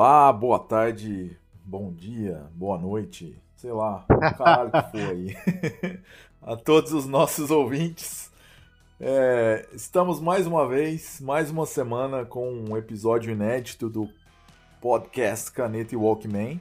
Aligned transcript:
Olá, 0.00 0.32
boa 0.32 0.60
tarde, 0.60 1.36
bom 1.64 1.92
dia, 1.92 2.46
boa 2.54 2.78
noite, 2.78 3.36
sei 3.56 3.72
lá, 3.72 4.06
caralho 4.38 4.70
que 4.70 4.90
foi 4.92 5.02
aí. 5.02 5.36
A 6.40 6.54
todos 6.54 6.92
os 6.92 7.04
nossos 7.04 7.50
ouvintes. 7.50 8.30
É, 9.00 9.68
estamos 9.72 10.20
mais 10.20 10.46
uma 10.46 10.68
vez, 10.68 11.20
mais 11.20 11.50
uma 11.50 11.66
semana 11.66 12.24
com 12.24 12.48
um 12.48 12.76
episódio 12.76 13.32
inédito 13.32 13.88
do 13.88 14.08
podcast 14.80 15.50
Caneta 15.50 15.96
e 15.96 15.98
Walkman. 15.98 16.60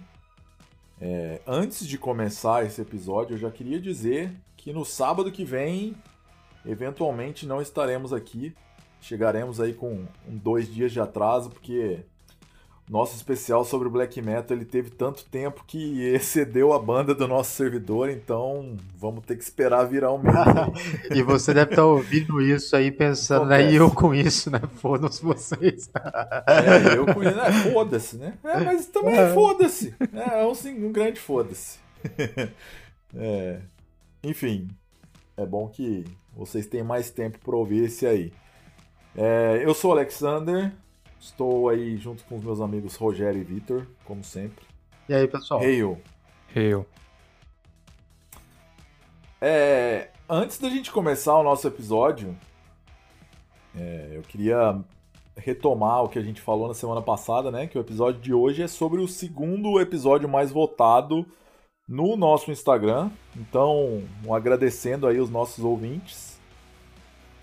É, 0.99 1.39
antes 1.45 1.87
de 1.87 1.95
começar 1.95 2.65
esse 2.65 2.81
episódio, 2.81 3.35
eu 3.35 3.37
já 3.37 3.51
queria 3.51 3.79
dizer 3.79 4.33
que 4.55 4.73
no 4.73 4.83
sábado 4.83 5.31
que 5.31 5.45
vem, 5.45 5.95
eventualmente 6.65 7.45
não 7.45 7.61
estaremos 7.61 8.11
aqui. 8.11 8.55
Chegaremos 8.99 9.61
aí 9.61 9.75
com 9.75 10.07
dois 10.25 10.73
dias 10.73 10.91
de 10.91 10.99
atraso, 10.99 11.51
porque 11.51 12.03
nosso 12.89 13.15
especial 13.15 13.65
sobre 13.65 13.87
o 13.87 13.91
black 13.91 14.21
metal 14.21 14.55
ele 14.55 14.65
teve 14.65 14.89
tanto 14.89 15.25
tempo 15.25 15.63
que 15.67 16.01
excedeu 16.07 16.71
a 16.73 16.79
banda 16.79 17.13
do 17.13 17.27
nosso 17.27 17.51
servidor, 17.51 18.09
então 18.09 18.77
vamos 18.95 19.25
ter 19.25 19.35
que 19.35 19.43
esperar 19.43 19.85
virar 19.85 20.13
um 20.13 20.19
mês. 20.19 20.35
e 21.13 21.21
você 21.21 21.53
deve 21.53 21.71
estar 21.71 21.85
ouvindo 21.85 22.41
isso 22.41 22.75
aí 22.75 22.91
pensando, 22.91 23.45
né? 23.45 23.71
E 23.71 23.75
eu 23.75 23.91
com 23.91 24.13
isso, 24.13 24.49
né? 24.49 24.61
Foda-se 24.75 25.21
vocês. 25.21 25.89
é, 26.47 26.97
eu 26.97 27.05
com 27.13 27.21
isso, 27.21 27.35
né? 27.35 27.51
Foda-se, 27.73 28.17
né? 28.17 28.33
É, 28.43 28.59
mas 28.61 28.85
também 28.87 29.17
é. 29.17 29.33
foda-se. 29.33 29.93
É, 30.13 30.41
é 30.41 30.45
um, 30.45 30.87
um 30.87 30.91
grande 30.91 31.19
foda-se. 31.19 31.79
é, 33.15 33.59
enfim, 34.23 34.69
é 35.35 35.45
bom 35.45 35.67
que 35.67 36.05
vocês 36.35 36.65
tenham 36.65 36.85
mais 36.85 37.09
tempo 37.09 37.37
para 37.39 37.55
ouvir 37.55 37.85
esse 37.85 38.05
aí. 38.05 38.31
É, 39.15 39.61
eu 39.63 39.73
sou 39.73 39.91
o 39.91 39.93
Alexander, 39.93 40.71
Estou 41.19 41.69
aí 41.69 41.97
junto 41.97 42.23
com 42.25 42.35
os 42.35 42.43
meus 42.43 42.61
amigos 42.61 42.95
Rogério 42.95 43.41
e 43.41 43.43
Vitor, 43.43 43.85
como 44.05 44.23
sempre. 44.23 44.65
E 45.09 45.13
aí, 45.13 45.27
pessoal? 45.27 45.61
Hail. 45.61 46.01
Hail. 46.55 46.85
É, 49.41 50.09
antes 50.29 50.57
da 50.57 50.69
gente 50.69 50.91
começar 50.91 51.37
o 51.37 51.43
nosso 51.43 51.67
episódio, 51.67 52.35
é, 53.75 54.11
eu 54.13 54.21
queria 54.23 54.79
retomar 55.35 56.03
o 56.03 56.09
que 56.09 56.17
a 56.17 56.23
gente 56.23 56.41
falou 56.41 56.67
na 56.67 56.73
semana 56.73 57.01
passada, 57.01 57.51
né? 57.51 57.67
Que 57.67 57.77
o 57.77 57.81
episódio 57.81 58.19
de 58.19 58.33
hoje 58.33 58.63
é 58.63 58.67
sobre 58.67 58.99
o 58.99 59.07
segundo 59.07 59.79
episódio 59.79 60.27
mais 60.27 60.51
votado 60.51 61.25
no 61.87 62.17
nosso 62.17 62.51
Instagram. 62.51 63.11
Então, 63.35 64.03
um 64.25 64.33
agradecendo 64.33 65.07
aí 65.07 65.19
os 65.19 65.29
nossos 65.29 65.63
ouvintes 65.63 66.36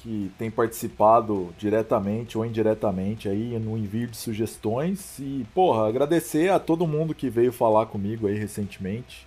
que 0.05 0.30
tem 0.36 0.50
participado 0.50 1.48
diretamente 1.56 2.36
ou 2.36 2.44
indiretamente 2.44 3.27
aí 3.27 3.58
no 3.58 3.78
envio 3.78 4.06
de 4.06 4.19
sugestões. 4.19 5.19
E, 5.19 5.47
porra, 5.55 5.88
agradecer 5.88 6.50
a 6.50 6.60
todo 6.60 6.86
mundo 6.86 7.14
que 7.14 7.30
veio 7.30 7.50
falar 7.50 7.86
comigo 7.86 8.27
aí 8.27 8.38
recentemente. 8.38 9.27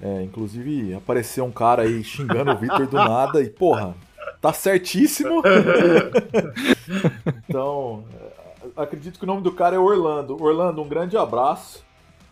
É, 0.00 0.22
inclusive, 0.22 0.94
apareceu 0.94 1.44
um 1.44 1.50
cara 1.50 1.82
aí 1.82 2.04
xingando 2.04 2.52
o 2.52 2.56
Victor 2.56 2.86
do 2.86 2.94
nada 2.94 3.42
e, 3.42 3.50
porra, 3.50 3.96
tá 4.40 4.52
certíssimo. 4.52 5.42
então, 7.48 8.04
é, 8.14 8.80
acredito 8.80 9.18
que 9.18 9.24
o 9.24 9.26
nome 9.26 9.42
do 9.42 9.50
cara 9.50 9.74
é 9.74 9.80
Orlando. 9.80 10.40
Orlando, 10.40 10.80
um 10.80 10.88
grande 10.88 11.16
abraço. 11.16 11.84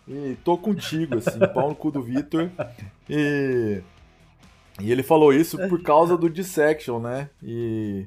E 0.06 0.36
tô 0.44 0.56
contigo, 0.56 1.18
assim, 1.18 1.40
pau 1.52 1.70
no 1.70 1.74
cu 1.74 1.90
do 1.90 2.00
Victor. 2.00 2.48
E 3.10 3.82
e 4.80 4.92
ele 4.92 5.02
falou 5.02 5.32
isso 5.32 5.56
por 5.68 5.82
causa 5.82 6.16
do 6.16 6.28
Dissection, 6.28 6.98
né? 6.98 7.30
E. 7.42 8.04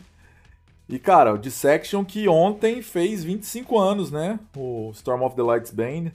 E, 0.88 0.97
cara, 0.97 1.34
o 1.34 1.38
Dissection 1.38 2.03
que 2.03 2.28
ontem 2.28 2.81
fez 2.81 3.24
25 3.24 3.78
anos, 3.78 4.12
né? 4.12 4.40
O 4.57 4.90
Storm 4.91 5.24
of 5.24 5.35
the 5.35 5.44
Lights 5.44 5.72
Bane. 5.72 6.12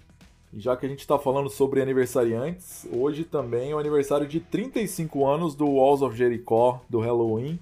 E 0.52 0.60
já 0.60 0.76
que 0.76 0.84
a 0.84 0.88
gente 0.88 1.06
tá 1.06 1.16
falando 1.16 1.48
sobre 1.48 1.80
aniversariantes, 1.80 2.86
hoje 2.92 3.24
também 3.24 3.70
é 3.70 3.74
o 3.74 3.78
aniversário 3.78 4.26
de 4.26 4.40
35 4.40 5.26
anos 5.26 5.54
do 5.54 5.66
Walls 5.66 6.02
of 6.02 6.16
Jericho, 6.16 6.80
do 6.88 6.98
Halloween. 6.98 7.58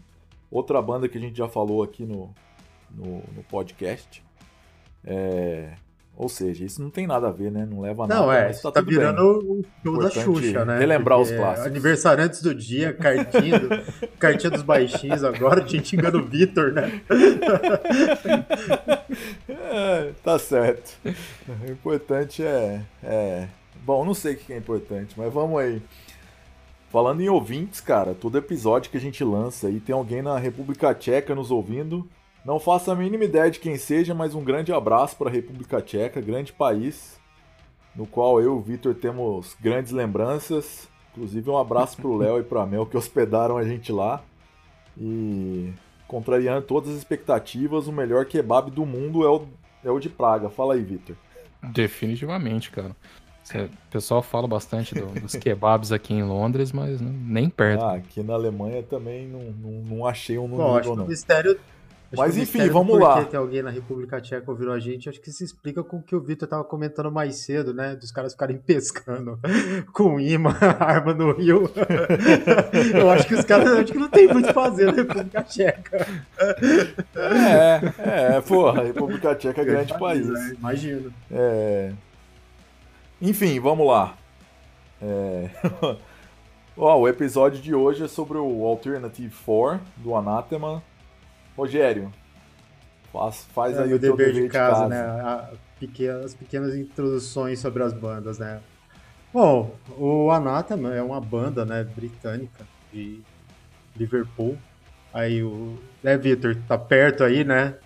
Outra 0.50 0.80
banda 0.80 1.06
que 1.06 1.18
a 1.18 1.20
gente 1.20 1.36
já 1.36 1.48
falou 1.48 1.82
aqui 1.82 2.04
no, 2.04 2.34
no, 2.90 3.22
no 3.34 3.42
podcast. 3.50 4.22
É, 5.04 5.74
ou 6.22 6.28
seja, 6.28 6.64
isso 6.64 6.80
não 6.80 6.88
tem 6.88 7.04
nada 7.04 7.26
a 7.26 7.32
ver, 7.32 7.50
né? 7.50 7.66
Não 7.68 7.80
leva 7.80 8.06
não, 8.06 8.28
nada. 8.28 8.38
É, 8.38 8.46
mas 8.46 8.62
tá, 8.62 8.70
tá 8.70 8.80
virando 8.80 9.40
o 9.40 9.64
show 9.82 9.98
da 9.98 10.08
Xuxa, 10.08 10.64
né? 10.64 10.78
Relembrar 10.78 11.18
os 11.18 11.32
clássicos. 11.32 11.66
Aniversariantes 11.66 12.40
do 12.40 12.54
dia, 12.54 12.92
cartinha, 12.92 13.58
do, 13.58 13.68
cartinha 14.20 14.50
dos 14.50 14.62
baixinhos 14.62 15.24
agora, 15.24 15.64
a 15.64 15.66
gente 15.66 15.96
engana 15.96 16.16
o 16.16 16.24
Vitor, 16.24 16.70
né? 16.72 17.02
é, 19.48 20.12
tá 20.22 20.38
certo. 20.38 20.96
O 21.04 21.72
importante 21.72 22.44
é, 22.44 22.82
é. 23.02 23.48
Bom, 23.84 24.04
não 24.04 24.14
sei 24.14 24.34
o 24.34 24.36
que 24.36 24.52
é 24.52 24.56
importante, 24.56 25.14
mas 25.16 25.32
vamos 25.32 25.60
aí. 25.60 25.82
Falando 26.88 27.20
em 27.20 27.28
ouvintes, 27.28 27.80
cara, 27.80 28.14
todo 28.14 28.38
episódio 28.38 28.92
que 28.92 28.96
a 28.96 29.00
gente 29.00 29.24
lança 29.24 29.66
aí 29.66 29.80
tem 29.80 29.92
alguém 29.92 30.22
na 30.22 30.38
República 30.38 30.94
Tcheca 30.94 31.34
nos 31.34 31.50
ouvindo. 31.50 32.08
Não 32.44 32.58
faço 32.58 32.90
a 32.90 32.94
mínima 32.94 33.24
ideia 33.24 33.50
de 33.50 33.60
quem 33.60 33.76
seja, 33.76 34.14
mas 34.14 34.34
um 34.34 34.42
grande 34.42 34.72
abraço 34.72 35.16
para 35.16 35.28
a 35.28 35.32
República 35.32 35.80
Tcheca, 35.80 36.20
grande 36.20 36.52
país, 36.52 37.20
no 37.94 38.06
qual 38.06 38.40
eu 38.40 38.46
e 38.46 38.58
o 38.58 38.60
Vitor 38.60 38.94
temos 38.94 39.56
grandes 39.60 39.92
lembranças. 39.92 40.88
Inclusive 41.12 41.48
um 41.50 41.58
abraço 41.58 41.96
para 41.96 42.08
o 42.08 42.16
Léo 42.16 42.40
e 42.40 42.42
para 42.42 42.62
a 42.62 42.66
Mel 42.66 42.86
que 42.86 42.96
hospedaram 42.96 43.56
a 43.56 43.64
gente 43.64 43.92
lá. 43.92 44.22
E 44.98 45.72
contrariando 46.08 46.62
todas 46.62 46.90
as 46.90 46.96
expectativas, 46.96 47.86
o 47.86 47.92
melhor 47.92 48.26
kebab 48.26 48.70
do 48.70 48.84
mundo 48.84 49.24
é 49.24 49.28
o, 49.28 49.46
é 49.84 49.90
o 49.90 50.00
de 50.00 50.08
Praga. 50.08 50.50
Fala 50.50 50.74
aí, 50.74 50.82
Vitor. 50.82 51.16
Definitivamente, 51.62 52.70
cara. 52.70 52.96
O 53.54 53.90
pessoal 53.90 54.22
fala 54.22 54.48
bastante 54.48 54.94
do, 54.94 55.06
dos 55.20 55.34
kebabs 55.36 55.92
aqui 55.92 56.14
em 56.14 56.22
Londres, 56.22 56.72
mas 56.72 57.00
nem 57.00 57.50
perto. 57.50 57.84
Ah, 57.84 57.94
aqui 57.94 58.22
na 58.22 58.34
Alemanha 58.34 58.82
também 58.82 59.28
não, 59.28 59.40
não, 59.40 59.70
não 59.82 60.06
achei 60.06 60.38
um 60.38 60.48
número, 60.48 60.68
Bom, 60.68 60.76
acho 60.76 60.88
não. 60.90 60.96
Que 60.96 61.02
o 61.02 61.08
mistério 61.08 61.60
mas 62.16 62.36
enfim, 62.36 62.68
vamos 62.68 62.98
lá. 62.98 63.24
tem 63.24 63.38
alguém 63.38 63.62
na 63.62 63.70
República 63.70 64.20
Tcheca 64.20 64.50
ouvindo 64.50 64.72
a 64.72 64.78
gente, 64.78 65.08
acho 65.08 65.20
que 65.20 65.30
se 65.30 65.44
explica 65.44 65.82
com 65.82 65.98
o 65.98 66.02
que 66.02 66.14
o 66.14 66.20
Vitor 66.20 66.46
estava 66.46 66.64
comentando 66.64 67.10
mais 67.10 67.36
cedo, 67.36 67.72
né? 67.72 67.96
Dos 67.96 68.10
caras 68.10 68.32
ficarem 68.32 68.58
pescando 68.64 69.38
com 69.92 70.20
imã, 70.20 70.54
arma 70.78 71.14
no 71.14 71.32
rio. 71.32 71.70
Eu 72.94 73.10
acho 73.10 73.26
que 73.26 73.34
os 73.34 73.44
caras 73.44 73.68
acho 73.72 73.92
que 73.92 73.98
não 73.98 74.08
tem 74.08 74.28
muito 74.28 74.50
a 74.50 74.54
fazer 74.54 74.86
na 74.86 74.92
República 74.92 75.42
Tcheca. 75.42 76.06
É, 77.14 78.36
é, 78.36 78.40
porra, 78.40 78.80
a 78.80 78.84
República 78.84 79.34
Tcheca 79.34 79.62
é 79.62 79.64
grande 79.64 79.98
país. 79.98 80.26
país. 80.26 80.52
Imagino. 80.52 81.12
É... 81.30 81.92
Enfim, 83.20 83.58
vamos 83.60 83.86
lá. 83.86 84.16
É... 85.00 85.48
Ó, 86.76 87.00
o 87.00 87.08
episódio 87.08 87.60
de 87.60 87.74
hoje 87.74 88.04
é 88.04 88.08
sobre 88.08 88.38
o 88.38 88.64
Alternative 88.64 89.34
4 89.44 89.80
do 89.98 90.14
Anathema 90.14 90.82
Rogério, 91.56 92.12
faz, 93.12 93.44
faz 93.52 93.76
é 93.76 93.82
aí 93.82 93.94
o 93.94 93.98
dever, 93.98 94.32
dever 94.32 94.42
de 94.44 94.48
casa, 94.48 94.84
de 94.84 94.90
casa. 94.90 95.14
né? 95.14 95.20
A, 95.22 95.50
pequenas, 95.78 96.24
as 96.26 96.34
pequenas 96.34 96.74
introduções 96.74 97.58
sobre 97.58 97.82
as 97.82 97.92
bandas, 97.92 98.38
né? 98.38 98.60
Bom, 99.32 99.74
o 99.96 100.30
Anathema 100.30 100.94
é 100.94 101.02
uma 101.02 101.20
banda, 101.20 101.64
né, 101.64 101.82
britânica 101.84 102.66
de 102.92 103.22
Liverpool. 103.96 104.58
Aí 105.12 105.42
o, 105.42 105.78
né, 106.02 106.16
Victor, 106.16 106.56
tá 106.68 106.76
perto 106.76 107.24
aí, 107.24 107.42
né, 107.44 107.78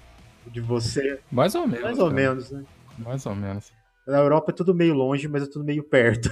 de 0.47 0.61
você. 0.61 1.21
Mais 1.31 1.55
ou 1.55 1.67
menos. 1.67 1.83
Mais 1.83 1.99
ou 1.99 2.11
cara. 2.11 2.15
menos, 2.15 2.51
né? 2.51 2.65
Mais 2.99 3.27
ou 3.27 3.35
menos. 3.35 3.73
Na 4.07 4.19
Europa 4.19 4.53
é 4.53 4.55
tudo 4.55 4.75
meio 4.75 4.95
longe, 4.95 5.27
mas 5.27 5.43
é 5.43 5.47
tudo 5.47 5.65
meio 5.65 5.83
perto. 5.83 6.29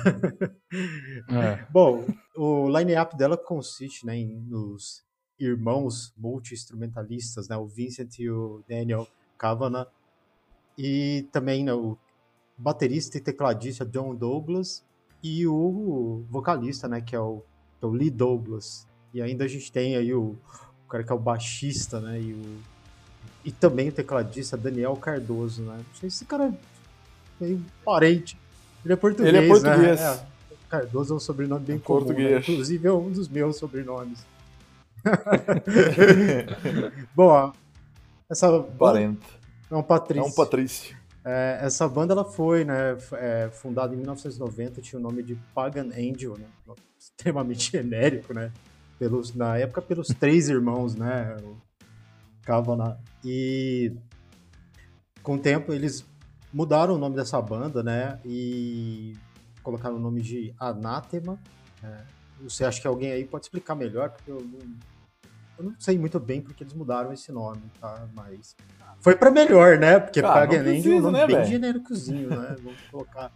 É. 1.29 1.65
Bom, 1.71 2.07
o 2.37 2.69
line-up 2.69 3.17
dela 3.17 3.37
consiste 3.37 4.07
né, 4.07 4.17
em, 4.17 4.41
nos 4.49 5.03
irmãos 5.39 6.13
multi-instrumentalistas, 6.17 7.49
né, 7.49 7.57
o 7.57 7.67
Vincent 7.67 8.19
e 8.19 8.31
o 8.31 8.63
Daniel 8.69 9.07
Kavanagh, 9.37 9.89
e 10.79 11.27
também 11.33 11.65
né, 11.65 11.73
o 11.73 11.97
baterista 12.57 13.19
e 13.19 13.21
tecladista 13.21 13.85
John 13.85 14.15
Douglas 14.15 14.85
e 15.23 15.47
o 15.47 16.25
vocalista, 16.31 16.87
né, 16.89 17.01
que 17.01 17.17
é 17.17 17.21
o, 17.21 17.43
que 17.79 17.85
é 17.85 17.87
o 17.87 17.91
Lee 17.91 18.11
Douglas. 18.11 18.87
E 19.13 19.23
ainda 19.23 19.45
a 19.45 19.49
gente 19.49 19.71
tem 19.71 19.97
aí 19.97 20.13
o, 20.13 20.37
o 20.85 20.89
cara 20.89 21.05
que 21.05 21.13
é 21.13 21.15
o 21.15 21.19
baixista, 21.19 22.01
né, 22.01 22.21
e, 22.21 22.33
o, 22.33 22.59
e 23.45 23.53
também 23.53 23.89
o 23.89 23.93
tecladista 23.93 24.57
Daniel 24.57 24.97
Cardoso, 24.97 25.63
né. 25.63 25.77
Não 25.77 25.95
sei 25.95 26.11
se 26.11 26.17
esse 26.17 26.25
cara 26.25 26.47
é 26.49 26.55
meio 27.41 27.65
parente. 27.85 28.39
Ele 28.85 28.93
é 28.93 28.97
português, 28.97 29.35
Ele 29.35 29.45
é 29.45 29.49
português. 29.49 30.01
Né? 30.01 30.07
É, 30.07 30.35
Cardoso 30.69 31.15
é 31.15 31.17
um 31.17 31.21
sobrenome 31.21 31.65
bem 31.65 31.77
é 31.77 31.79
comum, 31.79 32.13
né? 32.13 32.39
inclusive 32.39 32.87
é 32.87 32.93
um 32.93 33.11
dos 33.11 33.29
meus 33.29 33.57
sobrenomes. 33.57 34.25
Bom, 37.15 37.53
essa. 38.31 38.47
É 39.71 39.77
um 39.77 39.83
Patrício. 39.83 40.25
É 40.25 40.27
um 40.27 40.33
Patrício. 40.33 40.97
É, 41.25 41.59
essa 41.63 41.89
banda 41.89 42.13
ela 42.13 42.25
foi 42.25 42.65
né, 42.65 42.97
é, 43.13 43.49
fundada 43.51 43.95
em 43.95 43.97
1990, 43.97 44.83
tinha 44.83 44.99
o 44.99 45.03
nome 45.03 45.23
de 45.23 45.35
Pagan 45.55 45.89
Angel, 45.97 46.37
né, 46.37 46.47
extremamente 46.99 47.73
genérico, 47.73 48.35
né? 48.35 48.53
Pelos, 48.99 49.35
na 49.35 49.57
época 49.57 49.83
pelos 49.83 50.09
três 50.09 50.49
irmãos, 50.49 50.95
né? 50.95 51.37
Kavanagh. 52.43 52.97
E 53.25 53.93
com 55.23 55.35
o 55.35 55.39
tempo 55.39 55.73
eles 55.73 56.05
mudaram 56.53 56.95
o 56.95 56.99
nome 56.99 57.17
dessa 57.17 57.41
banda, 57.41 57.83
né? 57.83 58.21
E 58.25 59.17
colocaram 59.63 59.97
o 59.97 59.99
nome 59.99 60.21
de 60.21 60.55
Anátema. 60.61 61.39
É, 61.83 62.03
você 62.41 62.65
acha 62.65 62.81
que 62.81 62.87
alguém 62.87 63.11
aí 63.11 63.25
pode 63.25 63.47
explicar 63.47 63.75
melhor? 63.75 64.11
Porque 64.11 64.31
eu 64.31 64.41
não, 64.41 64.77
eu 65.59 65.65
não 65.65 65.75
sei 65.79 65.99
muito 65.99 66.19
bem 66.19 66.41
porque 66.41 66.65
eles 66.65 66.75
mudaram 66.75 67.13
esse 67.13 67.31
nome, 67.31 67.63
tá? 67.81 68.07
Mas 68.15 68.57
foi 69.01 69.15
para 69.15 69.31
melhor, 69.31 69.79
né? 69.79 70.01
Porque 70.01 70.21
ah, 70.21 70.33
Paganend 70.33 70.91
é 70.91 70.95
um 70.97 71.01
nome 71.01 71.19
né, 71.19 71.27
bem 71.27 71.45
genéricozinho, 71.45 72.31
né? 72.31 72.57
Vamos 72.63 72.81
colocar. 72.91 73.31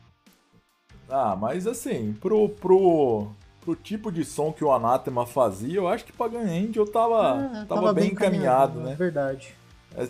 Ah, 1.09 1.37
mas 1.37 1.67
assim, 1.67 2.15
pro, 2.21 2.49
pro, 2.49 3.29
pro 3.61 3.77
tipo 3.77 4.11
de 4.11 4.25
som 4.25 4.53
que 4.53 4.65
o 4.65 4.73
Anátema 4.73 5.27
fazia, 5.27 5.77
eu 5.77 5.89
acho 5.89 6.05
que 6.05 6.13
Paganend 6.13 6.77
eu 6.77 6.87
tava, 6.87 7.41
é, 7.41 7.65
tava, 7.67 7.83
tava, 7.83 7.93
bem, 7.93 8.11
encaminhado, 8.11 8.81
né? 8.81 8.93
É 8.93 8.97
verdade. 8.97 9.55
É, 9.97 10.09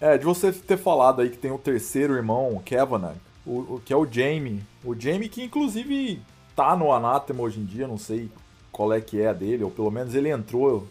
é, 0.00 0.18
de 0.18 0.24
você 0.24 0.52
ter 0.52 0.76
falado 0.76 1.22
aí 1.22 1.30
que 1.30 1.38
tem 1.38 1.50
o 1.50 1.58
terceiro 1.58 2.14
irmão, 2.14 2.60
Kevanag, 2.64 3.18
o, 3.46 3.74
o, 3.74 3.82
que 3.84 3.92
é 3.92 3.96
o 3.96 4.06
Jamie. 4.10 4.62
O 4.84 4.98
Jamie 4.98 5.28
que 5.28 5.42
inclusive 5.42 6.20
tá 6.54 6.74
no 6.74 6.92
Anátema 6.92 7.42
hoje 7.42 7.60
em 7.60 7.64
dia, 7.64 7.86
não 7.86 7.98
sei 7.98 8.30
qual 8.78 8.92
é 8.92 9.00
que 9.00 9.20
é 9.20 9.26
a 9.26 9.32
dele, 9.32 9.64
ou 9.64 9.72
pelo 9.72 9.90
menos 9.90 10.14
ele 10.14 10.28
entrou 10.28 10.86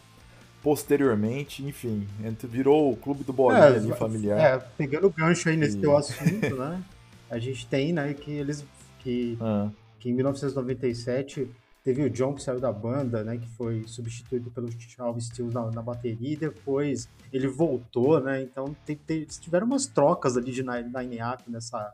posteriormente, 0.62 1.64
enfim, 1.64 2.06
virou 2.44 2.92
o 2.92 2.98
clube 2.98 3.24
do 3.24 3.32
bolinha 3.32 3.64
é, 3.64 3.78
ali, 3.78 3.94
familiar. 3.94 4.38
É, 4.38 4.58
pegando 4.78 5.08
o 5.08 5.10
gancho 5.10 5.48
aí 5.48 5.56
nesse 5.56 5.78
e... 5.78 5.80
teu 5.80 5.96
assunto, 5.96 6.54
né? 6.60 6.84
A 7.32 7.40
gente 7.40 7.66
tem, 7.66 7.94
né, 7.94 8.14
que 8.14 8.30
eles 8.30 8.66
que, 9.00 9.38
ah. 9.40 9.70
que 10.02 10.10
em 10.10 10.14
1997 10.14 11.50
teve 11.82 12.04
o 12.04 12.10
John 12.10 12.34
que 12.34 12.44
saiu 12.44 12.60
da 12.60 12.74
banda, 12.74 13.24
né, 13.24 13.38
que 13.38 13.48
foi 13.52 13.86
substituído 13.88 14.52
pelo 14.52 14.70
Charles 14.70 15.28
Stills 15.28 15.54
na, 15.54 15.72
na, 15.72 15.82
bateria, 15.82 16.34
e 16.34 16.36
depois 16.36 17.08
ele 17.32 17.48
voltou, 17.48 18.20
né? 18.20 18.42
Então 18.42 18.76
tem, 18.86 18.98
tem, 18.98 19.24
tiveram 19.24 19.66
umas 19.66 19.88
trocas 19.88 20.36
ali 20.36 20.52
de 20.52 20.62
line-up 20.62 21.50
nessa 21.50 21.94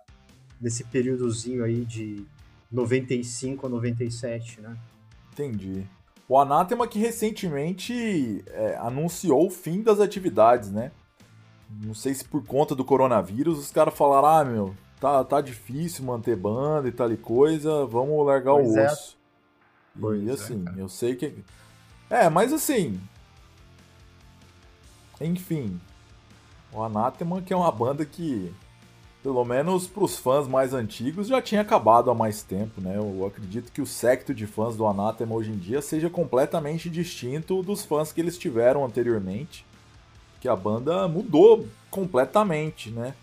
nesse 0.59 0.83
períodozinho 0.85 1.63
aí 1.63 1.85
de 1.85 2.25
95 2.71 3.67
a 3.67 3.69
97, 3.69 4.59
né? 4.59 4.75
Entendi. 5.33 5.87
O 6.29 6.37
Anatema 6.37 6.87
que 6.87 6.99
recentemente 6.99 8.43
é, 8.47 8.77
anunciou 8.77 9.47
o 9.47 9.49
fim 9.49 9.81
das 9.81 9.99
atividades, 9.99 10.71
né? 10.71 10.91
Não 11.83 11.95
sei 11.95 12.13
se 12.13 12.23
por 12.23 12.45
conta 12.45 12.75
do 12.75 12.85
coronavírus 12.85 13.57
os 13.57 13.71
caras 13.71 13.95
falaram, 13.95 14.27
ah, 14.27 14.45
meu, 14.45 14.75
tá, 14.99 15.23
tá 15.23 15.41
difícil 15.41 16.05
manter 16.05 16.35
banda 16.35 16.87
e 16.87 16.91
tal 16.91 17.11
e 17.11 17.17
coisa, 17.17 17.85
vamos 17.85 18.25
largar 18.25 18.53
pois 18.53 18.71
o 18.71 18.79
é. 18.79 18.85
osso. 18.85 19.17
Pois 19.99 20.23
e 20.23 20.29
é, 20.29 20.33
assim, 20.33 20.65
é, 20.77 20.81
eu 20.81 20.87
sei 20.87 21.15
que. 21.15 21.43
É, 22.09 22.29
mas 22.29 22.53
assim. 22.53 23.01
Enfim. 25.19 25.79
O 26.71 26.81
Anatema 26.81 27.41
que 27.41 27.53
é 27.53 27.55
uma 27.55 27.71
banda 27.71 28.05
que 28.05 28.53
pelo 29.23 29.45
menos 29.45 29.87
para 29.87 30.03
os 30.03 30.17
fãs 30.17 30.49
mais 30.49 30.73
antigos, 30.73 31.27
já 31.27 31.41
tinha 31.41 31.61
acabado 31.61 32.11
há 32.11 32.13
mais 32.13 32.43
tempo, 32.43 32.81
né? 32.81 32.97
Eu 32.97 33.25
acredito 33.25 33.71
que 33.71 33.81
o 33.81 33.85
secto 33.85 34.33
de 34.33 34.45
fãs 34.45 34.75
do 34.75 34.85
Anathema 34.85 35.33
hoje 35.33 35.49
em 35.49 35.57
dia 35.57 35.81
seja 35.81 36.09
completamente 36.09 36.89
distinto 36.89 37.63
dos 37.63 37.85
fãs 37.85 38.11
que 38.11 38.19
eles 38.19 38.37
tiveram 38.37 38.83
anteriormente, 38.83 39.65
que 40.41 40.49
a 40.49 40.55
banda 40.57 41.07
mudou 41.07 41.65
completamente, 41.89 42.91
né? 42.91 43.15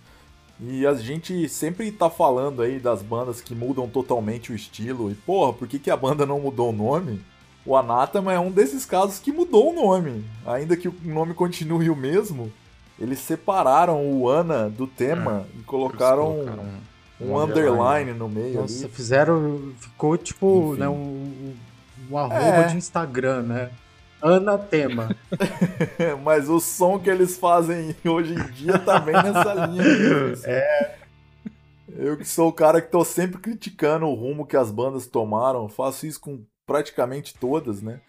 E 0.59 0.87
a 0.87 0.95
gente 0.95 1.47
sempre 1.51 1.93
tá 1.93 2.09
falando 2.09 2.63
aí 2.63 2.79
das 2.79 3.03
bandas 3.03 3.43
que 3.43 3.55
mudam 3.55 3.87
totalmente 3.87 4.53
o 4.53 4.55
estilo, 4.55 5.11
e 5.11 5.15
porra, 5.15 5.53
por 5.53 5.69
que, 5.69 5.79
que 5.79 5.91
a 5.91 5.97
banda 5.97 6.25
não 6.25 6.41
mudou 6.41 6.71
o 6.71 6.77
nome? 6.77 7.23
O 7.65 7.77
Anathema 7.77 8.33
é 8.33 8.39
um 8.39 8.51
desses 8.51 8.87
casos 8.87 9.19
que 9.19 9.31
mudou 9.31 9.71
o 9.71 9.75
nome, 9.75 10.25
ainda 10.47 10.79
que 10.79 10.89
o 10.89 10.95
nome 11.05 11.35
continue 11.35 11.91
o 11.91 11.97
mesmo 11.97 12.51
eles 13.01 13.19
separaram 13.21 14.05
o 14.05 14.29
Ana 14.29 14.69
do 14.69 14.87
tema 14.87 15.47
é, 15.55 15.61
e 15.61 15.63
colocaram 15.63 16.39
um, 17.19 17.31
um, 17.33 17.39
underline 17.39 18.13
no 18.13 18.29
meio. 18.29 18.61
Nossa, 18.61 18.85
ali. 18.85 18.95
fizeram. 18.95 19.73
Ficou 19.79 20.17
tipo 20.19 20.75
né, 20.77 20.89
um, 20.89 21.55
um 22.11 22.19
arroba 22.19 22.39
é. 22.39 22.67
de 22.67 22.77
Instagram, 22.77 23.43
né? 23.43 23.71
Ana 24.23 24.59
Tema. 24.59 25.17
Mas 26.23 26.51
o 26.51 26.61
som 26.61 26.99
que 26.99 27.09
eles 27.09 27.39
fazem 27.39 27.97
hoje 28.05 28.35
em 28.35 28.53
dia 28.53 28.79
tá 28.79 29.01
bem 29.01 29.15
nessa 29.15 29.67
linha. 29.67 29.83
Mesmo, 29.83 30.45
É. 30.47 30.97
Eu 31.97 32.17
que 32.17 32.25
sou 32.25 32.49
o 32.49 32.53
cara 32.53 32.81
que 32.81 32.91
tô 32.91 33.05
sempre 33.05 33.41
criticando 33.41 34.07
o 34.07 34.15
rumo 34.15 34.47
que 34.47 34.57
as 34.57 34.71
bandas 34.71 35.07
tomaram, 35.07 35.69
faço 35.69 36.07
isso 36.07 36.21
com 36.21 36.43
praticamente 36.65 37.35
todas, 37.35 37.83
né? 37.83 38.01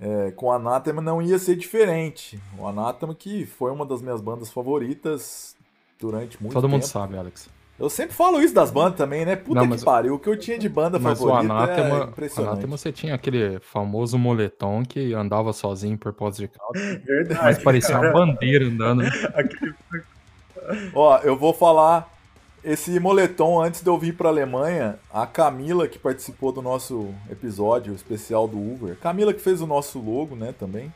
É, 0.00 0.30
com 0.30 0.46
o 0.46 0.52
Anathema 0.52 1.02
não 1.02 1.20
ia 1.20 1.38
ser 1.38 1.56
diferente. 1.56 2.40
O 2.58 2.66
Anathema 2.66 3.14
que 3.14 3.44
foi 3.44 3.70
uma 3.70 3.84
das 3.84 4.00
minhas 4.00 4.20
bandas 4.20 4.50
favoritas 4.50 5.54
durante 5.98 6.40
muito 6.42 6.54
Todo 6.54 6.62
tempo. 6.62 6.72
mundo 6.72 6.84
sabe, 6.84 7.18
Alex. 7.18 7.50
Eu 7.78 7.88
sempre 7.88 8.14
falo 8.14 8.42
isso 8.42 8.54
das 8.54 8.70
bandas 8.70 8.98
também, 8.98 9.24
né? 9.24 9.36
Puta 9.36 9.60
não, 9.60 9.66
mas... 9.66 9.80
que 9.80 9.86
pariu. 9.86 10.14
O 10.14 10.18
que 10.18 10.28
eu 10.28 10.38
tinha 10.38 10.58
de 10.58 10.68
banda 10.68 10.98
mas 10.98 11.18
favorita 11.18 11.52
o 11.52 11.56
Anathema, 11.56 12.00
é 12.00 12.04
impressionante. 12.04 12.52
Anathema 12.52 12.76
você 12.76 12.92
tinha 12.92 13.14
aquele 13.14 13.58
famoso 13.60 14.18
moletom 14.18 14.82
que 14.84 15.14
andava 15.14 15.52
sozinho 15.52 15.96
por 15.96 16.12
pós 16.12 16.36
de 16.36 16.48
calça. 16.48 17.00
Verdade. 17.04 17.40
Mas 17.42 17.62
parecia 17.62 17.94
cara. 17.94 18.08
uma 18.08 18.26
bandeira 18.26 18.66
andando. 18.66 19.02
Ó, 20.94 21.18
eu 21.18 21.36
vou 21.36 21.54
falar 21.54 22.19
esse 22.62 23.00
moletom, 23.00 23.60
antes 23.60 23.82
de 23.82 23.88
eu 23.88 23.98
vir 23.98 24.14
pra 24.14 24.28
Alemanha, 24.28 24.98
a 25.12 25.26
Camila, 25.26 25.88
que 25.88 25.98
participou 25.98 26.52
do 26.52 26.62
nosso 26.62 27.12
episódio 27.30 27.94
especial 27.94 28.46
do 28.46 28.58
Uber, 28.58 28.96
Camila 28.96 29.32
que 29.32 29.40
fez 29.40 29.60
o 29.60 29.66
nosso 29.66 29.98
logo, 29.98 30.36
né, 30.36 30.54
também, 30.58 30.92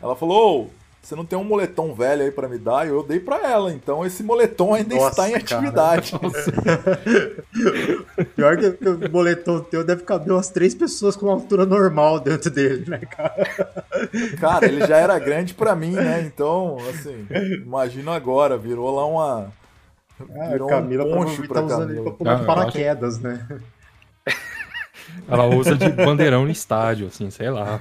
ela 0.00 0.16
falou: 0.16 0.70
oh, 0.70 0.84
você 1.04 1.14
não 1.14 1.24
tem 1.26 1.38
um 1.38 1.44
moletom 1.44 1.94
velho 1.94 2.22
aí 2.22 2.30
para 2.30 2.48
me 2.48 2.56
dar? 2.56 2.88
Eu 2.88 3.02
dei 3.02 3.20
para 3.20 3.46
ela, 3.46 3.70
então 3.70 4.06
esse 4.06 4.22
moletom 4.22 4.72
ainda 4.72 4.94
Nossa, 4.94 5.10
está 5.10 5.28
em 5.28 5.34
atividade. 5.34 6.14
Pior 8.34 8.56
que 8.56 8.88
o 8.88 9.12
moletom 9.12 9.60
teu 9.60 9.84
deve 9.84 10.02
caber 10.04 10.32
umas 10.32 10.48
três 10.48 10.74
pessoas 10.74 11.14
com 11.14 11.26
uma 11.26 11.34
altura 11.34 11.66
normal 11.66 12.20
dentro 12.20 12.50
dele, 12.50 12.88
né, 12.88 13.00
cara? 13.00 13.46
Cara, 14.40 14.64
ele 14.64 14.86
já 14.86 14.96
era 14.96 15.18
grande 15.18 15.52
para 15.52 15.76
mim, 15.76 15.92
né? 15.92 16.22
Então, 16.22 16.78
assim, 16.88 17.26
imagina 17.62 18.14
agora, 18.14 18.56
virou 18.56 18.94
lá 18.94 19.04
uma 19.04 19.52
ah, 20.20 20.48
Virou 20.50 20.68
Camila 20.68 21.04
um 21.04 21.12
poncho 21.12 21.48
pra 21.48 21.60
tá 21.60 21.66
usando 21.66 21.90
ele 21.90 22.02
pra 22.02 22.12
pular 22.12 22.34
de 22.36 22.46
paraquedas, 22.46 23.18
né? 23.18 23.46
Ela 25.28 25.46
usa 25.46 25.74
de 25.74 25.88
bandeirão 25.90 26.44
no 26.44 26.50
estádio, 26.50 27.06
assim, 27.06 27.30
sei 27.30 27.50
lá. 27.50 27.80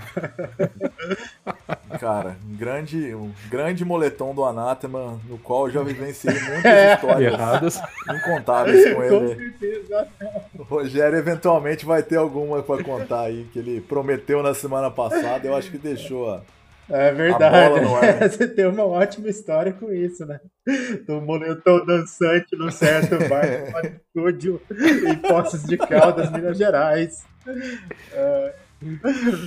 Cara, 1.99 2.37
um 2.45 2.55
grande, 2.55 3.13
um 3.13 3.31
grande 3.49 3.83
moletom 3.83 4.33
do 4.33 4.43
Anátema, 4.43 5.19
no 5.27 5.37
qual 5.37 5.67
eu 5.67 5.73
já 5.73 5.83
vivenciei 5.83 6.33
muitas 6.41 6.65
é. 6.65 6.93
histórias 6.95 7.33
Erradas. 7.33 7.81
incontáveis 8.09 8.93
com 8.93 9.03
ele. 9.03 9.19
Com 9.19 9.35
certeza. 9.35 10.07
O 10.57 10.63
Rogério 10.63 11.17
eventualmente 11.17 11.85
vai 11.85 12.01
ter 12.01 12.17
alguma 12.17 12.61
para 12.61 12.83
contar 12.83 13.21
aí, 13.21 13.47
que 13.51 13.59
ele 13.59 13.81
prometeu 13.81 14.41
na 14.41 14.53
semana 14.53 14.89
passada, 14.89 15.47
eu 15.47 15.55
acho 15.55 15.69
que 15.69 15.77
deixou 15.77 16.31
a, 16.31 16.41
é 16.93 17.11
verdade. 17.11 17.81
Você 18.29 18.47
tem 18.47 18.67
uma 18.67 18.85
ótima 18.85 19.27
história 19.27 19.73
com 19.73 19.91
isso, 19.91 20.23
né? 20.25 20.39
Do 21.07 21.19
moletom 21.21 21.83
dançante 21.85 22.55
no 22.55 22.71
certo 22.71 23.17
bar 23.27 23.45
estúdio 24.15 24.61
em 24.71 25.15
Poços 25.15 25.63
de 25.63 25.77
Caldas, 25.77 26.31
Minas 26.31 26.57
Gerais. 26.57 27.25
É... 28.13 28.53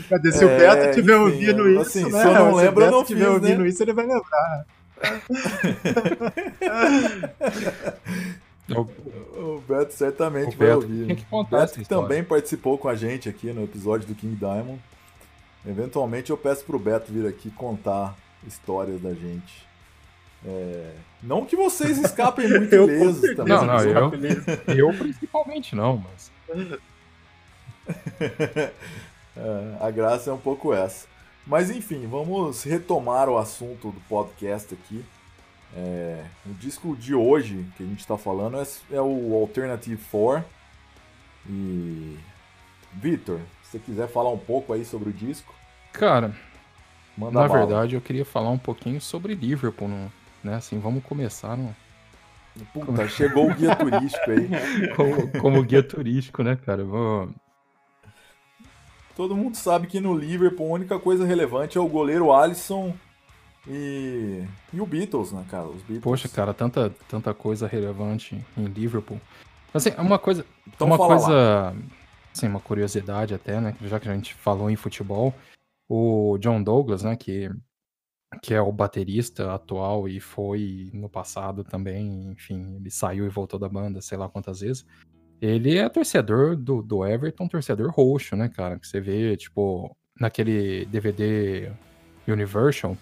Cadê? 0.09 0.33
Se 0.33 0.43
é, 0.43 0.47
o 0.47 0.59
Beto 0.59 0.88
estiver 0.88 1.17
ouvindo 1.17 1.69
isso, 1.69 1.83
assim, 1.83 2.11
né? 2.11 2.23
Se 2.23 2.26
eu 2.26 2.35
não 2.35 2.55
lembro, 2.55 2.85
eu 2.85 2.91
não 2.91 3.05
fiz, 3.05 3.11
estiver 3.11 3.29
ouvindo 3.29 3.62
né? 3.62 3.69
isso, 3.69 3.83
ele 3.83 3.93
vai 3.93 4.07
lembrar. 4.07 4.65
o 9.37 9.61
Beto 9.69 9.93
certamente 9.93 10.57
o 10.57 10.59
vai 10.59 10.69
Beto, 10.69 10.81
ouvir. 10.81 11.07
Que 11.07 11.17
que 11.17 11.26
o 11.31 11.45
Beto 11.45 11.87
também 11.87 12.25
participou 12.25 12.79
com 12.79 12.88
a 12.88 12.97
gente 12.97 13.29
aqui 13.29 13.53
no 13.53 13.65
episódio 13.65 14.09
do 14.09 14.15
King 14.15 14.37
Diamond. 14.37 14.81
Eventualmente 15.67 16.31
eu 16.31 16.37
peço 16.37 16.65
pro 16.65 16.79
Beto 16.79 17.13
vir 17.13 17.27
aqui 17.27 17.51
contar 17.51 18.17
histórias 18.47 19.01
da 19.01 19.13
gente. 19.13 19.67
É... 20.47 20.93
Não 21.23 21.45
que 21.45 21.57
vocês 21.57 21.99
escapem 21.99 22.47
muito 22.49 22.75
ilesos 22.75 23.35
também. 23.35 23.55
Não, 23.55 23.65
não, 23.65 23.81
eu, 23.81 24.13
eu 24.77 24.89
principalmente 24.97 25.75
não, 25.75 25.99
mas. 25.99 26.31
é, 29.37 29.77
a 29.81 29.91
graça 29.91 30.31
é 30.31 30.33
um 30.33 30.39
pouco 30.39 30.73
essa. 30.73 31.09
Mas 31.47 31.71
enfim, 31.71 32.07
vamos 32.07 32.65
retomar 32.65 33.29
o 33.29 33.39
assunto 33.39 33.91
do 33.91 34.01
podcast 34.09 34.75
aqui. 34.75 35.05
É, 35.75 36.25
o 36.47 36.55
disco 36.55 36.97
de 36.97 37.15
hoje 37.15 37.67
que 37.77 37.83
a 37.83 37.87
gente 37.87 38.01
está 38.01 38.17
falando 38.17 38.59
é, 38.59 38.67
é 38.93 39.01
o 39.01 39.35
Alternative 39.35 40.01
4. 40.11 40.45
E. 41.49 42.17
Vitor, 42.93 43.41
se 43.67 43.73
você 43.73 43.79
quiser 43.79 44.09
falar 44.09 44.31
um 44.31 44.39
pouco 44.39 44.73
aí 44.73 44.85
sobre 44.85 45.11
o 45.11 45.13
disco. 45.13 45.53
Cara, 45.93 46.35
Manda 47.17 47.41
na 47.41 47.47
verdade 47.47 47.95
eu 47.95 48.01
queria 48.01 48.25
falar 48.25 48.51
um 48.51 48.59
pouquinho 48.59 49.01
sobre 49.01 49.35
Liverpool, 49.35 49.89
né? 49.89 50.55
Assim, 50.55 50.79
vamos 50.79 51.03
começar 51.03 51.57
no... 51.57 51.75
Puta, 52.73 53.07
chegou 53.09 53.51
o 53.51 53.55
guia 53.55 53.75
turístico 53.75 54.31
aí. 54.31 54.49
como, 54.97 55.41
como, 55.41 55.63
guia 55.63 55.83
turístico, 55.83 56.43
né, 56.43 56.57
cara? 56.57 56.85
Vou... 56.85 57.29
Todo 59.15 59.37
mundo 59.37 59.57
sabe 59.57 59.87
que 59.87 60.01
no 60.01 60.17
Liverpool 60.17 60.71
a 60.71 60.75
única 60.75 60.99
coisa 60.99 61.27
relevante 61.27 61.77
é 61.77 61.81
o 61.81 61.89
goleiro 61.89 62.33
Alisson 62.33 62.95
E, 63.67 64.43
e 64.73 64.81
o 64.81 64.87
Beatles, 64.87 65.33
né, 65.33 65.45
cara? 65.51 65.65
Os 65.65 65.83
Beatles. 65.83 66.03
Poxa, 66.03 66.29
cara, 66.29 66.55
tanta, 66.55 66.95
tanta 67.09 67.35
coisa 67.35 67.67
relevante 67.67 68.43
em 68.57 68.65
Liverpool. 68.65 69.21
Assim, 69.75 69.91
uma 69.99 70.19
coisa. 70.19 70.45
Então, 70.67 70.87
uma 70.87 70.97
coisa. 70.97 71.29
Lá. 71.29 71.75
Assim, 72.37 72.49
uma 72.49 72.61
curiosidade 72.61 73.33
até, 73.33 73.59
né? 73.62 73.75
Já 73.81 73.99
que 73.99 74.07
a 74.07 74.14
gente 74.14 74.35
falou 74.35 74.71
em 74.71 74.76
futebol, 74.76 75.33
o 75.88 76.37
John 76.38 76.62
Douglas, 76.62 77.02
né? 77.02 77.16
Que, 77.16 77.50
que 78.43 78.52
é 78.52 78.61
o 78.61 78.71
baterista 78.71 79.55
atual 79.55 80.07
e 80.07 80.21
foi 80.21 80.90
no 80.93 81.09
passado 81.09 81.64
também, 81.64 82.31
enfim, 82.33 82.76
ele 82.76 82.90
saiu 82.90 83.25
e 83.25 83.31
voltou 83.31 83.59
da 83.59 83.71
banda, 83.71 84.02
sei 84.02 84.19
lá 84.19 84.28
quantas 84.28 84.61
vezes. 84.61 84.85
Ele 85.40 85.78
é 85.78 85.88
torcedor 85.88 86.57
do, 86.57 86.83
do 86.83 87.07
Everton, 87.07 87.49
torcedor 87.49 87.90
roxo, 87.90 88.37
né, 88.37 88.50
cara? 88.50 88.78
Que 88.78 88.87
você 88.87 89.00
vê, 89.00 89.35
tipo, 89.38 89.97
naquele 90.21 90.85
DVD 90.87 91.73
Universal, 92.28 92.99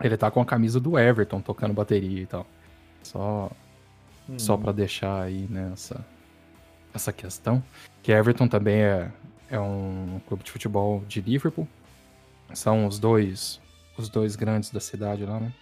ele 0.00 0.16
tá 0.16 0.30
com 0.30 0.40
a 0.40 0.46
camisa 0.46 0.78
do 0.78 0.96
Everton 0.96 1.40
tocando 1.40 1.74
bateria 1.74 2.22
e 2.22 2.26
tal. 2.26 2.46
Só, 3.02 3.50
hum. 4.28 4.38
só 4.38 4.56
para 4.56 4.70
deixar 4.70 5.22
aí 5.22 5.48
nessa 5.50 5.98
né, 5.98 6.04
essa 6.04 6.11
questão. 7.12 7.62
Que 8.02 8.12
Everton 8.12 8.48
também 8.48 8.82
é, 8.82 9.10
é 9.50 9.60
um 9.60 10.20
clube 10.26 10.44
de 10.44 10.50
futebol 10.50 11.02
de 11.06 11.20
Liverpool. 11.20 11.66
São 12.52 12.86
os 12.86 12.98
dois 12.98 13.60
os 13.96 14.08
dois 14.08 14.36
grandes 14.36 14.70
da 14.70 14.80
cidade 14.80 15.24
lá, 15.24 15.38
né? 15.38 15.52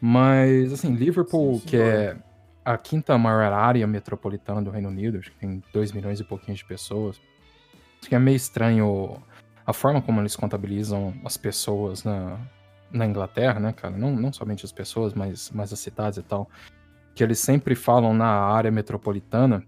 Mas, 0.00 0.72
assim, 0.72 0.94
Liverpool, 0.94 1.54
sim, 1.54 1.60
sim, 1.60 1.66
que 1.68 1.76
é 1.76 2.16
a 2.64 2.76
quinta 2.76 3.16
maior 3.16 3.52
área 3.52 3.86
metropolitana 3.86 4.60
do 4.60 4.70
Reino 4.70 4.88
Unido, 4.88 5.18
acho 5.18 5.30
que 5.30 5.38
tem 5.38 5.62
2 5.72 5.92
milhões 5.92 6.20
e 6.20 6.24
pouquinho 6.24 6.56
de 6.56 6.64
pessoas. 6.64 7.20
Acho 8.00 8.08
que 8.08 8.14
é 8.14 8.18
meio 8.18 8.36
estranho 8.36 9.22
a 9.64 9.72
forma 9.72 10.02
como 10.02 10.20
eles 10.20 10.36
contabilizam 10.36 11.14
as 11.24 11.36
pessoas 11.36 12.04
na, 12.04 12.38
na 12.90 13.06
Inglaterra, 13.06 13.58
né, 13.58 13.72
cara? 13.72 13.96
Não, 13.96 14.14
não 14.14 14.32
somente 14.32 14.64
as 14.64 14.72
pessoas, 14.72 15.14
mas, 15.14 15.50
mas 15.54 15.72
as 15.72 15.78
cidades 15.78 16.18
e 16.18 16.22
tal. 16.22 16.48
Que 17.14 17.22
eles 17.22 17.38
sempre 17.38 17.74
falam 17.74 18.12
na 18.12 18.26
área 18.26 18.70
metropolitana, 18.70 19.62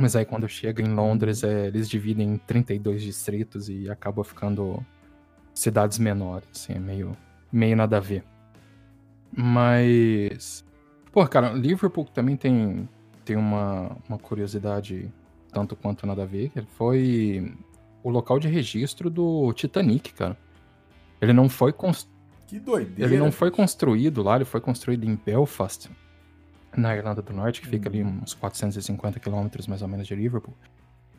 mas 0.00 0.16
aí 0.16 0.24
quando 0.24 0.48
chega 0.48 0.82
em 0.82 0.94
Londres, 0.94 1.44
é, 1.44 1.66
eles 1.66 1.88
dividem 1.88 2.34
em 2.34 2.38
32 2.38 3.02
distritos 3.02 3.68
e 3.68 3.90
acaba 3.90 4.24
ficando 4.24 4.84
cidades 5.54 5.98
menores, 5.98 6.48
assim, 6.54 6.72
é 6.72 6.78
meio, 6.78 7.16
meio 7.52 7.76
nada 7.76 7.98
a 7.98 8.00
ver. 8.00 8.24
Mas. 9.30 10.64
Pô, 11.12 11.26
cara, 11.26 11.52
Liverpool 11.52 12.04
também 12.06 12.36
tem, 12.36 12.88
tem 13.24 13.36
uma, 13.36 13.96
uma 14.08 14.18
curiosidade 14.18 15.12
tanto 15.52 15.76
quanto 15.76 16.06
nada 16.06 16.22
a 16.22 16.26
ver, 16.26 16.48
que 16.50 16.62
foi 16.62 17.52
o 18.02 18.10
local 18.10 18.38
de 18.38 18.48
registro 18.48 19.10
do 19.10 19.52
Titanic, 19.52 20.14
cara. 20.14 20.36
Ele 21.20 21.32
não 21.32 21.48
foi 21.48 21.72
construído. 21.72 22.18
Que 22.46 22.58
doideira. 22.58 23.10
Ele 23.10 23.18
não 23.18 23.30
foi 23.30 23.50
construído 23.50 24.22
lá, 24.22 24.36
ele 24.36 24.44
foi 24.44 24.60
construído 24.60 25.04
em 25.04 25.14
Belfast, 25.14 25.88
na 26.76 26.94
Irlanda 26.96 27.20
do 27.22 27.32
Norte, 27.32 27.60
que 27.60 27.68
fica 27.68 27.88
ali 27.88 28.02
uhum. 28.02 28.20
uns 28.22 28.34
450 28.34 29.18
quilômetros 29.20 29.66
mais 29.66 29.82
ou 29.82 29.88
menos 29.88 30.06
de 30.06 30.14
Liverpool. 30.14 30.54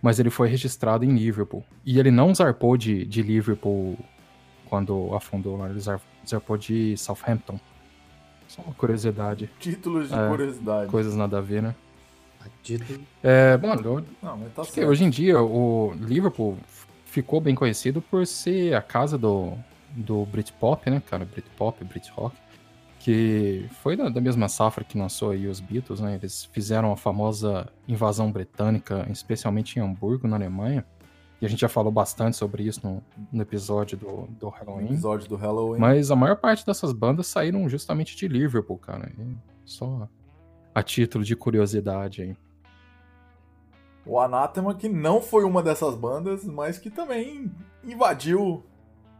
Mas 0.01 0.19
ele 0.19 0.29
foi 0.29 0.47
registrado 0.47 1.05
em 1.05 1.15
Liverpool. 1.15 1.63
E 1.85 1.99
ele 1.99 2.09
não 2.09 2.33
zarpou 2.33 2.75
de, 2.75 3.05
de 3.05 3.21
Liverpool 3.21 3.97
quando 4.65 5.13
afundou 5.13 5.57
lá, 5.57 5.69
ele 5.69 5.79
zarpou 5.79 6.57
de 6.57 6.95
Southampton. 6.97 7.59
Só 8.47 8.61
uma 8.61 8.73
curiosidade. 8.73 9.49
Títulos 9.59 10.09
de 10.09 10.15
é, 10.15 10.27
curiosidade. 10.27 10.89
Coisas 10.89 11.15
nada 11.15 11.37
a 11.37 11.41
ver, 11.41 11.61
né? 11.61 11.75
É, 13.21 13.57
mano, 13.57 13.81
eu, 13.83 14.05
não, 14.21 14.39
tá 14.49 14.63
acho 14.63 14.71
que 14.71 14.83
hoje 14.83 15.03
em 15.03 15.09
dia 15.09 15.41
o 15.41 15.93
Liverpool 15.99 16.57
ficou 17.05 17.39
bem 17.39 17.53
conhecido 17.53 18.01
por 18.01 18.25
ser 18.25 18.73
a 18.73 18.81
casa 18.81 19.17
do, 19.17 19.53
do 19.89 20.25
Britpop, 20.25 20.89
né, 20.89 21.01
cara? 21.07 21.25
Britpop, 21.25 21.83
Britrock. 21.83 22.35
Que 23.03 23.65
foi 23.81 23.97
da, 23.97 24.09
da, 24.09 24.21
mesma 24.21 24.47
safra 24.47 24.83
que 24.83 24.97
lançou 24.97 25.31
aí 25.31 25.47
os 25.47 25.59
Beatles, 25.59 25.99
né? 25.99 26.15
Eles 26.15 26.45
fizeram 26.45 26.91
a 26.91 26.97
famosa 26.97 27.67
invasão 27.87 28.31
britânica, 28.31 29.07
especialmente 29.09 29.77
em 29.77 29.81
Hamburgo, 29.81 30.27
na 30.27 30.35
Alemanha. 30.35 30.85
E 31.41 31.45
a 31.45 31.49
gente 31.49 31.61
já 31.61 31.67
falou 31.67 31.91
bastante 31.91 32.37
sobre 32.37 32.61
isso 32.61 32.79
no, 32.83 33.03
no 33.31 33.41
episódio 33.41 33.97
do, 33.97 34.27
do 34.39 34.49
Halloween. 34.49 34.83
No 34.83 34.91
episódio 34.91 35.27
do 35.27 35.35
Halloween. 35.35 35.79
Mas 35.79 36.11
a 36.11 36.15
maior 36.15 36.35
parte 36.35 36.63
dessas 36.63 36.93
bandas 36.93 37.25
saíram 37.25 37.67
justamente 37.67 38.15
de 38.15 38.27
Liverpool, 38.27 38.77
cara. 38.77 39.11
E 39.17 39.35
só 39.65 40.07
a 40.73 40.83
título 40.83 41.23
de 41.23 41.35
curiosidade 41.35 42.21
aí. 42.21 42.37
O 44.05 44.19
Anathema, 44.19 44.75
que 44.75 44.87
não 44.87 45.19
foi 45.19 45.43
uma 45.43 45.63
dessas 45.63 45.95
bandas, 45.95 46.45
mas 46.45 46.77
que 46.77 46.91
também 46.91 47.51
invadiu 47.83 48.63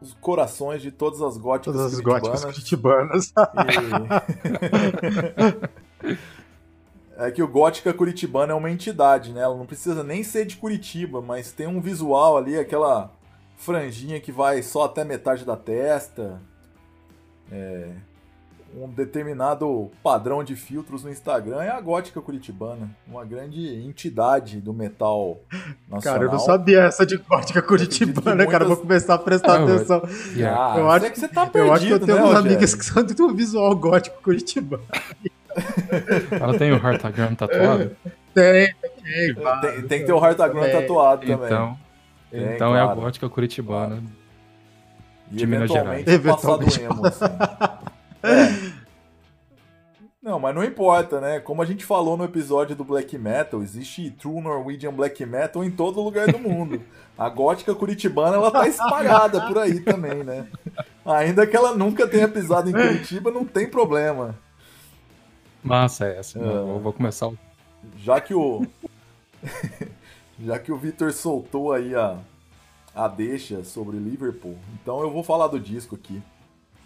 os 0.01 0.13
corações 0.15 0.81
de 0.81 0.91
todas 0.91 1.22
as 1.22 1.38
góticas 1.38 1.75
todas 1.75 1.93
as 1.93 2.00
góticas 2.00 2.43
curitibanas. 2.43 3.31
E... 6.03 6.22
é 7.27 7.31
que 7.31 7.43
o 7.43 7.48
Gótica 7.48 7.93
Curitibana 7.93 8.53
é 8.53 8.55
uma 8.55 8.72
entidade, 8.72 9.31
né? 9.31 9.41
Ela 9.41 9.55
não 9.55 9.65
precisa 9.65 10.03
nem 10.03 10.24
ser 10.24 10.46
de 10.46 10.58
Curitiba, 10.58 11.22
mas 11.22 11.51
tem 11.51 11.67
um 11.67 11.79
visual 11.79 12.36
ali, 12.36 12.58
aquela 12.58 13.12
franjinha 13.55 14.20
que 14.20 14.31
vai 14.31 14.63
só 14.63 14.86
até 14.86 15.03
metade 15.03 15.46
da 15.46 15.55
testa. 15.55 16.41
É, 17.51 17.91
um 18.75 18.88
determinado 18.88 19.92
padrão 20.01 20.44
de 20.44 20.56
filtros 20.56 21.04
no 21.04 21.10
Instagram 21.10 21.62
é 21.62 21.70
a 21.70 21.80
Gótica 21.82 22.22
Curitibana, 22.22 22.90
uma 23.08 23.25
grande 23.25 23.68
entidade 23.86 24.62
do 24.62 24.74
metal 24.74 25.40
nacional. 25.90 26.01
Cara, 26.01 26.24
eu 26.24 26.32
não 26.32 26.40
sabia 26.40 26.84
essa 26.84 27.06
de 27.06 27.18
Gótica 27.18 27.62
Curitibana, 27.62 28.36
muitas... 28.36 28.51
cara, 28.51 28.66
vou 28.66 28.78
começar 28.78 29.16
a 29.16 29.18
prestar 29.18 29.60
ah, 29.60 29.63
atenção. 29.63 30.01
Ah, 30.46 30.75
eu 30.78 30.90
acho 30.90 31.12
que 31.12 31.20
você 31.20 31.28
tá 31.28 31.46
perdido, 31.46 31.68
Eu 31.68 31.74
acho 31.74 31.86
que 31.86 31.94
eu 31.94 32.00
tenho 32.00 32.18
né, 32.18 32.24
umas 32.24 32.36
amigas 32.36 32.75
que 32.75 32.86
são 32.86 33.04
do 33.04 33.34
visual 33.34 33.75
gótico 33.75 34.22
curitibano. 34.22 34.84
Ela 36.32 36.58
tem 36.58 36.72
o 36.72 36.75
Heartagram 36.75 37.36
tatuado? 37.36 37.96
Tem, 38.34 38.74
tem, 39.04 39.36
claro. 39.36 39.62
tem, 39.62 39.82
tem 39.88 40.00
que 40.00 40.06
ter 40.06 40.13
o 40.13 40.25
Heartagram 40.25 40.72
tatuado 40.72 41.28
também. 41.28 41.46
Então, 41.46 41.78
tem, 42.32 42.42
então 42.42 42.72
claro. 42.72 42.75
é 42.75 42.92
a 42.92 42.96
gótica 42.96 43.30
curitibana. 43.30 44.01
E 45.32 45.36
de 45.36 45.48
Minas 45.48 45.70
Gerais. 45.70 46.06
Eventualmente. 46.08 46.82
Emo, 46.82 47.06
assim. 47.06 47.25
Mas 50.41 50.55
não 50.55 50.63
importa, 50.63 51.21
né? 51.21 51.39
Como 51.39 51.62
a 51.62 51.65
gente 51.65 51.86
falou 51.86 52.17
no 52.17 52.24
episódio 52.24 52.75
do 52.75 52.83
Black 52.83 53.17
Metal, 53.17 53.62
existe 53.62 54.10
True 54.12 54.41
Norwegian 54.41 54.91
Black 54.91 55.25
Metal 55.25 55.63
em 55.63 55.71
todo 55.71 56.01
lugar 56.01 56.31
do 56.31 56.39
mundo. 56.39 56.81
A 57.17 57.29
gótica 57.29 57.75
curitibana, 57.75 58.36
ela 58.36 58.50
tá 58.50 58.67
espalhada 58.67 59.48
por 59.48 59.60
aí 59.60 59.79
também, 59.81 60.24
né? 60.24 60.48
Ainda 61.05 61.45
que 61.45 61.55
ela 61.55 61.75
nunca 61.75 62.07
tenha 62.07 62.27
pisado 62.27 62.69
em 62.69 62.74
Curitiba, 62.74 63.29
não 63.29 63.45
tem 63.45 63.69
problema. 63.69 64.36
Massa 65.63 66.07
é 66.07 66.17
essa. 66.17 66.39
É. 66.39 66.41
Eu 66.41 66.79
vou 66.79 66.91
começar. 66.91 67.29
Já 67.98 68.19
que 68.19 68.33
o. 68.33 68.65
Já 70.43 70.57
que 70.57 70.71
o 70.71 70.77
Victor 70.77 71.13
soltou 71.13 71.71
aí 71.71 71.93
a, 71.93 72.17
a 72.95 73.07
deixa 73.07 73.63
sobre 73.63 73.98
Liverpool, 73.98 74.57
então 74.74 75.01
eu 75.01 75.12
vou 75.12 75.24
falar 75.24 75.48
do 75.48 75.60
disco 75.60 75.93
aqui. 75.93 76.21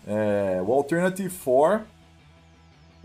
É, 0.05 0.61
o 0.61 0.73
Alternative 0.73 1.33
4, 1.33 1.85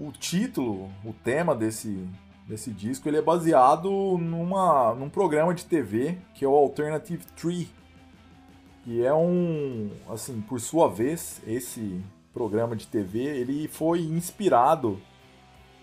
o 0.01 0.11
título, 0.11 0.91
o 1.05 1.13
tema 1.13 1.55
desse, 1.55 2.09
desse 2.49 2.71
disco, 2.71 3.07
ele 3.07 3.19
é 3.19 3.23
baseado 3.23 3.91
numa, 4.17 4.95
num 4.95 5.11
programa 5.11 5.53
de 5.53 5.67
TV 5.67 6.17
que 6.33 6.43
é 6.43 6.49
o 6.49 6.55
Alternative 6.55 7.23
3, 7.37 7.69
que 8.83 9.05
é 9.05 9.13
um, 9.13 9.91
assim, 10.09 10.41
por 10.41 10.59
sua 10.59 10.89
vez, 10.89 11.43
esse 11.47 12.03
programa 12.33 12.75
de 12.75 12.87
TV, 12.87 13.19
ele 13.19 13.69
foi 13.69 14.01
inspirado 14.01 14.99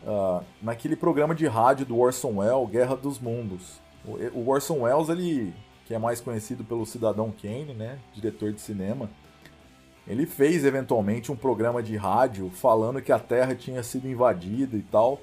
uh, 0.03 0.43
naquele 0.59 0.95
programa 0.95 1.35
de 1.35 1.45
rádio 1.45 1.85
do 1.85 1.99
Orson 1.99 2.37
Welles, 2.37 2.71
Guerra 2.71 2.95
dos 2.95 3.19
Mundos. 3.19 3.79
O, 4.03 4.13
o 4.39 4.49
Orson 4.49 4.81
Welles, 4.81 5.09
ele, 5.09 5.53
que 5.85 5.93
é 5.93 5.99
mais 5.99 6.19
conhecido 6.19 6.63
pelo 6.63 6.87
Cidadão 6.87 7.31
Kane, 7.31 7.75
né, 7.75 7.99
diretor 8.15 8.51
de 8.51 8.61
cinema, 8.61 9.11
ele 10.07 10.25
fez 10.25 10.63
eventualmente 10.63 11.31
um 11.31 11.35
programa 11.35 11.83
de 11.83 11.95
rádio 11.97 12.49
falando 12.53 13.01
que 13.01 13.11
a 13.11 13.19
Terra 13.19 13.53
tinha 13.53 13.83
sido 13.83 14.07
invadida 14.07 14.77
e 14.77 14.81
tal. 14.81 15.19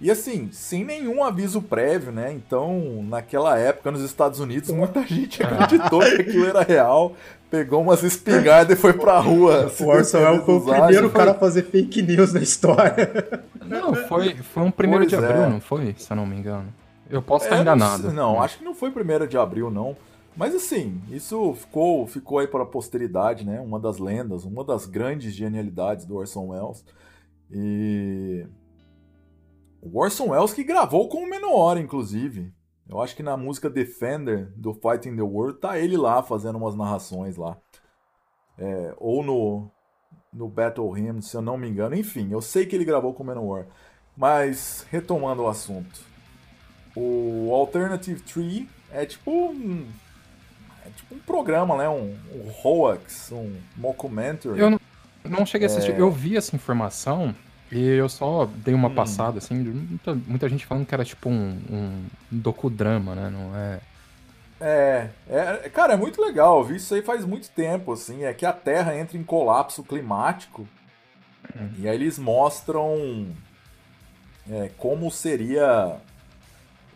E 0.00 0.10
assim, 0.10 0.48
sem 0.50 0.84
nenhum 0.84 1.22
aviso 1.22 1.62
prévio, 1.62 2.10
né? 2.10 2.32
Então, 2.32 3.04
naquela 3.04 3.56
época 3.56 3.90
nos 3.92 4.02
Estados 4.02 4.40
Unidos, 4.40 4.70
muita 4.70 5.02
gente 5.06 5.42
acreditou 5.42 6.00
que 6.00 6.22
aquilo 6.22 6.46
era 6.46 6.62
real, 6.62 7.14
pegou 7.48 7.82
umas 7.82 8.02
espingardas 8.02 8.76
e 8.76 8.80
foi 8.80 8.94
pra 8.94 9.20
rua. 9.20 9.70
O 9.78 9.86
Orson 9.86 10.18
Welles 10.18 10.44
foi 10.44 10.54
o 10.56 10.60
primeiro 10.60 11.10
foi... 11.10 11.20
cara 11.20 11.30
a 11.32 11.34
fazer 11.34 11.64
fake 11.64 12.02
news 12.02 12.32
na 12.32 12.40
história. 12.40 13.44
Não, 13.64 13.94
foi, 13.94 14.34
foi 14.36 14.62
um 14.64 14.70
primeiro 14.70 15.04
pois 15.04 15.10
de 15.10 15.16
abril, 15.16 15.44
é. 15.44 15.48
não 15.48 15.60
foi? 15.60 15.94
Se 15.96 16.10
eu 16.10 16.16
não 16.16 16.26
me 16.26 16.36
engano. 16.36 16.72
Eu 17.08 17.20
posso 17.22 17.44
estar 17.44 17.58
é, 17.58 17.60
enganado. 17.60 18.08
Não, 18.08 18.14
não, 18.34 18.42
acho 18.42 18.58
que 18.58 18.64
não 18.64 18.74
foi 18.74 18.90
primeiro 18.90 19.28
de 19.28 19.36
abril, 19.36 19.70
não. 19.70 19.94
Mas 20.36 20.54
assim, 20.54 21.00
isso 21.10 21.54
ficou, 21.54 22.06
ficou 22.06 22.38
aí 22.38 22.46
para 22.46 22.62
a 22.62 22.66
posteridade, 22.66 23.44
né? 23.44 23.60
Uma 23.60 23.78
das 23.78 23.98
lendas, 23.98 24.44
uma 24.44 24.64
das 24.64 24.86
grandes 24.86 25.32
genialidades 25.34 26.06
do 26.06 26.16
Orson 26.16 26.48
Welles. 26.48 26.84
E 27.50 28.46
o 29.82 29.98
Orson 29.98 30.30
Welles 30.30 30.54
que 30.54 30.64
gravou 30.64 31.08
com 31.08 31.18
o 31.18 31.28
Menor, 31.28 31.76
inclusive. 31.76 32.52
Eu 32.88 33.00
acho 33.00 33.14
que 33.14 33.22
na 33.22 33.36
música 33.36 33.70
Defender 33.70 34.52
do 34.56 34.74
Fighting 34.74 35.16
the 35.16 35.22
World 35.22 35.58
tá 35.60 35.78
ele 35.78 35.96
lá 35.96 36.22
fazendo 36.22 36.56
umas 36.56 36.74
narrações 36.74 37.36
lá. 37.36 37.58
É, 38.58 38.94
ou 38.98 39.22
no 39.22 39.70
no 40.32 40.48
Battle 40.48 40.90
Hymn, 40.90 41.20
se 41.20 41.36
eu 41.36 41.42
não 41.42 41.58
me 41.58 41.68
engano. 41.68 41.94
Enfim, 41.94 42.30
eu 42.32 42.40
sei 42.40 42.64
que 42.64 42.74
ele 42.74 42.84
gravou 42.84 43.12
com 43.12 43.22
Manowar. 43.22 43.66
Mas, 44.16 44.86
retomando 44.90 45.42
o 45.42 45.48
assunto. 45.48 46.00
O 46.96 47.52
Alternative 47.52 48.20
Tree 48.22 48.68
é 48.90 49.04
tipo 49.04 49.30
um... 49.30 49.86
É 50.84 50.90
tipo 50.90 51.14
um 51.14 51.18
programa, 51.18 51.76
né? 51.76 51.88
Um, 51.88 52.16
um 52.34 52.52
hoax, 52.62 53.30
um 53.32 53.56
mockumentary. 53.76 54.58
Eu 54.58 54.70
não, 54.70 54.80
não 55.24 55.46
cheguei 55.46 55.68
a 55.68 55.70
assistir. 55.70 55.92
É... 55.92 56.00
Eu 56.00 56.10
vi 56.10 56.36
essa 56.36 56.54
informação 56.56 57.34
e 57.70 57.82
eu 57.82 58.08
só 58.08 58.46
dei 58.56 58.74
uma 58.74 58.88
hum. 58.88 58.94
passada, 58.94 59.38
assim. 59.38 59.54
Muita, 59.54 60.14
muita 60.14 60.48
gente 60.48 60.66
falando 60.66 60.86
que 60.86 60.94
era 60.94 61.04
tipo 61.04 61.28
um, 61.28 61.58
um 61.70 62.06
docudrama, 62.30 63.14
né? 63.14 63.30
Não 63.30 63.56
é... 63.56 63.80
É, 64.64 65.08
é, 65.28 65.68
cara, 65.70 65.94
é 65.94 65.96
muito 65.96 66.22
legal. 66.22 66.58
Eu 66.58 66.64
vi 66.64 66.76
isso 66.76 66.94
aí 66.94 67.02
faz 67.02 67.24
muito 67.24 67.50
tempo, 67.50 67.92
assim. 67.92 68.24
É 68.24 68.32
que 68.32 68.46
a 68.46 68.52
Terra 68.52 68.96
entra 68.96 69.18
em 69.18 69.24
colapso 69.24 69.82
climático. 69.82 70.68
Uhum. 71.58 71.70
E 71.78 71.88
aí 71.88 71.96
eles 71.96 72.16
mostram 72.16 73.26
é, 74.48 74.70
como 74.76 75.10
seria 75.10 75.96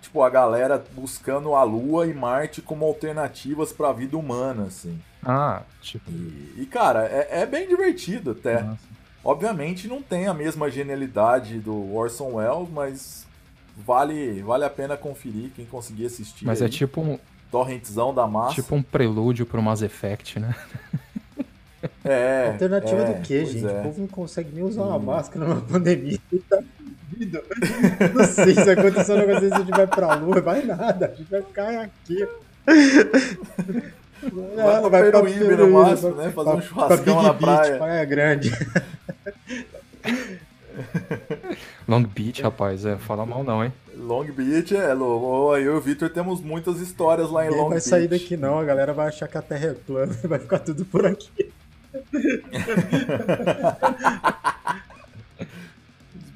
tipo 0.06 0.22
a 0.22 0.30
galera 0.30 0.82
buscando 0.92 1.54
a 1.54 1.62
Lua 1.62 2.06
e 2.06 2.14
Marte 2.14 2.62
como 2.62 2.84
alternativas 2.84 3.72
para 3.72 3.88
a 3.88 3.92
vida 3.92 4.16
humana, 4.16 4.64
assim. 4.64 4.98
Ah, 5.22 5.62
tipo. 5.82 6.10
E, 6.10 6.54
e 6.58 6.66
cara, 6.66 7.06
é, 7.06 7.42
é, 7.42 7.46
bem 7.46 7.68
divertido 7.68 8.30
até. 8.30 8.62
Nossa. 8.62 8.96
Obviamente 9.24 9.88
não 9.88 10.00
tem 10.00 10.28
a 10.28 10.34
mesma 10.34 10.70
genialidade 10.70 11.58
do 11.58 11.94
Orson 11.94 12.34
Welles, 12.34 12.68
mas 12.70 13.26
vale, 13.76 14.40
vale 14.42 14.64
a 14.64 14.70
pena 14.70 14.96
conferir 14.96 15.50
quem 15.54 15.66
conseguir 15.66 16.06
assistir. 16.06 16.44
Mas 16.44 16.60
é 16.60 16.64
aí. 16.64 16.70
é 16.70 16.72
tipo 16.72 17.00
um, 17.00 17.18
torrentzão 17.50 18.14
da 18.14 18.26
massa. 18.26 18.54
Tipo 18.54 18.76
um 18.76 18.82
prelúdio 18.82 19.44
pro 19.44 19.60
Mass 19.60 19.82
Effect, 19.82 20.38
né? 20.38 20.54
É. 22.04 22.50
Alternativa 22.52 23.02
é, 23.02 23.12
do 23.12 23.22
quê, 23.22 23.44
gente? 23.44 23.66
É. 23.66 23.80
O 23.80 23.82
povo 23.82 24.00
não 24.00 24.08
consegue 24.08 24.50
nem 24.52 24.62
usar 24.62 24.82
uma 24.82 24.96
hum. 24.96 25.02
máscara 25.02 25.44
numa 25.44 25.60
pandemia. 25.66 26.18
Tá 27.30 27.40
Não 28.14 28.24
sei 28.24 28.54
se 28.54 28.70
acontecer 28.70 29.12
um 29.12 29.18
negócio 29.18 29.40
desse, 29.42 29.54
a 29.54 29.58
gente 29.58 29.70
vai 29.70 29.86
pra 29.86 30.14
lua, 30.14 30.40
vai 30.40 30.62
nada. 30.62 31.06
A 31.06 31.14
gente 31.14 31.30
vai 31.30 31.42
ficar 31.42 31.82
aqui. 31.82 32.26
Vai, 32.66 34.56
vai, 34.56 34.90
vai 34.90 35.10
pra 35.10 35.22
Peruíbe 35.22 35.56
no 35.56 35.70
máximo, 35.70 36.14
né? 36.16 36.30
Fazer 36.30 36.50
um 36.50 36.62
churrascão 36.62 37.22
na 37.22 37.34
praia. 37.34 37.76
Praia 37.76 38.04
Grande. 38.04 38.52
Long 41.88 42.02
Beach, 42.02 42.42
rapaz, 42.42 42.84
é, 42.84 42.96
fala 42.96 43.24
mal 43.24 43.44
não, 43.44 43.64
hein? 43.64 43.72
Long 43.96 44.24
Beach, 44.24 44.76
é, 44.76 44.90
eu 44.92 45.54
e 45.58 45.68
o 45.68 45.80
Victor 45.80 46.10
temos 46.10 46.40
muitas 46.42 46.80
histórias 46.80 47.30
lá 47.30 47.44
em 47.44 47.48
Ninguém 47.48 47.62
Long 47.62 47.70
Beach. 47.70 47.88
vai 47.88 48.00
sair 48.00 48.08
daqui 48.08 48.36
não, 48.36 48.58
a 48.58 48.64
galera 48.64 48.92
vai 48.92 49.08
achar 49.08 49.28
que 49.28 49.38
a 49.38 49.42
Terra 49.42 49.68
é 49.68 49.74
plana, 49.74 50.12
vai 50.24 50.38
ficar 50.38 50.58
tudo 50.58 50.84
por 50.84 51.06
aqui. 51.06 51.50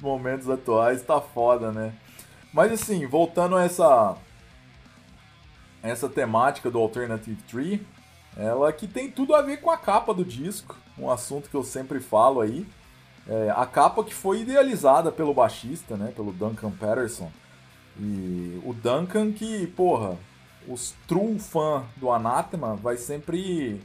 Os 0.01 0.03
momentos 0.03 0.49
atuais 0.49 1.03
tá 1.03 1.21
foda, 1.21 1.71
né? 1.71 1.93
Mas 2.51 2.71
assim, 2.71 3.05
voltando 3.05 3.55
a 3.55 3.63
essa 3.63 4.17
essa 5.83 6.09
temática 6.09 6.71
do 6.71 6.79
Alternative 6.79 7.39
Tree, 7.43 7.85
ela 8.35 8.73
que 8.73 8.87
tem 8.87 9.11
tudo 9.11 9.35
a 9.35 9.43
ver 9.43 9.57
com 9.57 9.69
a 9.69 9.77
capa 9.77 10.11
do 10.11 10.25
disco, 10.25 10.75
um 10.97 11.09
assunto 11.09 11.49
que 11.49 11.55
eu 11.55 11.63
sempre 11.63 11.99
falo 11.99 12.41
aí. 12.41 12.65
É, 13.27 13.53
a 13.55 13.65
capa 13.67 14.03
que 14.03 14.13
foi 14.13 14.41
idealizada 14.41 15.11
pelo 15.11 15.35
baixista, 15.35 15.95
né, 15.95 16.11
pelo 16.15 16.31
Duncan 16.31 16.71
Patterson. 16.71 17.31
E 17.99 18.59
o 18.65 18.73
Duncan 18.73 19.31
que, 19.31 19.67
porra, 19.67 20.17
os 20.67 20.95
true 21.07 21.37
fã 21.37 21.83
do 21.95 22.11
Anathema 22.11 22.75
vai 22.75 22.97
sempre 22.97 23.79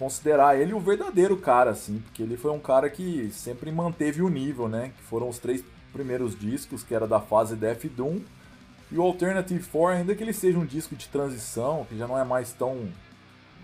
considerar 0.00 0.58
ele 0.58 0.72
o 0.72 0.80
verdadeiro 0.80 1.36
cara, 1.36 1.72
assim, 1.72 1.98
porque 1.98 2.22
ele 2.22 2.34
foi 2.38 2.50
um 2.50 2.58
cara 2.58 2.88
que 2.88 3.30
sempre 3.30 3.70
manteve 3.70 4.22
o 4.22 4.30
nível, 4.30 4.66
né? 4.66 4.92
Que 4.96 5.02
foram 5.02 5.28
os 5.28 5.38
três 5.38 5.62
primeiros 5.92 6.34
discos, 6.34 6.82
que 6.82 6.94
era 6.94 7.06
da 7.06 7.20
fase 7.20 7.54
Death 7.54 7.84
Doom, 7.84 8.20
e 8.90 8.96
o 8.96 9.02
Alternative 9.02 9.62
4, 9.62 9.98
ainda 9.98 10.14
que 10.14 10.24
ele 10.24 10.32
seja 10.32 10.58
um 10.58 10.64
disco 10.64 10.96
de 10.96 11.06
transição, 11.06 11.86
que 11.86 11.98
já 11.98 12.08
não 12.08 12.18
é 12.18 12.24
mais 12.24 12.50
tão 12.50 12.88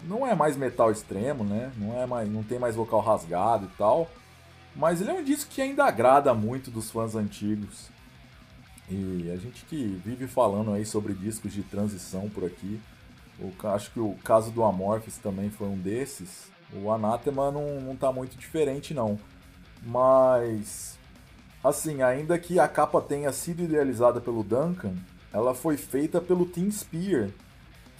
não 0.05 0.27
é 0.27 0.35
mais 0.35 0.59
metal 0.59 0.93
extremo, 0.93 1.43
né? 1.43 1.73
Não 1.75 1.99
é 1.99 2.05
mais, 2.05 2.31
não 2.31 2.43
tem 2.43 2.59
mais 2.59 2.77
vocal 2.77 3.01
rasgado 3.01 3.65
e 3.65 3.77
tal. 3.79 4.07
Mas 4.75 5.01
ele 5.01 5.11
é 5.11 5.15
um 5.15 5.25
disco 5.25 5.51
que 5.51 5.63
ainda 5.63 5.87
agrada 5.87 6.35
muito 6.35 6.71
dos 6.71 6.91
fãs 6.91 7.15
antigos. 7.15 7.89
E 8.91 9.31
a 9.33 9.37
gente 9.39 9.65
que 9.65 10.01
vive 10.05 10.27
falando 10.27 10.73
aí 10.75 10.85
sobre 10.85 11.15
discos 11.15 11.55
de 11.55 11.63
transição 11.63 12.29
por 12.29 12.45
aqui, 12.45 12.79
acho 13.75 13.91
que 13.93 14.01
o 14.01 14.17
caso 14.25 14.51
do 14.51 14.65
Amorphis 14.65 15.19
também 15.19 15.51
foi 15.51 15.67
um 15.69 15.79
desses. 15.79 16.51
O 16.73 16.91
Anathema 16.91 17.51
não, 17.51 17.81
não 17.81 17.97
tá 17.97 18.13
muito 18.13 18.37
diferente 18.37 18.95
não. 18.95 19.19
Mas 19.83 20.99
assim, 21.63 22.03
ainda 22.03 22.39
que 22.39 22.59
a 22.59 22.69
capa 22.69 23.01
tenha 23.01 23.33
sido 23.33 23.63
idealizada 23.63 24.21
pelo 24.21 24.43
Duncan, 24.43 24.95
ela 25.33 25.55
foi 25.55 25.77
feita 25.77 26.21
pelo 26.21 26.47
Tim 26.47 26.71
Spear, 26.71 27.31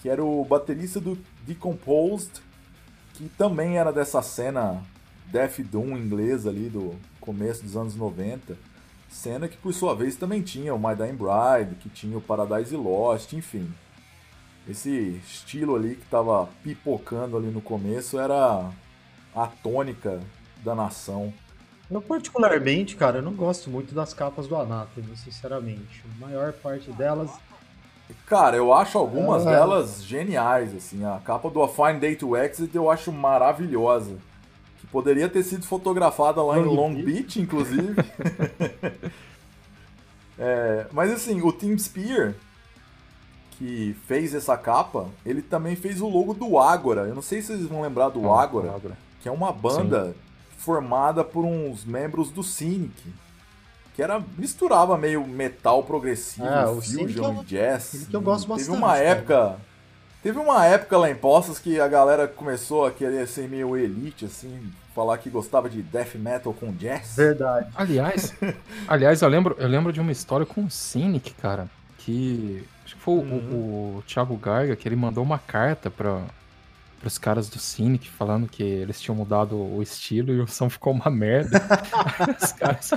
que 0.01 0.09
era 0.09 0.23
o 0.23 0.43
baterista 0.45 0.99
do 0.99 1.17
Decomposed, 1.45 2.41
que 3.13 3.29
também 3.29 3.77
era 3.77 3.91
dessa 3.91 4.21
cena 4.21 4.83
Death 5.27 5.59
Doom 5.59 5.97
inglesa 5.97 6.49
ali 6.49 6.69
do 6.69 6.95
começo 7.19 7.63
dos 7.63 7.75
anos 7.75 7.95
90. 7.95 8.57
Cena 9.09 9.47
que 9.47 9.57
por 9.57 9.73
sua 9.73 9.95
vez 9.95 10.15
também 10.15 10.41
tinha 10.41 10.73
o 10.73 10.79
My 10.79 10.95
Dying 10.95 11.15
Bride, 11.15 11.75
que 11.79 11.89
tinha 11.89 12.17
o 12.17 12.21
Paradise 12.21 12.75
Lost, 12.75 13.33
enfim. 13.33 13.73
Esse 14.69 15.21
estilo 15.25 15.75
ali 15.75 15.95
que 15.95 16.03
estava 16.03 16.47
pipocando 16.63 17.37
ali 17.37 17.47
no 17.47 17.61
começo 17.61 18.19
era 18.19 18.69
a 19.35 19.47
tônica 19.47 20.19
da 20.63 20.75
nação. 20.75 21.33
Eu 21.89 22.01
particularmente, 22.01 22.95
cara, 22.95 23.19
eu 23.19 23.21
não 23.21 23.33
gosto 23.33 23.69
muito 23.69 23.95
das 23.95 24.13
capas 24.13 24.47
do 24.47 24.55
Anathema, 24.55 25.15
sinceramente. 25.15 26.03
A 26.17 26.25
maior 26.25 26.51
parte 26.51 26.91
delas 26.91 27.31
Cara, 28.25 28.55
eu 28.55 28.73
acho 28.73 28.97
algumas 28.97 29.45
é. 29.45 29.51
delas 29.51 30.03
geniais, 30.03 30.73
assim. 30.75 31.03
A 31.03 31.19
capa 31.23 31.49
do 31.49 31.61
A 31.61 31.67
Fine 31.67 31.99
Day 31.99 32.15
to 32.15 32.35
Exit 32.37 32.75
eu 32.75 32.89
acho 32.89 33.11
maravilhosa. 33.11 34.17
Que 34.79 34.87
poderia 34.87 35.27
ter 35.27 35.43
sido 35.43 35.65
fotografada 35.65 36.41
lá 36.41 36.55
Long 36.55 36.61
em 36.61 36.75
Long 36.75 36.93
Beach, 36.93 37.11
Beach 37.11 37.41
inclusive. 37.41 37.95
é, 40.39 40.87
mas 40.91 41.11
assim, 41.11 41.41
o 41.41 41.51
Tim 41.51 41.77
Spear, 41.77 42.33
que 43.57 43.95
fez 44.05 44.33
essa 44.33 44.55
capa, 44.57 45.07
ele 45.25 45.41
também 45.41 45.75
fez 45.75 46.01
o 46.01 46.07
logo 46.07 46.33
do 46.33 46.59
Ágora. 46.59 47.01
Eu 47.01 47.15
não 47.15 47.21
sei 47.21 47.41
se 47.41 47.47
vocês 47.47 47.67
vão 47.67 47.81
lembrar 47.81 48.09
do 48.09 48.31
ah, 48.31 48.41
Ágora, 48.41 48.73
Ágora, 48.73 48.97
que 49.21 49.27
é 49.27 49.31
uma 49.31 49.51
banda 49.51 50.05
Sim. 50.05 50.13
formada 50.57 51.23
por 51.23 51.43
uns 51.43 51.83
membros 51.83 52.29
do 52.29 52.43
Cynic. 52.43 53.13
Que 53.95 54.03
era, 54.03 54.21
misturava 54.37 54.95
meio 54.95 55.25
metal 55.25 55.81
progressivo, 55.81 56.47
ah, 56.47 56.67
fusion 56.67 57.41
e 57.41 57.45
jazz. 57.45 58.05
Que 58.07 58.15
eu 58.15 58.21
gosto 58.21 58.47
bastante. 58.47 58.69
Teve 58.69 58.77
uma 58.77 58.95
época 58.95 59.57
Teve 60.27 60.39
uma 60.39 60.65
época 60.65 60.97
lá 60.97 61.09
em 61.09 61.15
Poços 61.15 61.57
que 61.57 61.79
a 61.79 61.87
galera 61.87 62.27
começou 62.27 62.85
a 62.85 62.91
querer 62.91 63.27
ser 63.27 63.47
meio 63.47 63.77
elite, 63.77 64.25
assim, 64.25 64.73
falar 64.93 65.17
que 65.19 65.29
gostava 65.29 65.69
de 65.69 65.81
death 65.81 66.15
metal 66.15 66.53
com 66.53 66.73
jazz. 66.73 67.15
Verdade. 67.15 67.69
Aliás, 67.75 68.33
aliás, 68.89 69.21
eu 69.21 69.29
lembro, 69.29 69.55
eu 69.59 69.67
lembro 69.67 69.93
de 69.93 70.01
uma 70.01 70.11
história 70.11 70.45
com 70.45 70.65
o 70.65 70.69
Cynic, 70.71 71.33
cara, 71.35 71.69
que 71.99 72.67
acho 72.87 72.95
que 72.95 73.01
foi 73.01 73.15
uhum. 73.15 73.37
o, 73.51 73.97
o, 73.97 74.03
Thiago 74.07 74.37
Garga 74.37 74.75
que 74.75 74.87
ele 74.87 74.95
mandou 74.95 75.21
uma 75.21 75.37
carta 75.37 75.91
para 75.91 76.21
pros 77.01 77.17
caras 77.17 77.47
do 77.47 77.59
Cynic 77.59 78.09
falando 78.09 78.47
que 78.47 78.63
eles 78.63 78.99
tinham 78.99 79.15
mudado 79.15 79.55
o 79.55 79.83
estilo 79.83 80.33
e 80.33 80.39
o 80.39 80.47
som 80.47 80.67
ficou 80.67 80.93
uma 80.93 81.11
merda. 81.11 81.61
os 82.41 82.51
caras... 82.53 82.91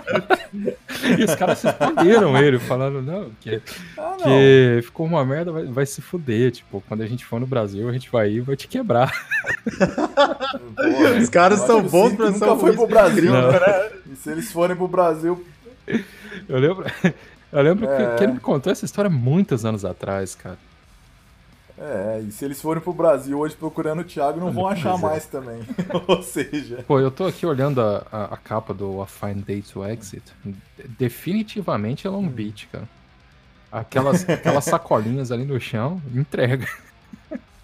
e 1.19 1.25
os 1.25 1.35
caras 1.35 1.63
responderam 1.63 2.39
ele, 2.39 2.59
falando, 2.59 3.03
não, 3.03 3.31
que, 3.41 3.61
ah, 3.99 4.17
não. 4.19 4.25
que 4.25 4.81
ficou 4.85 5.05
uma 5.05 5.23
merda, 5.25 5.53
vai, 5.53 5.65
vai, 5.67 5.85
se 5.85 6.01
fuder. 6.01 6.51
Tipo, 6.51 6.83
quando 6.89 7.03
a 7.03 7.07
gente 7.07 7.27
for 7.27 7.39
no 7.39 7.47
Brasil, 7.47 7.89
a 7.89 7.93
gente 7.93 8.11
vai 8.11 8.31
ir 8.31 8.37
e 8.37 8.41
vai 8.41 8.57
te 8.57 8.69
quebrar. 8.69 9.13
os 11.21 11.29
caras 11.29 11.61
são 11.61 11.83
bons 11.83 12.15
pra 12.15 12.31
Nunca 12.31 12.57
foi 12.57 12.73
pro 12.73 12.87
Brasil, 12.87 13.33
né? 13.33 13.91
E 14.11 14.17
se 14.17 14.31
eles 14.31 14.51
forem 14.51 14.77
pro 14.77 14.89
Brasil. 14.89 15.45
Eu 16.49 16.59
lembro. 16.59 16.87
Eu 17.53 17.63
lembro 17.63 17.89
é... 17.89 17.97
que, 17.97 18.17
que 18.17 18.25
ele 18.25 18.33
me 18.35 18.41
contou 18.41 18.71
essa 18.71 18.85
história 18.85 19.11
muitos 19.11 19.65
anos 19.65 19.85
atrás, 19.85 20.35
cara. 20.35 20.59
É, 21.83 22.21
e 22.21 22.31
se 22.31 22.45
eles 22.45 22.61
forem 22.61 22.83
pro 22.83 22.93
Brasil 22.93 23.39
hoje 23.39 23.57
procurando 23.57 24.01
o 24.01 24.05
Thiago, 24.05 24.39
não 24.39 24.53
vão 24.53 24.69
achar 24.69 24.99
é. 24.99 25.01
mais 25.01 25.25
também. 25.25 25.63
Ou 26.07 26.23
seja. 26.23 26.85
Pô, 26.87 27.01
eu 27.01 27.11
tô 27.11 27.25
aqui 27.27 27.47
olhando 27.47 27.81
a, 27.81 28.07
a, 28.13 28.25
a, 28.35 28.37
capa 28.37 28.75
do 28.75 29.01
A 29.01 29.07
Fine 29.07 29.41
Day 29.41 29.63
to 29.63 29.83
Exit. 29.87 30.23
Definitivamente 30.99 32.07
é 32.07 32.11
Long 32.11 32.25
hum. 32.25 32.29
Beach, 32.29 32.69
cara. 32.71 32.87
Aquelas, 33.73 34.29
aquelas 34.29 34.65
sacolinhas 34.67 35.33
ali 35.33 35.47
no 35.47 35.59
chão, 35.59 36.03
entrega. 36.15 36.69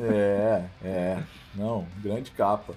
É, 0.01 0.62
é. 0.83 1.18
Não, 1.55 1.87
grande 2.03 2.31
capa. 2.31 2.75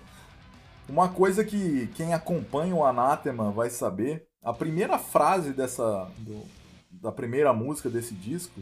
Uma 0.89 1.07
coisa 1.07 1.45
que 1.45 1.89
quem 1.95 2.13
acompanha 2.13 2.75
o 2.75 2.83
Anathema 2.83 3.49
vai 3.49 3.69
saber, 3.69 4.25
a 4.43 4.51
primeira 4.51 4.97
frase 4.97 5.53
dessa 5.53 6.09
do, 6.17 6.43
da 7.01 7.11
primeira 7.11 7.53
música 7.53 7.89
desse 7.89 8.13
disco, 8.13 8.61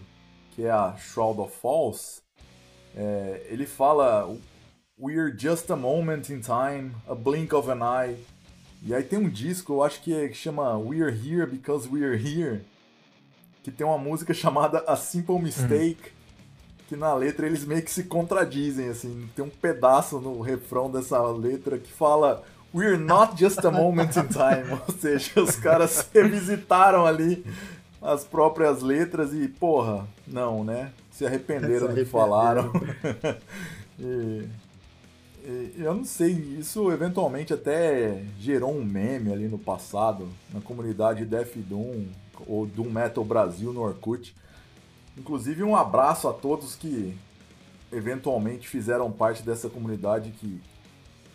que 0.52 0.64
é 0.64 0.72
a 0.72 0.96
Shroud 0.98 1.40
of 1.40 1.56
Falls, 1.60 2.22
é, 2.96 3.46
ele 3.50 3.66
fala: 3.66 4.28
We're 5.00 5.36
just 5.38 5.70
a 5.70 5.76
moment 5.76 6.32
in 6.32 6.42
time, 6.42 6.92
a 7.08 7.16
blink 7.16 7.54
of 7.54 7.70
an 7.70 7.80
eye, 7.82 8.18
E 8.84 8.94
aí 8.94 9.04
tem 9.04 9.18
um 9.20 9.30
disco, 9.30 9.74
eu 9.74 9.84
acho 9.84 10.02
que, 10.02 10.14
é, 10.14 10.32
chama 10.32 10.78
We're 10.78 11.10
Here 11.10 11.46
Because 11.48 11.90
We're 11.90 12.16
Here, 12.16 12.62
que 13.64 13.72
tem 13.72 13.86
uma 13.86 13.98
música 13.98 14.34
chamada 14.36 14.84
A 14.88 14.96
Simple 14.96 15.40
Mistake, 15.40 16.12
que 16.88 16.96
na 16.96 17.14
letra 17.14 17.46
eles 17.48 17.66
meio 17.66 17.82
que 17.82 17.92
se 17.92 18.04
contradizem, 18.04 18.88
assim. 18.90 19.30
Tem 19.36 19.44
um 19.44 19.50
pedaço 19.50 20.20
no 20.20 20.42
refrão 20.42 20.90
dessa 20.90 21.20
letra 21.32 21.78
que 21.78 21.92
fala 21.92 22.44
We're 22.74 22.98
not 22.98 23.36
just 23.38 23.64
a 23.66 23.72
moment 23.72 24.18
in 24.18 24.28
time. 24.28 24.80
Ou 24.88 24.94
seja, 24.94 25.42
os 25.42 25.56
caras 25.56 26.08
revisitaram 26.14 27.06
ali 27.06 27.46
as 28.08 28.24
próprias 28.24 28.82
letras 28.82 29.34
e, 29.34 29.50
porra, 29.50 30.08
não, 30.26 30.64
né? 30.64 30.94
Se 31.12 31.26
arrependeram 31.26 31.90
do 31.90 31.94
que 31.94 32.06
falaram. 32.06 32.72
e, 34.00 34.48
e, 35.44 35.74
eu 35.78 35.94
não 35.94 36.06
sei, 36.06 36.32
isso 36.32 36.90
eventualmente 36.90 37.54
até 37.54 38.24
gerou 38.40 38.74
um 38.74 38.86
meme 38.86 39.34
ali 39.34 39.50
no 39.50 39.60
passado, 39.60 40.30
na 40.54 40.62
comunidade 40.62 41.26
Def 41.26 41.58
Doom, 41.58 42.06
ou 42.48 42.66
Doom 42.66 42.90
Metal 42.90 43.26
Brasil 43.26 43.74
no 43.74 43.82
Orkut. 43.82 44.34
Inclusive, 45.18 45.62
um 45.64 45.76
abraço 45.76 46.30
a 46.30 46.34
todos 46.34 46.76
que 46.76 47.14
eventualmente 47.92 48.70
fizeram 48.70 49.12
parte 49.12 49.44
dessa 49.44 49.68
comunidade 49.68 50.32
que 50.32 50.62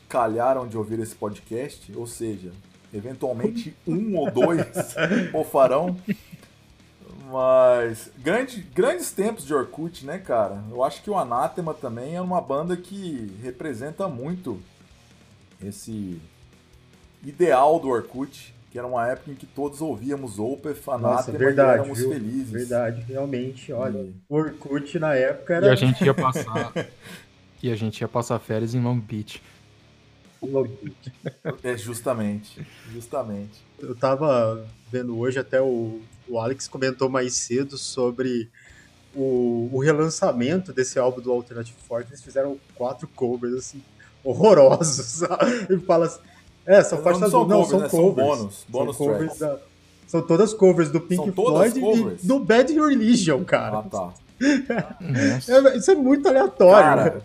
calharam 0.08 0.66
de 0.66 0.78
ouvir 0.78 1.00
esse 1.00 1.14
podcast, 1.14 1.92
ou 1.94 2.06
seja, 2.06 2.50
eventualmente 2.94 3.76
um 3.86 4.16
ou 4.16 4.30
dois 4.30 4.94
o 5.34 5.44
farão. 5.44 5.98
Mas 7.32 8.10
grande, 8.18 8.60
grandes 8.74 9.10
tempos 9.10 9.46
de 9.46 9.54
Orkut, 9.54 10.04
né, 10.04 10.18
cara? 10.18 10.62
Eu 10.70 10.84
acho 10.84 11.02
que 11.02 11.08
o 11.08 11.16
Anathema 11.16 11.72
também 11.72 12.14
é 12.14 12.20
uma 12.20 12.42
banda 12.42 12.76
que 12.76 13.34
representa 13.42 14.06
muito 14.06 14.60
esse 15.64 16.20
ideal 17.24 17.80
do 17.80 17.88
Orkut, 17.88 18.54
que 18.70 18.78
era 18.78 18.86
uma 18.86 19.08
época 19.08 19.30
em 19.30 19.34
que 19.34 19.46
todos 19.46 19.80
ouvíamos 19.80 20.38
Opeth, 20.38 20.82
Anathema 20.86 21.38
verdade, 21.38 21.70
e 21.70 21.72
éramos 21.72 21.98
viu? 21.98 22.10
felizes. 22.10 22.50
Verdade, 22.50 23.00
realmente, 23.08 23.72
olha, 23.72 23.98
e... 23.98 24.14
o 24.28 24.36
Orkut 24.36 24.98
na 24.98 25.14
época 25.14 25.54
era... 25.54 25.66
E 25.68 25.70
a 25.70 25.74
gente 25.74 26.04
ia 26.04 26.12
passar... 26.12 26.72
e 27.62 27.72
a 27.72 27.74
gente 27.74 28.02
ia 28.02 28.08
passar 28.08 28.38
férias 28.40 28.74
em 28.74 28.82
Long 28.82 28.98
Beach. 28.98 29.42
É 31.62 31.76
justamente, 31.76 32.66
justamente. 32.92 33.64
Eu 33.78 33.94
tava 33.94 34.66
vendo 34.90 35.18
hoje 35.18 35.38
até 35.38 35.60
o, 35.60 36.00
o 36.28 36.38
Alex 36.38 36.66
comentou 36.68 37.08
mais 37.08 37.34
cedo 37.34 37.78
sobre 37.78 38.50
o, 39.14 39.68
o 39.72 39.78
relançamento 39.78 40.72
desse 40.72 40.98
álbum 40.98 41.20
do 41.20 41.32
Alternative 41.32 41.76
Force. 41.86 42.08
Eles 42.10 42.22
fizeram 42.22 42.58
quatro 42.74 43.06
covers 43.08 43.54
assim 43.54 43.82
horrorosos. 44.24 45.22
Ele 45.70 45.80
fala 45.80 46.06
assim, 46.06 46.20
é, 46.66 46.82
são 46.82 47.02
faixas 47.02 47.32
não, 47.32 47.46
não, 47.46 47.64
são, 47.64 47.80
né? 47.80 47.88
covers, 47.88 47.90
são 47.90 48.12
bônus, 48.12 48.64
bônus 48.68 48.96
são 48.96 49.06
covers 49.06 49.38
da, 49.38 49.58
são 50.12 50.20
todas 50.20 50.52
covers 50.52 50.90
do 50.90 51.00
Pink 51.00 51.32
Floyd 51.32 51.80
covers? 51.80 52.22
e 52.22 52.26
do 52.26 52.38
Bad 52.38 52.70
Religion, 52.70 53.42
cara. 53.44 53.78
Ah, 53.78 53.82
tá. 53.82 54.12
é, 55.72 55.76
isso 55.78 55.90
é 55.90 55.94
muito 55.94 56.28
aleatório. 56.28 56.84
Cara, 56.84 57.14
né? 57.14 57.22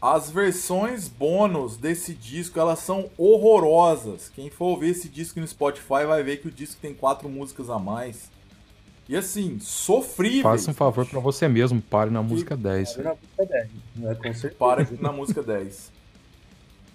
As 0.00 0.30
versões 0.30 1.08
bônus 1.08 1.76
desse 1.76 2.14
disco, 2.14 2.58
elas 2.60 2.78
são 2.78 3.10
horrorosas. 3.18 4.28
Quem 4.28 4.48
for 4.48 4.66
ouvir 4.66 4.90
esse 4.90 5.08
disco 5.08 5.40
no 5.40 5.46
Spotify 5.46 6.04
vai 6.06 6.22
ver 6.22 6.36
que 6.36 6.46
o 6.46 6.52
disco 6.52 6.80
tem 6.80 6.94
quatro 6.94 7.28
músicas 7.28 7.68
a 7.68 7.80
mais. 7.80 8.30
E 9.08 9.16
assim, 9.16 9.58
sofrível. 9.58 10.42
Faça 10.42 10.70
um 10.70 10.74
favor 10.74 11.04
para 11.04 11.18
você 11.18 11.48
mesmo, 11.48 11.80
pare 11.80 12.10
na 12.10 12.22
música 12.22 12.56
10. 12.56 12.92
Pare 12.92 13.02
na 13.02 13.14
música 13.14 13.46
10, 13.46 13.70
né? 13.96 14.14
Com 14.14 14.22
certeza. 14.22 14.54
Pare 14.54 14.88
na 15.00 15.12
música 15.12 15.42
10. 15.42 15.92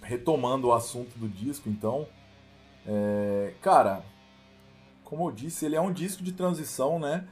Retomando 0.02 0.68
o 0.68 0.74
assunto 0.74 1.18
do 1.18 1.28
disco, 1.28 1.70
então. 1.70 2.08
É... 2.88 3.54
Cara, 3.62 4.04
como 5.04 5.28
eu 5.28 5.32
disse, 5.32 5.66
ele 5.66 5.76
é 5.76 5.82
um 5.82 5.92
disco 5.92 6.24
de 6.24 6.32
transição, 6.32 7.00
né? 7.00 7.28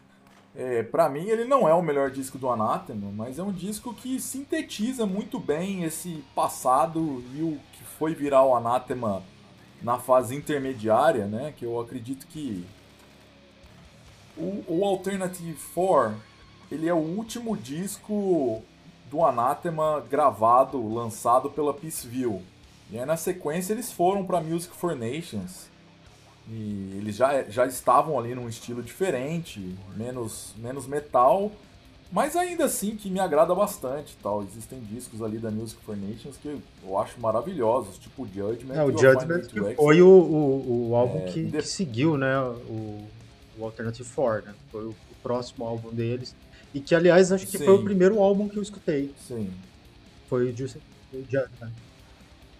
É, 0.54 0.84
para 0.84 1.08
mim, 1.08 1.28
ele 1.28 1.46
não 1.46 1.68
é 1.68 1.74
o 1.74 1.82
melhor 1.82 2.12
disco 2.12 2.38
do 2.38 2.50
Anathema, 2.50 3.10
mas 3.16 3.40
é 3.40 3.44
um 3.44 3.54
disco 3.54 3.94
que 3.94 4.20
sintetiza 4.20 5.06
muito 5.06 5.40
bem 5.40 5.84
esse 5.84 6.24
passado 6.36 7.24
e 7.34 7.42
o 7.42 7.58
que 7.72 7.84
foi 7.98 8.14
virar 8.14 8.44
o 8.44 8.56
Anathema 8.56 9.24
na 9.82 9.98
fase 9.98 10.36
intermediária, 10.36 11.26
né? 11.26 11.54
Que 11.56 11.66
eu 11.66 11.80
acredito 11.80 12.28
que 12.28 12.66
o, 14.38 14.64
o 14.68 14.86
Alternative 14.86 15.58
4 15.74 16.16
ele 16.70 16.88
é 16.88 16.94
o 16.94 16.98
último 16.98 17.56
disco 17.56 18.62
do 19.10 19.24
Anathema 19.24 20.06
gravado, 20.10 20.94
lançado 20.94 21.50
pela 21.50 21.74
Peaceville. 21.74 22.42
E 22.90 23.00
aí 23.00 23.06
na 23.06 23.18
sequência 23.18 23.74
eles 23.74 23.92
foram 23.92 24.26
para 24.26 24.42
Music 24.42 24.76
for 24.76 24.96
Nations 24.96 25.71
e 26.50 26.98
eles 26.98 27.16
já, 27.16 27.44
já 27.44 27.66
estavam 27.66 28.18
ali 28.18 28.36
num 28.36 28.50
estilo 28.50 28.82
diferente, 28.82 29.76
menos, 29.96 30.54
menos 30.58 30.88
metal, 30.88 31.52
mas 32.12 32.36
ainda 32.36 32.66
assim 32.66 32.98
que 32.98 33.10
me 33.10 33.20
agrada 33.20 33.56
bastante 33.56 34.18
tal. 34.22 34.44
Existem 34.44 34.80
discos 34.82 35.22
ali 35.22 35.38
da 35.38 35.50
Music 35.50 35.82
for 35.84 35.96
Nations 35.96 36.36
que 36.38 36.60
eu 36.84 37.00
acho 37.00 37.20
maravilhosos, 37.22 37.98
tipo 37.98 38.28
Judgment. 38.28 38.76
É, 38.76 38.84
o 38.84 38.92
Judgment 38.92 39.44
foi 39.76 40.02
o, 40.02 40.08
o, 40.08 40.90
o 40.90 40.96
álbum 40.96 41.20
é, 41.20 41.32
que, 41.32 41.52
que, 41.52 41.62
seguiu, 41.62 42.18
né, 42.18 42.38
o, 42.40 43.08
o 43.58 43.64
Alternative 43.64 44.08
4, 44.14 44.48
né? 44.48 44.56
Foi 44.72 44.86
o, 44.86 44.90
o, 44.90 45.16
próximo 45.24 45.66
álbum 45.66 45.90
deles. 45.90 46.36
E 46.74 46.80
que, 46.82 46.96
aliás, 46.96 47.32
acho 47.32 47.48
que 47.48 47.58
Sim. 47.58 47.66
foi 47.66 47.76
o 47.76 47.84
primeiro 47.84 48.22
álbum 48.22 48.50
que 48.50 48.58
eu 48.58 48.64
escutei. 48.64 49.14
Sim. 49.28 49.50
Foi 50.28 50.50
o, 50.50 50.58
Judgment. 50.58 51.72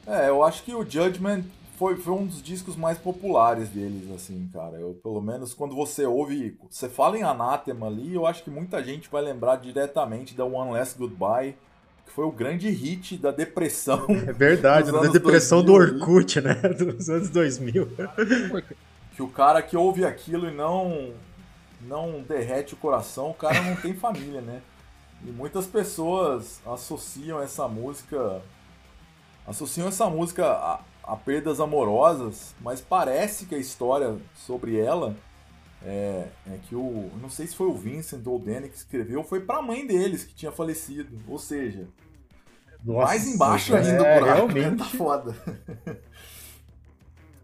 É, 0.08 0.30
eu 0.30 0.44
acho 0.44 0.64
que 0.64 0.74
o 0.74 0.90
Judgment 0.90 1.44
foi, 1.82 1.98
foi 1.98 2.14
um 2.14 2.28
dos 2.28 2.44
discos 2.44 2.76
mais 2.76 3.00
populares 3.00 3.68
deles, 3.70 4.12
assim, 4.12 4.48
cara. 4.54 4.78
Eu, 4.78 4.94
pelo 5.02 5.20
menos, 5.20 5.52
quando 5.52 5.76
você 5.76 6.06
ouve, 6.06 6.56
você 6.70 6.88
fala 6.88 7.18
em 7.18 7.24
Anathema 7.24 7.88
ali, 7.88 8.14
eu 8.14 8.28
acho 8.28 8.44
que 8.44 8.52
muita 8.52 8.84
gente 8.84 9.10
vai 9.10 9.24
lembrar 9.24 9.56
diretamente 9.56 10.36
da 10.36 10.46
One 10.46 10.74
Last 10.74 10.96
Goodbye, 10.96 11.56
que 12.06 12.12
foi 12.12 12.24
o 12.26 12.32
grande 12.32 12.70
hit 12.70 13.18
da 13.18 13.32
depressão. 13.32 14.06
É 14.28 14.32
verdade, 14.32 14.92
da 14.92 15.08
depressão 15.08 15.64
2000, 15.64 15.98
do 15.98 16.04
Orkut, 16.06 16.40
né? 16.42 16.54
Dos 16.78 17.10
anos 17.10 17.30
2000. 17.32 17.88
Que 19.14 19.22
o 19.22 19.28
cara 19.28 19.62
que 19.62 19.76
ouve 19.76 20.06
aquilo 20.06 20.48
e 20.48 20.54
não 20.54 21.14
não 21.82 22.22
derrete 22.22 22.76
o 22.76 22.78
coração, 22.78 23.32
o 23.32 23.34
cara 23.34 23.62
não 23.62 23.76
tem 23.76 23.94
família, 23.94 24.40
né? 24.40 24.62
E 25.26 25.32
muitas 25.32 25.66
pessoas 25.66 26.62
associam 26.66 27.42
essa 27.42 27.68
música 27.68 28.42
associam 29.46 29.90
essa 29.90 30.10
música 30.10 30.80
a, 31.12 31.16
perdas 31.18 31.60
amorosas, 31.60 32.56
mas 32.62 32.80
parece 32.80 33.46
que 33.46 33.54
a 33.54 33.58
história 33.58 34.18
sobre 34.34 34.80
ela 34.80 35.16
é, 35.84 36.28
é, 36.48 36.58
que 36.70 36.76
o. 36.76 37.12
Não 37.22 37.30
sei 37.30 37.48
se 37.48 37.56
foi 37.56 37.68
o 37.68 37.74
Vincent 37.74 38.26
ou 38.26 38.38
o 38.38 38.40
Danny 38.40 38.70
que 38.70 38.78
escreveu, 38.78 39.24
foi 39.24 39.42
pra 39.42 39.62
mãe 39.62 39.86
deles 39.86 40.24
que 40.24 40.34
tinha 40.34 40.52
falecido. 40.52 41.20
Ou 41.28 41.38
seja, 41.38 41.88
Nossa, 42.84 43.08
mais 43.08 43.28
embaixo 43.28 43.76
ainda 43.76 44.06
é, 44.06 44.18
o 44.18 44.20
buraco. 44.20 44.48
Né? 44.48 44.62
Realmente. 44.62 44.78
Tá 44.78 44.86
foda. 44.98 45.36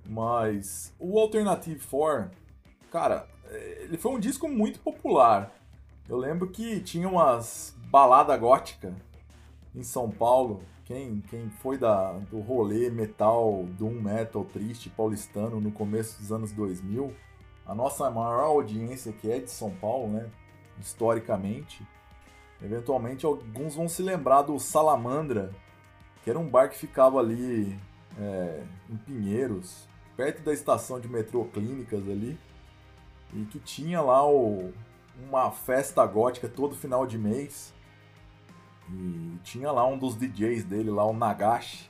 mas 0.05 0.93
o 0.97 1.19
Alternative 1.19 1.81
4, 1.85 2.31
cara, 2.89 3.27
ele 3.51 3.97
foi 3.97 4.11
um 4.13 4.19
disco 4.19 4.47
muito 4.47 4.79
popular. 4.79 5.51
Eu 6.07 6.15
lembro 6.15 6.49
que 6.49 6.79
tinha 6.79 7.09
umas 7.09 7.75
balada 7.89 8.37
gótica 8.37 8.93
em 9.75 9.83
São 9.83 10.09
Paulo 10.09 10.63
quem, 10.87 11.21
quem 11.29 11.49
foi 11.49 11.77
da, 11.77 12.13
do 12.13 12.39
rolê 12.39 12.89
metal, 12.89 13.65
doom 13.77 14.01
metal 14.01 14.45
triste 14.45 14.89
paulistano 14.89 15.59
no 15.59 15.69
começo 15.69 16.17
dos 16.17 16.31
anos 16.31 16.53
2000, 16.53 17.13
a 17.65 17.75
nossa 17.75 18.09
maior 18.09 18.45
audiência 18.45 19.11
que 19.11 19.29
é 19.29 19.39
de 19.39 19.51
São 19.51 19.69
Paulo, 19.69 20.07
né, 20.07 20.29
historicamente, 20.79 21.85
eventualmente 22.63 23.25
alguns 23.25 23.75
vão 23.75 23.89
se 23.89 24.01
lembrar 24.01 24.43
do 24.43 24.57
Salamandra, 24.57 25.51
que 26.23 26.29
era 26.29 26.39
um 26.39 26.47
bar 26.47 26.69
que 26.69 26.77
ficava 26.77 27.19
ali 27.19 27.77
é, 28.17 28.63
em 28.89 28.95
Pinheiros, 28.95 29.89
perto 30.15 30.41
da 30.41 30.53
estação 30.53 31.01
de 31.01 31.09
metrô 31.09 31.43
Clínicas 31.45 32.07
ali, 32.07 32.39
e 33.33 33.43
que 33.43 33.59
tinha 33.59 33.99
lá 33.99 34.25
o, 34.25 34.71
uma 35.27 35.51
festa 35.51 36.05
gótica 36.05 36.47
todo 36.47 36.77
final 36.77 37.05
de 37.05 37.17
mês 37.17 37.73
e 38.89 39.37
tinha 39.43 39.71
lá 39.71 39.85
um 39.85 39.97
dos 39.97 40.15
DJs 40.15 40.63
dele 40.63 40.89
lá, 40.89 41.05
o 41.05 41.13
Nagashi, 41.13 41.89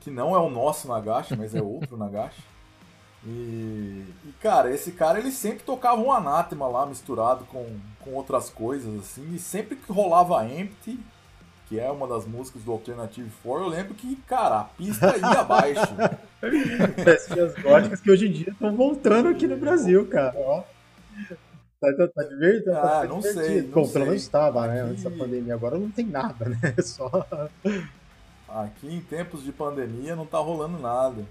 que 0.00 0.10
não 0.10 0.34
é 0.34 0.38
o 0.38 0.50
nosso 0.50 0.88
Nagashi, 0.88 1.36
mas 1.36 1.54
é 1.54 1.62
outro 1.62 1.96
Nagashi. 1.98 2.42
E, 3.24 4.04
e, 4.24 4.32
cara, 4.40 4.72
esse 4.72 4.92
cara 4.92 5.18
ele 5.18 5.32
sempre 5.32 5.64
tocava 5.64 6.00
um 6.00 6.12
anátema 6.12 6.68
lá 6.68 6.86
misturado 6.86 7.44
com, 7.46 7.66
com 8.00 8.12
outras 8.12 8.48
coisas 8.48 9.00
assim, 9.00 9.34
e 9.34 9.38
sempre 9.38 9.74
que 9.74 9.90
rolava 9.90 10.46
Empty, 10.46 11.00
que 11.68 11.80
é 11.80 11.90
uma 11.90 12.06
das 12.06 12.24
músicas 12.24 12.62
do 12.62 12.70
Alternative 12.70 13.28
4, 13.42 13.64
eu 13.64 13.68
lembro 13.68 13.94
que, 13.94 14.14
cara, 14.28 14.60
a 14.60 14.64
pista 14.64 15.16
ia 15.16 15.26
abaixo. 15.40 15.96
Festinhas 17.02 17.54
góticas 17.56 18.00
que 18.00 18.10
hoje 18.10 18.28
em 18.28 18.32
dia 18.32 18.50
estão 18.50 18.76
voltando 18.76 19.28
aqui 19.28 19.48
no 19.48 19.56
Brasil, 19.56 20.06
cara. 20.06 20.32
Ó. 20.36 20.62
Tá, 21.80 21.92
tá, 21.94 22.08
tá 22.08 22.22
divertido? 22.24 22.72
Tá, 22.72 22.80
ah, 22.80 23.02
tá 23.02 23.08
não 23.08 23.20
divertido. 23.20 23.44
sei. 23.44 23.62
Não 23.62 23.70
Bom, 23.70 23.84
sei. 23.84 23.92
pelo 23.92 24.06
menos 24.06 24.22
estava, 24.22 24.66
né? 24.66 24.80
Antes 24.80 25.04
da 25.04 25.10
pandemia. 25.10 25.54
Agora 25.54 25.78
não 25.78 25.90
tem 25.90 26.06
nada, 26.06 26.48
né? 26.48 26.58
Só. 26.82 27.10
Aqui 28.48 28.94
em 28.94 29.00
tempos 29.00 29.42
de 29.42 29.52
pandemia 29.52 30.16
não 30.16 30.26
tá 30.26 30.38
rolando 30.38 30.78
nada. 30.78 31.24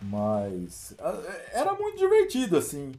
Mas 0.00 0.94
era 1.52 1.74
muito 1.74 1.98
divertido, 1.98 2.56
assim. 2.56 2.92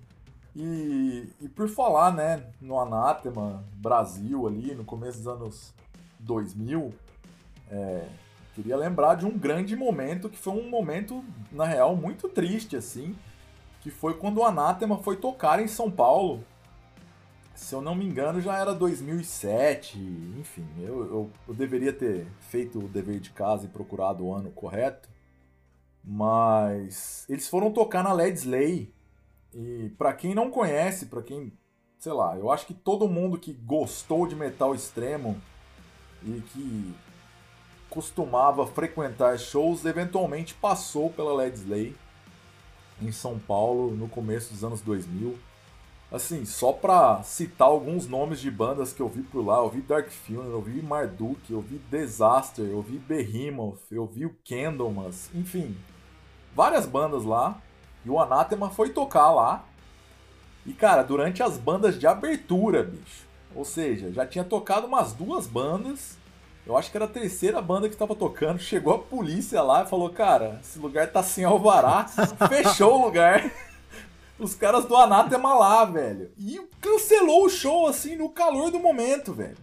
E, 0.55 1.29
e 1.39 1.47
por 1.49 1.69
falar, 1.69 2.12
né, 2.12 2.43
no 2.60 2.79
Anátema 2.79 3.63
Brasil 3.73 4.47
ali, 4.47 4.73
no 4.73 4.83
começo 4.83 5.19
dos 5.19 5.27
anos 5.27 5.73
2000, 6.19 6.91
é, 7.69 8.07
queria 8.55 8.75
lembrar 8.75 9.13
de 9.15 9.25
um 9.27 9.38
grande 9.38 9.75
momento, 9.75 10.29
que 10.29 10.38
foi 10.38 10.53
um 10.53 10.67
momento, 10.67 11.23
na 11.51 11.65
real, 11.65 11.95
muito 11.95 12.27
triste, 12.27 12.75
assim, 12.75 13.15
que 13.88 13.91
foi 13.91 14.15
quando 14.15 14.39
o 14.39 14.43
Anátema 14.43 14.97
foi 14.97 15.15
tocar 15.15 15.62
em 15.62 15.67
São 15.67 15.89
Paulo. 15.89 16.43
Se 17.56 17.73
eu 17.73 17.82
não 17.82 17.95
me 17.95 18.06
engano, 18.06 18.41
já 18.41 18.58
era 18.58 18.73
2007, 18.73 19.97
enfim, 20.38 20.67
eu, 20.80 21.06
eu, 21.06 21.32
eu 21.47 21.54
deveria 21.54 21.93
ter 21.93 22.28
feito 22.41 22.80
o 22.80 22.88
dever 22.89 23.21
de 23.21 23.30
casa 23.30 23.65
e 23.65 23.69
procurado 23.69 24.26
o 24.26 24.34
ano 24.34 24.52
correto, 24.52 25.10
mas 26.04 27.26
eles 27.30 27.47
foram 27.47 27.71
tocar 27.71 28.04
na 28.04 28.12
Led 28.12 28.38
Slay, 28.38 28.93
e 29.54 29.89
para 29.97 30.13
quem 30.13 30.36
não 30.36 30.52
conhece, 30.52 31.06
para 31.06 31.23
quem, 31.23 31.54
sei 31.97 32.12
lá, 32.12 32.36
eu 32.36 32.52
acho 32.52 32.67
que 32.67 32.73
todo 32.73 33.08
mundo 33.08 33.39
que 33.39 33.54
gostou 33.54 34.28
de 34.28 34.36
metal 34.36 34.76
extremo 34.76 35.41
e 36.21 36.41
que 36.41 36.93
costumava 37.89 38.67
frequentar 38.67 39.39
shows, 39.39 39.86
eventualmente 39.86 40.54
passou 40.56 41.10
pela 41.10 41.34
Led 41.34 41.58
Slay 41.58 41.95
em 43.01 43.12
São 43.12 43.38
Paulo 43.39 43.95
no 43.95 44.07
começo 44.07 44.53
dos 44.53 44.63
anos 44.63 44.81
2000. 44.81 45.38
Assim, 46.10 46.45
só 46.45 46.71
pra 46.71 47.21
citar 47.23 47.67
alguns 47.67 48.07
nomes 48.07 48.39
de 48.39 48.49
bandas 48.49 48.93
que 48.93 49.01
eu 49.01 49.10
vi 49.10 49.21
por 49.23 49.45
lá, 49.45 49.57
eu 49.57 49.69
vi 49.69 49.81
Dark 49.81 50.10
Funeral, 50.10 50.51
eu 50.51 50.62
vi 50.62 50.81
Marduk, 50.81 51.51
eu 51.51 51.60
vi 51.60 51.81
Disaster, 51.91 52.65
eu 52.65 52.81
vi 52.81 52.97
Behemoth, 52.97 53.81
eu 53.91 54.05
vi 54.05 54.25
o 54.25 54.33
Candlemas, 54.47 55.29
enfim, 55.36 55.75
várias 56.55 56.86
bandas 56.86 57.23
lá. 57.23 57.62
E 58.05 58.10
o 58.10 58.19
Anathema 58.19 58.69
foi 58.69 58.89
tocar 58.89 59.31
lá. 59.31 59.65
E 60.65 60.71
cara, 60.71 61.03
durante 61.03 61.43
as 61.43 61.57
bandas 61.57 61.99
de 61.99 62.07
abertura, 62.07 62.83
bicho. 62.83 63.27
Ou 63.53 63.65
seja, 63.65 64.12
já 64.12 64.25
tinha 64.25 64.45
tocado 64.45 64.88
umas 64.88 65.12
duas 65.12 65.45
bandas 65.45 66.16
eu 66.67 66.75
acho 66.75 66.91
que 66.91 66.97
era 66.97 67.06
a 67.06 67.10
terceira 67.10 67.62
banda 67.62 67.88
que 67.88 67.95
tava 67.95 68.13
tocando. 68.13 68.60
Chegou 68.60 68.93
a 68.93 68.99
polícia 68.99 69.62
lá 69.62 69.84
e 69.84 69.88
falou: 69.88 70.10
Cara, 70.10 70.60
esse 70.62 70.77
lugar 70.77 71.10
tá 71.10 71.23
sem 71.23 71.45
alvará. 71.45 72.06
Fechou 72.49 72.99
o 72.99 73.06
lugar. 73.06 73.49
Os 74.38 74.53
caras 74.53 74.86
do 74.86 74.95
Anatema 74.95 75.53
lá, 75.53 75.86
velho. 75.86 76.30
E 76.38 76.60
cancelou 76.82 77.45
o 77.45 77.49
show, 77.49 77.88
assim, 77.88 78.17
no 78.17 78.30
calor 78.30 78.69
do 78.69 78.80
momento, 78.80 79.34
velho. 79.34 79.58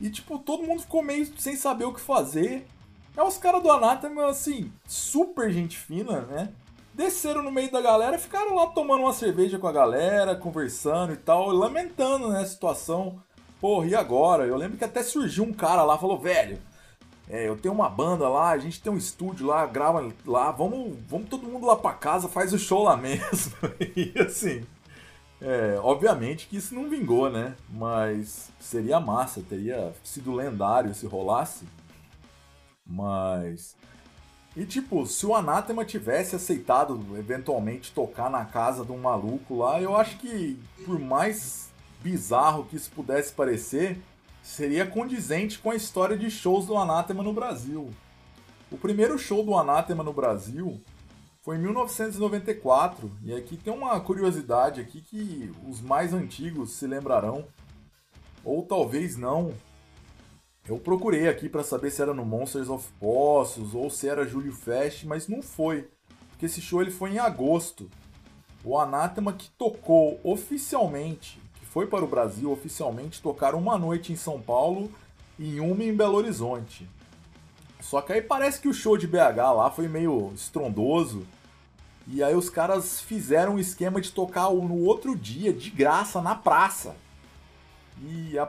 E, 0.00 0.10
tipo, 0.10 0.38
todo 0.38 0.62
mundo 0.62 0.82
ficou 0.82 1.02
meio 1.02 1.26
sem 1.38 1.56
saber 1.56 1.84
o 1.84 1.94
que 1.94 2.00
fazer. 2.00 2.66
Aí 3.16 3.24
os 3.26 3.38
caras 3.38 3.62
do 3.62 3.72
Anatema, 3.72 4.26
assim, 4.26 4.70
super 4.86 5.50
gente 5.50 5.76
fina, 5.76 6.20
né? 6.20 6.50
Desceram 6.94 7.42
no 7.42 7.50
meio 7.50 7.72
da 7.72 7.80
galera 7.80 8.16
e 8.16 8.20
ficaram 8.20 8.54
lá 8.54 8.66
tomando 8.68 9.00
uma 9.00 9.12
cerveja 9.12 9.58
com 9.58 9.66
a 9.66 9.72
galera, 9.72 10.36
conversando 10.36 11.12
e 11.12 11.16
tal, 11.16 11.48
lamentando, 11.48 12.28
né, 12.28 12.40
a 12.40 12.46
situação 12.46 13.20
Porra, 13.60 13.86
e 13.86 13.94
agora? 13.94 14.46
Eu 14.46 14.56
lembro 14.56 14.78
que 14.78 14.84
até 14.84 15.02
surgiu 15.02 15.44
um 15.44 15.52
cara 15.52 15.82
lá, 15.82 15.98
falou, 15.98 16.18
velho, 16.18 16.58
é, 17.28 17.48
eu 17.48 17.56
tenho 17.56 17.74
uma 17.74 17.88
banda 17.88 18.28
lá, 18.28 18.50
a 18.50 18.58
gente 18.58 18.80
tem 18.80 18.92
um 18.92 18.96
estúdio 18.96 19.46
lá, 19.46 19.66
grava 19.66 20.10
lá, 20.24 20.50
vamos, 20.50 20.96
vamos 21.06 21.28
todo 21.28 21.46
mundo 21.46 21.66
lá 21.66 21.76
pra 21.76 21.92
casa, 21.92 22.28
faz 22.28 22.52
o 22.52 22.58
show 22.58 22.84
lá 22.84 22.96
mesmo. 22.96 23.52
e 23.94 24.12
assim, 24.18 24.64
é, 25.40 25.78
obviamente 25.82 26.46
que 26.46 26.56
isso 26.56 26.74
não 26.74 26.88
vingou, 26.88 27.30
né? 27.30 27.54
Mas 27.68 28.50
seria 28.58 28.98
massa, 28.98 29.42
teria 29.46 29.92
sido 30.02 30.32
lendário 30.32 30.94
se 30.94 31.06
rolasse. 31.06 31.66
Mas. 32.86 33.76
E 34.56 34.64
tipo, 34.64 35.06
se 35.06 35.26
o 35.26 35.34
Anatema 35.34 35.84
tivesse 35.84 36.34
aceitado 36.34 36.98
eventualmente 37.16 37.92
tocar 37.92 38.30
na 38.30 38.44
casa 38.44 38.84
de 38.84 38.90
um 38.90 38.98
maluco 38.98 39.58
lá, 39.58 39.80
eu 39.80 39.94
acho 39.96 40.16
que 40.18 40.58
por 40.84 40.98
mais 40.98 41.67
bizarro 42.02 42.64
que 42.64 42.76
isso 42.76 42.90
pudesse 42.90 43.32
parecer, 43.32 44.00
seria 44.42 44.86
condizente 44.86 45.58
com 45.58 45.70
a 45.70 45.76
história 45.76 46.16
de 46.16 46.30
shows 46.30 46.66
do 46.66 46.76
Anátema 46.76 47.22
no 47.22 47.32
Brasil. 47.32 47.90
O 48.70 48.76
primeiro 48.76 49.18
show 49.18 49.44
do 49.44 49.56
Anátema 49.56 50.02
no 50.02 50.12
Brasil 50.12 50.80
foi 51.42 51.56
em 51.56 51.60
1994, 51.60 53.10
e 53.24 53.34
aqui 53.34 53.56
tem 53.56 53.72
uma 53.72 53.98
curiosidade 54.00 54.80
aqui 54.80 55.00
que 55.00 55.52
os 55.66 55.80
mais 55.80 56.12
antigos 56.12 56.72
se 56.72 56.86
lembrarão, 56.86 57.46
ou 58.44 58.62
talvez 58.62 59.16
não. 59.16 59.54
Eu 60.68 60.78
procurei 60.78 61.28
aqui 61.28 61.48
para 61.48 61.64
saber 61.64 61.90
se 61.90 62.02
era 62.02 62.12
no 62.12 62.26
Monsters 62.26 62.68
of 62.68 62.86
Poços 63.00 63.74
ou 63.74 63.88
se 63.88 64.06
era 64.06 64.26
Julio 64.26 64.52
Fest, 64.52 65.04
mas 65.04 65.26
não 65.26 65.40
foi, 65.40 65.88
porque 66.28 66.44
esse 66.44 66.60
show 66.60 66.82
ele 66.82 66.90
foi 66.90 67.12
em 67.12 67.18
agosto. 67.18 67.88
O 68.62 68.78
Anátema 68.78 69.32
que 69.32 69.48
tocou 69.50 70.20
oficialmente 70.22 71.40
foi 71.72 71.86
para 71.86 72.04
o 72.04 72.08
Brasil 72.08 72.50
oficialmente 72.50 73.20
tocar 73.20 73.54
uma 73.54 73.78
noite 73.78 74.12
em 74.12 74.16
São 74.16 74.40
Paulo 74.40 74.90
e 75.38 75.60
uma 75.60 75.84
em 75.84 75.94
Belo 75.94 76.16
Horizonte. 76.16 76.88
Só 77.80 78.00
que 78.00 78.12
aí 78.12 78.20
parece 78.20 78.60
que 78.60 78.68
o 78.68 78.74
show 78.74 78.96
de 78.96 79.06
BH 79.06 79.36
lá 79.56 79.70
foi 79.70 79.88
meio 79.88 80.32
estrondoso. 80.34 81.26
E 82.06 82.22
aí 82.22 82.34
os 82.34 82.48
caras 82.48 83.00
fizeram 83.00 83.54
um 83.54 83.58
esquema 83.58 84.00
de 84.00 84.10
tocar 84.10 84.50
no 84.50 84.84
outro 84.84 85.14
dia, 85.14 85.52
de 85.52 85.70
graça, 85.70 86.20
na 86.20 86.34
praça. 86.34 86.96
E 88.02 88.38
a... 88.38 88.48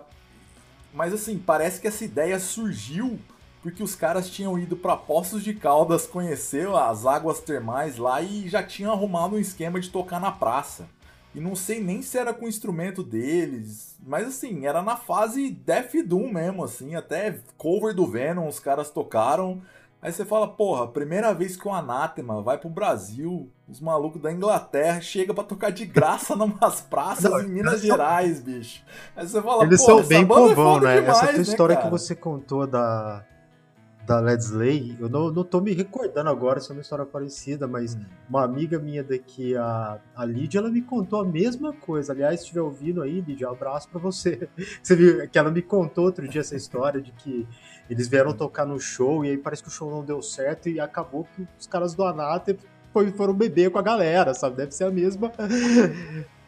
Mas 0.94 1.14
assim, 1.14 1.38
parece 1.38 1.80
que 1.80 1.88
essa 1.88 2.04
ideia 2.04 2.40
surgiu 2.40 3.20
porque 3.62 3.84
os 3.84 3.94
caras 3.94 4.30
tinham 4.30 4.58
ido 4.58 4.76
para 4.76 4.96
Poços 4.96 5.44
de 5.44 5.54
Caldas 5.54 6.08
conhecer 6.08 6.68
as 6.70 7.06
águas 7.06 7.42
termais 7.42 7.98
lá 7.98 8.22
e 8.22 8.48
já 8.48 8.64
tinham 8.64 8.92
arrumado 8.92 9.36
um 9.36 9.40
esquema 9.40 9.80
de 9.80 9.90
tocar 9.90 10.20
na 10.20 10.32
praça. 10.32 10.88
E 11.34 11.40
não 11.40 11.56
sei 11.56 11.82
nem 11.82 12.02
se 12.02 12.18
era 12.18 12.34
com 12.34 12.46
o 12.46 12.50
instrumento 12.50 13.04
deles. 13.04 13.98
Mas 14.06 14.28
assim, 14.28 14.66
era 14.66 14.82
na 14.82 14.98
fase 14.98 15.52
Death 15.52 15.94
Doom 16.06 16.34
mesmo, 16.34 16.64
assim. 16.64 16.96
Até 16.96 17.40
cover 17.58 17.94
do 17.94 18.08
Venom 18.08 18.48
os 18.48 18.60
caras 18.60 18.90
tocaram. 18.90 19.62
Aí 20.02 20.14
você 20.14 20.24
fala, 20.24 20.48
porra, 20.48 20.88
primeira 20.88 21.34
vez 21.34 21.58
que 21.58 21.68
o 21.68 21.74
Anátema 21.74 22.42
vai 22.42 22.58
pro 22.58 22.70
Brasil, 22.70 23.50
os 23.68 23.82
malucos 23.82 24.22
da 24.22 24.32
Inglaterra 24.32 25.02
chega 25.02 25.34
para 25.34 25.44
tocar 25.44 25.72
de 25.72 25.86
graça 25.86 26.36
numas 26.38 26.80
praças 26.80 27.30
não, 27.30 27.42
em 27.42 27.50
Minas 27.50 27.82
Gerais, 27.82 28.40
bicho. 28.40 28.82
Aí 29.14 29.28
você 29.28 29.42
fala, 29.42 29.66
Eles 29.66 29.82
são 29.82 30.02
bem 30.02 30.26
povão, 30.26 30.78
é 30.78 30.82
né? 30.82 31.02
Demais, 31.02 31.18
Essa 31.18 31.28
tua 31.28 31.36
né, 31.36 31.42
história 31.42 31.76
cara? 31.76 31.88
que 31.88 31.92
você 31.92 32.16
contou 32.16 32.66
da 32.66 33.26
da 34.10 34.20
Led 34.20 34.42
Slay, 34.42 34.98
eu 35.00 35.08
não, 35.08 35.30
não 35.30 35.44
tô 35.44 35.62
me 35.62 35.72
recordando 35.72 36.32
agora 36.32 36.60
se 36.60 36.72
é 36.72 36.74
uma 36.74 36.82
história 36.82 37.06
parecida, 37.06 37.68
mas 37.68 37.94
hum. 37.94 38.02
uma 38.28 38.44
amiga 38.44 38.80
minha 38.80 39.04
daqui, 39.04 39.56
a, 39.56 40.00
a 40.16 40.26
Lídia, 40.26 40.58
ela 40.58 40.72
me 40.72 40.82
contou 40.82 41.22
a 41.22 41.24
mesma 41.24 41.74
coisa. 41.74 42.12
Aliás, 42.12 42.40
se 42.40 42.46
estiver 42.46 42.62
ouvindo 42.62 43.04
aí, 43.04 43.22
Lídia, 43.22 43.48
um 43.48 43.52
abraço 43.52 43.88
para 43.88 44.00
você. 44.00 44.50
Você 44.82 44.96
viu 44.96 45.30
que 45.30 45.38
ela 45.38 45.52
me 45.52 45.62
contou 45.62 46.06
outro 46.06 46.28
dia 46.28 46.42
essa 46.42 46.56
história 46.56 47.00
de 47.00 47.12
que 47.12 47.48
eles 47.88 48.08
vieram 48.08 48.34
tocar 48.34 48.66
no 48.66 48.80
show 48.80 49.24
e 49.24 49.30
aí 49.30 49.38
parece 49.38 49.62
que 49.62 49.70
o 49.70 49.72
show 49.72 49.92
não 49.92 50.04
deu 50.04 50.24
certo 50.24 50.70
e 50.70 50.80
acabou 50.80 51.28
que 51.36 51.48
os 51.60 51.68
caras 51.68 51.94
do 51.94 52.04
Anata 52.04 52.58
foram 53.16 53.36
beber 53.36 53.70
com 53.70 53.78
a 53.78 53.84
galera, 53.84 54.34
sabe? 54.34 54.56
Deve 54.56 54.72
ser 54.72 54.86
a 54.86 54.92
mesma 54.92 55.32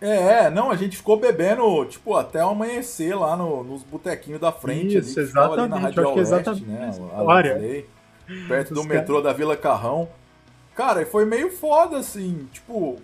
é, 0.00 0.44
é, 0.44 0.50
não, 0.50 0.70
a 0.70 0.76
gente 0.76 0.96
ficou 0.96 1.18
bebendo, 1.18 1.84
tipo, 1.86 2.14
até 2.14 2.44
o 2.44 2.50
amanhecer 2.50 3.18
lá 3.18 3.36
no, 3.36 3.64
nos 3.64 3.82
botequinhos 3.82 4.40
da 4.40 4.52
frente. 4.52 4.98
Isso, 4.98 5.18
ali, 5.18 5.28
exatamente. 5.28 5.60
Ali 5.60 5.68
na 5.68 5.78
Rádio 5.78 6.06
Oeste, 6.06 6.20
exatamente 6.20 6.64
né? 6.64 6.92
Perto 8.46 8.74
do 8.74 8.84
metrô 8.84 9.20
da 9.20 9.32
Vila 9.32 9.56
Carrão. 9.56 10.08
Cara, 10.74 11.04
foi 11.04 11.24
meio 11.24 11.50
foda, 11.50 11.98
assim, 11.98 12.48
tipo... 12.52 12.96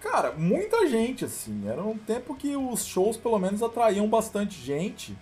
Cara, 0.00 0.32
muita 0.36 0.86
gente, 0.86 1.24
assim. 1.24 1.66
Era 1.66 1.82
um 1.82 1.96
tempo 1.96 2.34
que 2.34 2.54
os 2.54 2.84
shows, 2.84 3.16
pelo 3.16 3.38
menos, 3.38 3.62
atraíam 3.62 4.06
bastante 4.06 4.60
gente. 4.60 5.16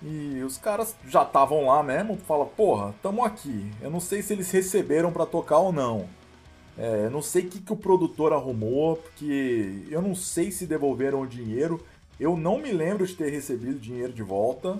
E 0.00 0.42
os 0.42 0.56
caras 0.56 0.96
já 1.06 1.22
estavam 1.22 1.66
lá 1.66 1.82
mesmo, 1.82 2.16
fala, 2.16 2.46
porra, 2.46 2.94
tamo 3.02 3.24
aqui. 3.24 3.70
Eu 3.80 3.90
não 3.90 4.00
sei 4.00 4.22
se 4.22 4.32
eles 4.32 4.50
receberam 4.50 5.12
para 5.12 5.26
tocar 5.26 5.58
ou 5.58 5.72
não. 5.72 6.08
É, 6.76 7.08
não 7.10 7.20
sei 7.20 7.44
o 7.44 7.48
que, 7.48 7.60
que 7.60 7.72
o 7.72 7.76
produtor 7.76 8.32
arrumou, 8.32 8.96
porque 8.96 9.84
eu 9.90 10.00
não 10.00 10.14
sei 10.14 10.50
se 10.50 10.66
devolveram 10.66 11.20
o 11.20 11.26
dinheiro. 11.26 11.80
Eu 12.18 12.36
não 12.36 12.58
me 12.58 12.72
lembro 12.72 13.06
de 13.06 13.14
ter 13.14 13.30
recebido 13.30 13.78
dinheiro 13.78 14.12
de 14.12 14.22
volta. 14.22 14.78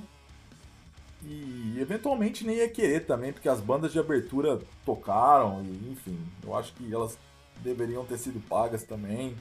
E 1.24 1.76
eventualmente 1.80 2.44
nem 2.44 2.56
ia 2.56 2.68
querer 2.68 3.06
também, 3.06 3.32
porque 3.32 3.48
as 3.48 3.60
bandas 3.60 3.92
de 3.92 3.98
abertura 3.98 4.58
tocaram, 4.84 5.62
e 5.62 5.92
enfim, 5.92 6.18
eu 6.44 6.56
acho 6.56 6.72
que 6.74 6.92
elas 6.92 7.16
deveriam 7.62 8.04
ter 8.04 8.18
sido 8.18 8.40
pagas 8.48 8.82
também. 8.82 9.36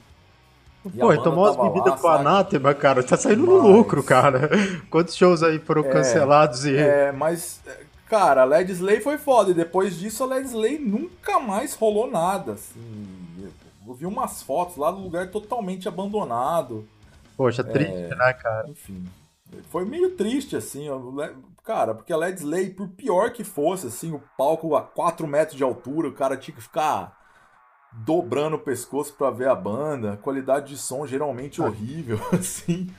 E 0.86 0.98
Pô, 0.98 1.16
tomou 1.18 1.44
umas 1.44 1.56
bebidas 1.56 2.00
com 2.00 2.08
a 2.08 2.20
Anátema, 2.20 2.74
cara, 2.74 3.02
tá 3.02 3.16
saindo 3.16 3.46
mas... 3.46 3.50
no 3.50 3.68
lucro, 3.68 4.02
cara. 4.02 4.50
Quantos 4.90 5.16
shows 5.16 5.42
aí 5.42 5.58
foram 5.58 5.84
é, 5.84 5.88
cancelados 5.88 6.64
e. 6.64 6.76
É, 6.76 7.12
mas 7.12 7.60
Cara, 8.12 8.42
a 8.42 8.44
Led 8.44 8.70
Slay 8.70 9.00
foi 9.00 9.16
foda. 9.16 9.52
E 9.52 9.54
depois 9.54 9.98
disso, 9.98 10.22
a 10.22 10.26
Led 10.26 10.46
Slay 10.46 10.78
nunca 10.78 11.40
mais 11.40 11.74
rolou 11.74 12.10
nada. 12.10 12.52
Assim. 12.52 13.50
Eu 13.86 13.94
vi 13.94 14.04
umas 14.04 14.42
fotos 14.42 14.76
lá 14.76 14.90
do 14.90 15.00
lugar 15.00 15.30
totalmente 15.30 15.88
abandonado. 15.88 16.86
Poxa, 17.38 17.64
triste, 17.64 18.12
é... 18.12 18.14
né, 18.14 18.34
cara? 18.34 18.68
Enfim. 18.68 19.08
Foi 19.70 19.86
meio 19.86 20.10
triste, 20.10 20.54
assim. 20.54 20.88
Cara, 21.64 21.94
porque 21.94 22.12
a 22.12 22.16
Led 22.18 22.38
Slay, 22.38 22.68
por 22.68 22.86
pior 22.88 23.32
que 23.32 23.44
fosse, 23.44 23.86
assim, 23.86 24.12
o 24.12 24.22
palco 24.36 24.76
a 24.76 24.82
4 24.82 25.26
metros 25.26 25.56
de 25.56 25.64
altura, 25.64 26.08
o 26.08 26.12
cara 26.12 26.36
tinha 26.36 26.54
que 26.54 26.62
ficar 26.62 27.18
dobrando 27.94 28.56
o 28.56 28.60
pescoço 28.60 29.14
para 29.14 29.30
ver 29.30 29.48
a 29.48 29.54
banda, 29.54 30.18
qualidade 30.18 30.74
de 30.74 30.76
som 30.76 31.06
geralmente 31.06 31.62
horrível, 31.62 32.20
assim. 32.30 32.90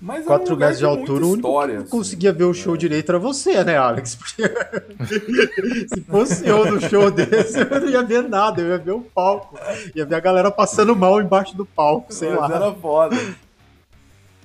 Mas 0.00 0.26
4 0.26 0.54
um 0.54 0.58
metros 0.58 0.76
de, 0.76 0.80
de 0.80 0.86
altura, 0.86 1.24
o 1.24 1.32
único 1.32 1.66
que 1.66 1.76
assim. 1.76 1.88
conseguia 1.88 2.32
ver 2.32 2.44
o 2.44 2.52
show 2.52 2.74
é. 2.74 2.76
direito 2.76 3.10
era 3.10 3.18
você, 3.18 3.64
né, 3.64 3.78
Alex? 3.78 4.18
Se 5.88 6.00
fosse 6.02 6.46
eu 6.46 6.70
no 6.70 6.80
show 6.80 7.10
desse, 7.10 7.58
eu 7.58 7.80
não 7.80 7.88
ia 7.88 8.02
ver 8.02 8.28
nada, 8.28 8.60
eu 8.60 8.68
ia 8.68 8.78
ver 8.78 8.92
o 8.92 9.00
palco. 9.00 9.58
Ia 9.94 10.04
ver 10.04 10.14
a 10.14 10.20
galera 10.20 10.50
passando 10.50 10.94
mal 10.94 11.20
embaixo 11.20 11.56
do 11.56 11.64
palco, 11.64 12.12
sei 12.12 12.28
Mas 12.30 12.50
lá. 12.50 12.56
era 12.56 12.72
foda. 12.74 13.16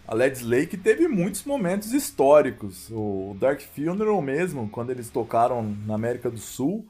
A 0.07 0.15
Led 0.15 0.37
Slake 0.37 0.77
teve 0.77 1.07
muitos 1.07 1.43
momentos 1.43 1.93
históricos. 1.93 2.89
O 2.89 3.35
Dark 3.39 3.59
Funeral 3.59 4.21
mesmo, 4.21 4.69
quando 4.69 4.89
eles 4.89 5.09
tocaram 5.09 5.75
na 5.85 5.95
América 5.95 6.29
do 6.29 6.37
Sul, 6.37 6.85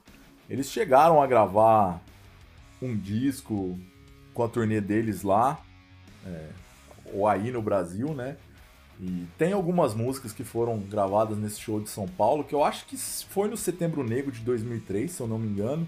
eles 0.47 0.69
chegaram 0.69 1.21
a 1.21 1.25
gravar 1.25 2.01
um 2.81 2.95
disco 2.95 3.79
com 4.33 4.43
a 4.43 4.47
turnê 4.47 4.81
deles 4.81 5.23
lá, 5.23 5.59
é, 6.25 6.47
ou 7.13 7.27
aí 7.27 7.51
no 7.51 7.61
Brasil, 7.61 8.13
né? 8.13 8.37
E 9.01 9.25
tem 9.35 9.51
algumas 9.51 9.95
músicas 9.95 10.31
que 10.31 10.43
foram 10.43 10.77
gravadas 10.77 11.35
nesse 11.35 11.59
show 11.59 11.81
de 11.81 11.89
São 11.89 12.07
Paulo, 12.07 12.43
que 12.43 12.53
eu 12.53 12.63
acho 12.63 12.85
que 12.85 12.95
foi 12.95 13.49
no 13.49 13.57
Setembro 13.57 14.03
Negro 14.03 14.31
de 14.31 14.41
2003, 14.41 15.11
se 15.11 15.19
eu 15.19 15.27
não 15.27 15.39
me 15.39 15.47
engano. 15.47 15.87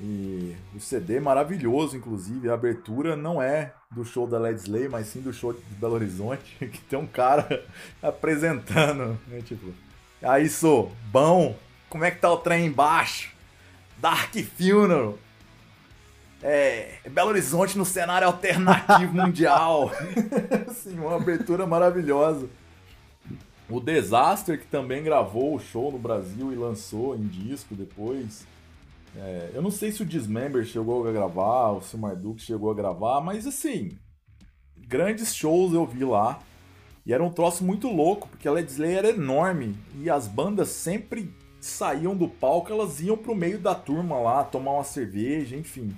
E 0.00 0.56
o 0.74 0.80
CD 0.80 1.20
maravilhoso, 1.20 1.96
inclusive. 1.96 2.50
A 2.50 2.54
abertura 2.54 3.14
não 3.14 3.40
é 3.40 3.72
do 3.88 4.04
show 4.04 4.26
da 4.26 4.36
Led 4.36 4.58
Slay, 4.58 4.88
mas 4.88 5.06
sim 5.06 5.20
do 5.20 5.32
show 5.32 5.52
de 5.52 5.60
Belo 5.76 5.94
Horizonte, 5.94 6.56
que 6.66 6.80
tem 6.80 6.98
um 6.98 7.06
cara 7.06 7.64
apresentando, 8.02 9.16
né? 9.28 9.40
Tipo, 9.44 9.72
aí 10.20 10.48
sou, 10.48 10.90
bom, 11.12 11.56
como 11.88 12.04
é 12.04 12.10
que 12.10 12.20
tá 12.20 12.32
o 12.32 12.38
trem 12.38 12.66
embaixo? 12.66 13.32
Dark 13.98 14.34
Funeral. 14.56 15.16
É, 16.46 16.98
Belo 17.08 17.30
Horizonte 17.30 17.78
no 17.78 17.86
cenário 17.86 18.26
alternativo 18.26 19.14
mundial. 19.16 19.90
assim, 20.68 20.98
uma 20.98 21.16
abertura 21.16 21.66
maravilhosa. 21.66 22.50
O 23.66 23.80
Disaster, 23.80 24.60
que 24.60 24.66
também 24.66 25.02
gravou 25.02 25.54
o 25.54 25.58
show 25.58 25.90
no 25.90 25.98
Brasil 25.98 26.52
e 26.52 26.54
lançou 26.54 27.16
em 27.16 27.26
disco 27.26 27.74
depois. 27.74 28.46
É, 29.16 29.52
eu 29.54 29.62
não 29.62 29.70
sei 29.70 29.90
se 29.90 30.02
o 30.02 30.06
Dismember 30.06 30.66
chegou 30.66 31.08
a 31.08 31.12
gravar, 31.12 31.70
ou 31.70 31.80
se 31.80 31.96
o 31.96 31.98
Marduk 31.98 32.38
chegou 32.42 32.70
a 32.70 32.74
gravar, 32.74 33.22
mas 33.22 33.46
assim, 33.46 33.92
grandes 34.76 35.34
shows 35.34 35.72
eu 35.72 35.86
vi 35.86 36.04
lá. 36.04 36.40
E 37.06 37.14
era 37.14 37.24
um 37.24 37.30
troço 37.30 37.64
muito 37.64 37.88
louco, 37.88 38.28
porque 38.28 38.46
a 38.46 38.52
Led 38.52 38.70
Slay 38.70 38.94
era 38.96 39.08
enorme 39.08 39.74
e 39.98 40.10
as 40.10 40.28
bandas 40.28 40.68
sempre 40.68 41.34
saíam 41.58 42.14
do 42.14 42.28
palco, 42.28 42.70
elas 42.70 43.00
iam 43.00 43.16
pro 43.16 43.34
meio 43.34 43.58
da 43.58 43.74
turma 43.74 44.18
lá, 44.18 44.44
tomar 44.44 44.72
uma 44.72 44.84
cerveja, 44.84 45.56
enfim 45.56 45.94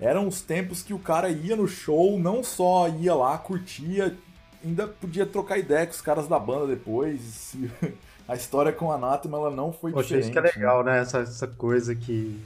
eram 0.00 0.28
os 0.28 0.40
tempos 0.40 0.82
que 0.82 0.92
o 0.92 0.98
cara 0.98 1.28
ia 1.28 1.56
no 1.56 1.66
show, 1.66 2.18
não 2.18 2.42
só 2.42 2.88
ia 2.88 3.14
lá, 3.14 3.36
curtia, 3.38 4.16
ainda 4.64 4.86
podia 4.86 5.24
trocar 5.24 5.58
ideia 5.58 5.86
com 5.86 5.92
os 5.92 6.00
caras 6.00 6.28
da 6.28 6.38
banda 6.38 6.66
depois. 6.66 7.54
A 8.28 8.34
história 8.34 8.72
com 8.72 8.90
a 8.90 8.96
Anathema 8.96 9.38
ela 9.38 9.52
não 9.52 9.72
foi 9.72 9.92
Poxa, 9.92 10.18
diferente. 10.18 10.24
Isso 10.24 10.32
que 10.32 10.38
é 10.38 10.40
legal, 10.40 10.82
né? 10.82 10.98
Essa, 10.98 11.18
essa 11.18 11.46
coisa 11.46 11.94
que 11.94 12.42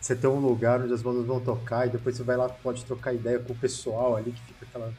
você 0.00 0.16
tem 0.16 0.28
um 0.28 0.40
lugar 0.40 0.80
onde 0.80 0.92
as 0.92 1.00
bandas 1.00 1.24
vão 1.24 1.38
tocar 1.38 1.86
e 1.86 1.90
depois 1.90 2.16
você 2.16 2.24
vai 2.24 2.36
lá 2.36 2.48
pode 2.48 2.84
trocar 2.84 3.14
ideia 3.14 3.38
com 3.38 3.52
o 3.52 3.56
pessoal 3.56 4.16
ali, 4.16 4.32
que 4.32 4.40
fica 4.40 4.66
aquela, 4.68 4.92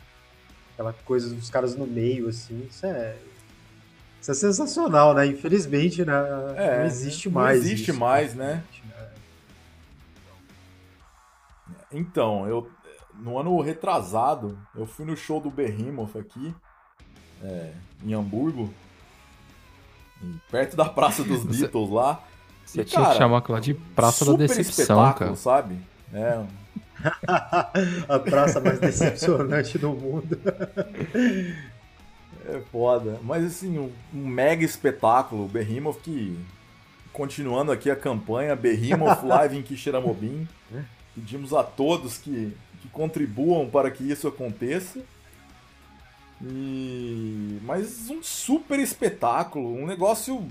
aquela 0.73 0.93
coisa 1.03 1.29
dos 1.29 1.49
caras 1.49 1.75
no 1.75 1.85
meio, 1.85 2.29
assim. 2.29 2.65
Isso 2.69 2.85
é, 2.85 3.17
isso 4.21 4.31
é 4.31 4.33
sensacional, 4.33 5.13
né? 5.13 5.25
Infelizmente, 5.25 6.05
né? 6.05 6.13
É, 6.55 6.77
não 6.77 6.85
existe 6.85 7.29
mais. 7.29 7.59
Não 7.59 7.65
existe 7.65 7.91
isso, 7.91 7.99
mais, 7.99 8.33
né? 8.33 8.63
Então, 11.93 12.47
eu 12.47 12.69
no 13.15 13.37
ano 13.37 13.59
retrasado, 13.61 14.57
eu 14.75 14.85
fui 14.85 15.05
no 15.05 15.15
show 15.15 15.39
do 15.39 15.51
Behemoth 15.51 16.15
aqui, 16.15 16.53
é, 17.43 17.71
em 18.03 18.13
Hamburgo, 18.13 18.73
perto 20.49 20.75
da 20.75 20.85
Praça 20.85 21.23
dos 21.23 21.43
Beatles 21.45 21.89
lá. 21.89 22.21
Você 22.65 22.81
e, 22.81 22.85
tinha 22.85 23.01
cara, 23.01 23.13
que 23.13 23.17
chamar 23.19 23.37
aquilo 23.39 23.53
lá 23.53 23.59
de 23.59 23.73
Praça 23.73 24.25
da 24.25 24.33
Decepção, 24.33 25.13
cara. 25.13 25.35
sabe? 25.35 25.77
É. 26.13 26.43
A 28.07 28.19
praça 28.19 28.61
mais 28.61 28.79
decepcionante 28.79 29.77
do 29.77 29.89
mundo. 29.89 30.39
É 32.47 32.61
foda. 32.71 33.19
Mas 33.23 33.43
assim, 33.43 33.77
um, 33.77 33.91
um 34.13 34.25
mega 34.25 34.63
espetáculo, 34.63 35.43
o 35.45 35.47
Behemoth 35.49 35.99
que 36.01 36.39
continuando 37.11 37.71
aqui 37.71 37.91
a 37.91 37.95
campanha, 37.95 38.55
Behemoth 38.55 39.23
Live 39.25 39.57
em 39.57 39.61
Quixeramobim. 39.61 40.47
Pedimos 41.15 41.53
a 41.53 41.63
todos 41.63 42.17
que, 42.17 42.55
que 42.81 42.89
contribuam 42.89 43.69
para 43.69 43.91
que 43.91 44.03
isso 44.03 44.27
aconteça. 44.27 44.99
E... 46.41 47.59
Mas 47.63 48.09
um 48.09 48.21
super 48.21 48.79
espetáculo, 48.79 49.73
um 49.73 49.85
negócio 49.85 50.45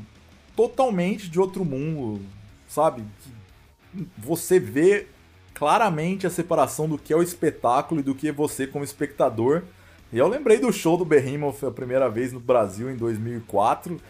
totalmente 0.56 1.28
de 1.28 1.40
outro 1.40 1.64
mundo, 1.64 2.20
sabe? 2.68 3.02
Você 4.18 4.58
vê 4.58 5.06
claramente 5.52 6.26
a 6.26 6.30
separação 6.30 6.88
do 6.88 6.96
que 6.98 7.12
é 7.12 7.16
o 7.16 7.22
espetáculo 7.22 8.00
e 8.00 8.04
do 8.04 8.14
que 8.14 8.28
é 8.28 8.32
você 8.32 8.66
como 8.66 8.84
espectador. 8.84 9.62
E 10.12 10.18
eu 10.18 10.28
lembrei 10.28 10.58
do 10.58 10.72
show 10.72 10.96
do 10.96 11.04
Behemoth 11.04 11.64
a 11.64 11.70
primeira 11.70 12.08
vez 12.08 12.32
no 12.32 12.40
Brasil 12.40 12.90
em 12.90 12.96
2004 12.96 14.00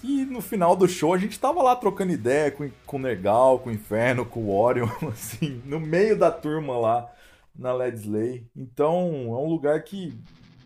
que 0.00 0.24
no 0.24 0.40
final 0.40 0.76
do 0.76 0.88
show 0.88 1.12
a 1.12 1.18
gente 1.18 1.38
tava 1.38 1.62
lá 1.62 1.74
trocando 1.76 2.12
ideia 2.12 2.50
com, 2.50 2.70
com 2.86 2.96
o 2.96 3.00
Nergal, 3.00 3.58
com 3.58 3.70
o 3.70 3.72
Inferno, 3.72 4.24
com 4.24 4.40
o 4.40 4.56
Orion, 4.56 4.88
assim, 5.12 5.62
no 5.64 5.80
meio 5.80 6.18
da 6.18 6.30
turma 6.30 6.76
lá 6.78 7.10
na 7.56 7.72
Led 7.72 7.96
Slay. 7.98 8.46
Então 8.56 9.08
é 9.26 9.36
um 9.36 9.48
lugar 9.48 9.82
que, 9.82 10.14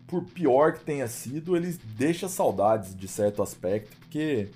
por 0.07 0.23
pior 0.23 0.73
que 0.73 0.85
tenha 0.85 1.07
sido, 1.07 1.57
ele 1.57 1.77
deixa 1.97 2.29
saudades 2.29 2.95
de 2.95 3.07
certo 3.07 3.41
aspecto, 3.41 3.95
porque 3.97 4.49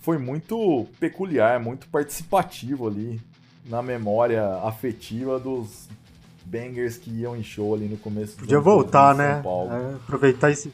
foi 0.00 0.18
muito 0.18 0.86
peculiar, 1.00 1.60
muito 1.60 1.88
participativo 1.88 2.86
ali 2.86 3.20
na 3.64 3.82
memória 3.82 4.44
afetiva 4.64 5.38
dos 5.38 5.88
bangers 6.44 6.96
que 6.96 7.10
iam 7.10 7.36
em 7.36 7.42
show 7.42 7.74
ali 7.74 7.86
no 7.86 7.96
começo 7.96 8.36
Podia 8.36 8.60
voltar, 8.60 9.14
né? 9.14 9.40
É, 9.44 9.94
aproveitar 9.94 10.50
esse 10.50 10.72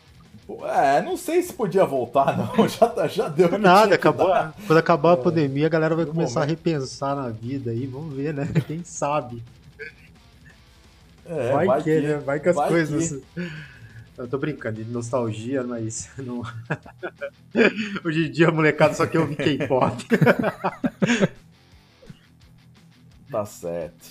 é, 0.64 1.02
não 1.02 1.16
sei 1.16 1.42
se 1.42 1.52
podia 1.52 1.84
voltar, 1.84 2.37
não. 2.38 2.66
Já, 2.66 2.88
tá, 2.88 3.06
já 3.06 3.28
deu. 3.28 3.58
Nada, 3.58 3.94
acabou. 3.94 4.28
Quando 4.66 4.78
acabar 4.78 5.11
a 5.11 5.20
é, 5.20 5.22
pandemia, 5.22 5.66
a 5.66 5.70
galera 5.70 5.94
vai 5.94 6.06
começar 6.06 6.40
momento. 6.40 6.48
a 6.48 6.70
repensar 6.70 7.14
na 7.14 7.28
vida 7.28 7.70
aí. 7.70 7.87
Vamos 7.87 8.14
ver, 8.14 8.32
né? 8.32 8.48
Quem 8.66 8.82
sabe? 8.82 9.42
É, 11.26 11.52
vai, 11.52 11.66
vai 11.66 11.82
que, 11.82 12.00
que, 12.00 12.06
né? 12.06 12.16
Vai 12.16 12.40
que 12.40 12.48
as 12.48 12.56
vai 12.56 12.68
coisas. 12.68 13.11
Que. 13.34 13.52
Eu 14.16 14.26
tô 14.26 14.38
brincando, 14.38 14.82
de 14.82 14.90
nostalgia, 14.90 15.62
mas 15.62 16.08
não. 16.18 16.42
Hoje 18.02 18.26
em 18.26 18.30
dia, 18.30 18.50
molecada 18.50 18.94
só 18.94 19.06
quer 19.06 19.20
ouvir 19.20 19.37
K-pop. 19.37 20.04
tá 23.30 23.44
certo. 23.44 24.08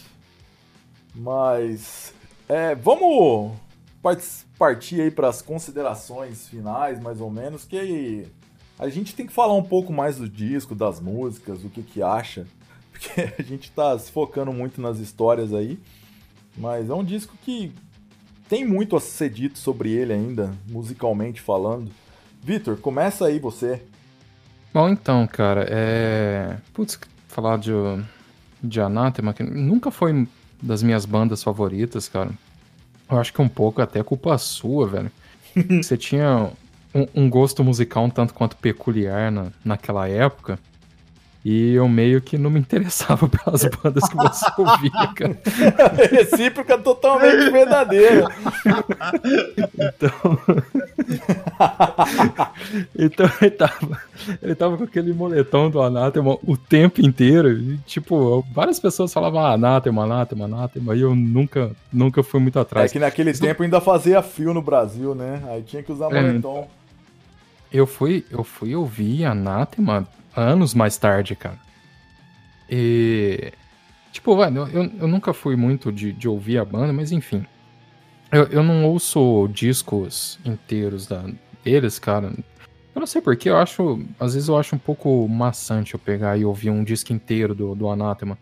Mas. 1.15 2.13
É, 2.47 2.75
vamos 2.75 3.57
partir 4.57 5.01
aí 5.01 5.11
para 5.11 5.29
as 5.29 5.41
considerações 5.41 6.47
finais, 6.47 6.99
mais 6.99 7.21
ou 7.21 7.29
menos, 7.29 7.63
que 7.63 8.25
a 8.79 8.89
gente 8.89 9.15
tem 9.15 9.25
que 9.25 9.33
falar 9.33 9.53
um 9.53 9.63
pouco 9.63 9.93
mais 9.93 10.17
do 10.17 10.27
disco, 10.27 10.75
das 10.75 10.99
músicas, 10.99 11.63
o 11.63 11.69
que 11.69 11.81
que 11.83 12.01
acha, 12.01 12.45
porque 12.91 13.33
a 13.37 13.41
gente 13.41 13.69
está 13.69 13.97
se 13.97 14.11
focando 14.11 14.51
muito 14.51 14.81
nas 14.81 14.99
histórias 14.99 15.53
aí, 15.53 15.79
mas 16.57 16.89
é 16.89 16.93
um 16.93 17.03
disco 17.03 17.35
que 17.43 17.71
tem 18.49 18.65
muito 18.65 18.95
a 18.95 18.99
ser 18.99 19.29
dito 19.29 19.59
sobre 19.59 19.91
ele 19.91 20.13
ainda, 20.13 20.53
musicalmente 20.69 21.41
falando. 21.41 21.91
Vitor, 22.41 22.77
começa 22.77 23.25
aí 23.25 23.39
você. 23.39 23.81
Bom, 24.73 24.89
então, 24.89 25.27
cara, 25.27 25.65
é. 25.69 26.57
Putz, 26.73 26.99
falar 27.27 27.57
de, 27.57 27.71
de 28.63 28.79
Anathema, 28.79 29.33
que 29.33 29.43
nunca 29.43 29.91
foi 29.91 30.27
das 30.61 30.81
minhas 30.81 31.05
bandas 31.05 31.43
favoritas, 31.43 32.07
cara. 32.07 32.31
Eu 33.09 33.19
acho 33.19 33.33
que 33.33 33.41
um 33.41 33.47
pouco 33.47 33.81
até 33.81 34.03
culpa 34.03 34.37
sua, 34.37 34.87
velho. 34.87 35.11
Você 35.81 35.97
tinha 35.97 36.49
um, 36.93 37.07
um, 37.15 37.29
gosto 37.29 37.63
musical 37.63 38.03
um 38.03 38.09
tanto 38.09 38.33
quanto 38.33 38.55
peculiar 38.57 39.31
na, 39.31 39.47
naquela 39.63 40.07
época. 40.07 40.59
E 41.45 41.75
eu 41.75 41.87
meio 41.87 42.19
que 42.19 42.37
não 42.37 42.49
me 42.49 42.59
interessava 42.59 43.25
pelas 43.29 43.63
bandas 43.63 44.09
que 44.09 44.15
você 44.17 44.45
ouvia, 44.57 45.07
cara. 45.15 45.39
Recíproca 46.11 46.77
totalmente 46.77 47.49
verdadeira. 47.49 48.27
Então. 49.73 50.39
então 52.97 53.29
ele 53.41 53.51
tava, 53.51 54.01
ele 54.41 54.55
tava 54.55 54.77
com 54.77 54.83
aquele 54.83 55.13
moletom 55.13 55.69
do 55.69 55.81
Anátema 55.81 56.37
o 56.43 56.57
tempo 56.57 57.01
inteiro. 57.01 57.51
E, 57.51 57.77
tipo, 57.79 58.45
várias 58.51 58.79
pessoas 58.79 59.13
falavam 59.13 59.39
ah, 59.39 59.53
Anátema, 59.53 60.03
Anátema, 60.03 60.45
Anátema. 60.45 60.95
E 60.95 61.01
eu 61.01 61.15
nunca, 61.15 61.71
nunca 61.91 62.23
fui 62.23 62.39
muito 62.39 62.59
atrás. 62.59 62.91
É 62.91 62.93
que 62.93 62.99
naquele 62.99 63.31
Isso 63.31 63.41
tempo 63.41 63.63
ainda 63.63 63.81
fazia 63.81 64.21
frio 64.21 64.53
no 64.53 64.61
Brasil, 64.61 65.15
né? 65.15 65.43
Aí 65.47 65.63
tinha 65.63 65.83
que 65.83 65.91
usar 65.91 66.11
é, 66.11 66.21
moletom. 66.21 66.67
eu 67.71 67.87
fui, 67.87 68.25
eu 68.31 68.43
fui 68.43 68.75
ouvir 68.75 69.25
Anathema 69.25 70.07
anos 70.35 70.73
mais 70.73 70.97
tarde, 70.97 71.35
cara. 71.35 71.59
E. 72.69 73.51
Tipo, 74.11 74.35
velho, 74.35 74.67
eu, 74.73 74.91
eu 74.99 75.07
nunca 75.07 75.33
fui 75.33 75.55
muito 75.55 75.91
de, 75.91 76.11
de 76.11 76.27
ouvir 76.27 76.57
a 76.57 76.65
banda, 76.65 76.91
mas 76.91 77.11
enfim. 77.11 77.45
Eu, 78.31 78.43
eu 78.47 78.63
não 78.63 78.85
ouço 78.85 79.47
discos 79.53 80.37
inteiros 80.43 81.07
da, 81.07 81.23
deles, 81.67 81.99
cara. 81.99 82.31
Eu 82.95 82.99
não 82.99 83.05
sei 83.05 83.21
porquê, 83.21 83.49
eu 83.49 83.57
acho. 83.57 84.01
Às 84.19 84.33
vezes 84.33 84.49
eu 84.49 84.57
acho 84.57 84.75
um 84.75 84.79
pouco 84.79 85.27
maçante 85.27 85.93
eu 85.93 85.99
pegar 85.99 86.37
e 86.37 86.45
ouvir 86.45 86.69
um 86.69 86.83
disco 86.83 87.13
inteiro 87.13 87.53
do, 87.53 87.75
do 87.75 87.89
Anathema. 87.89 88.37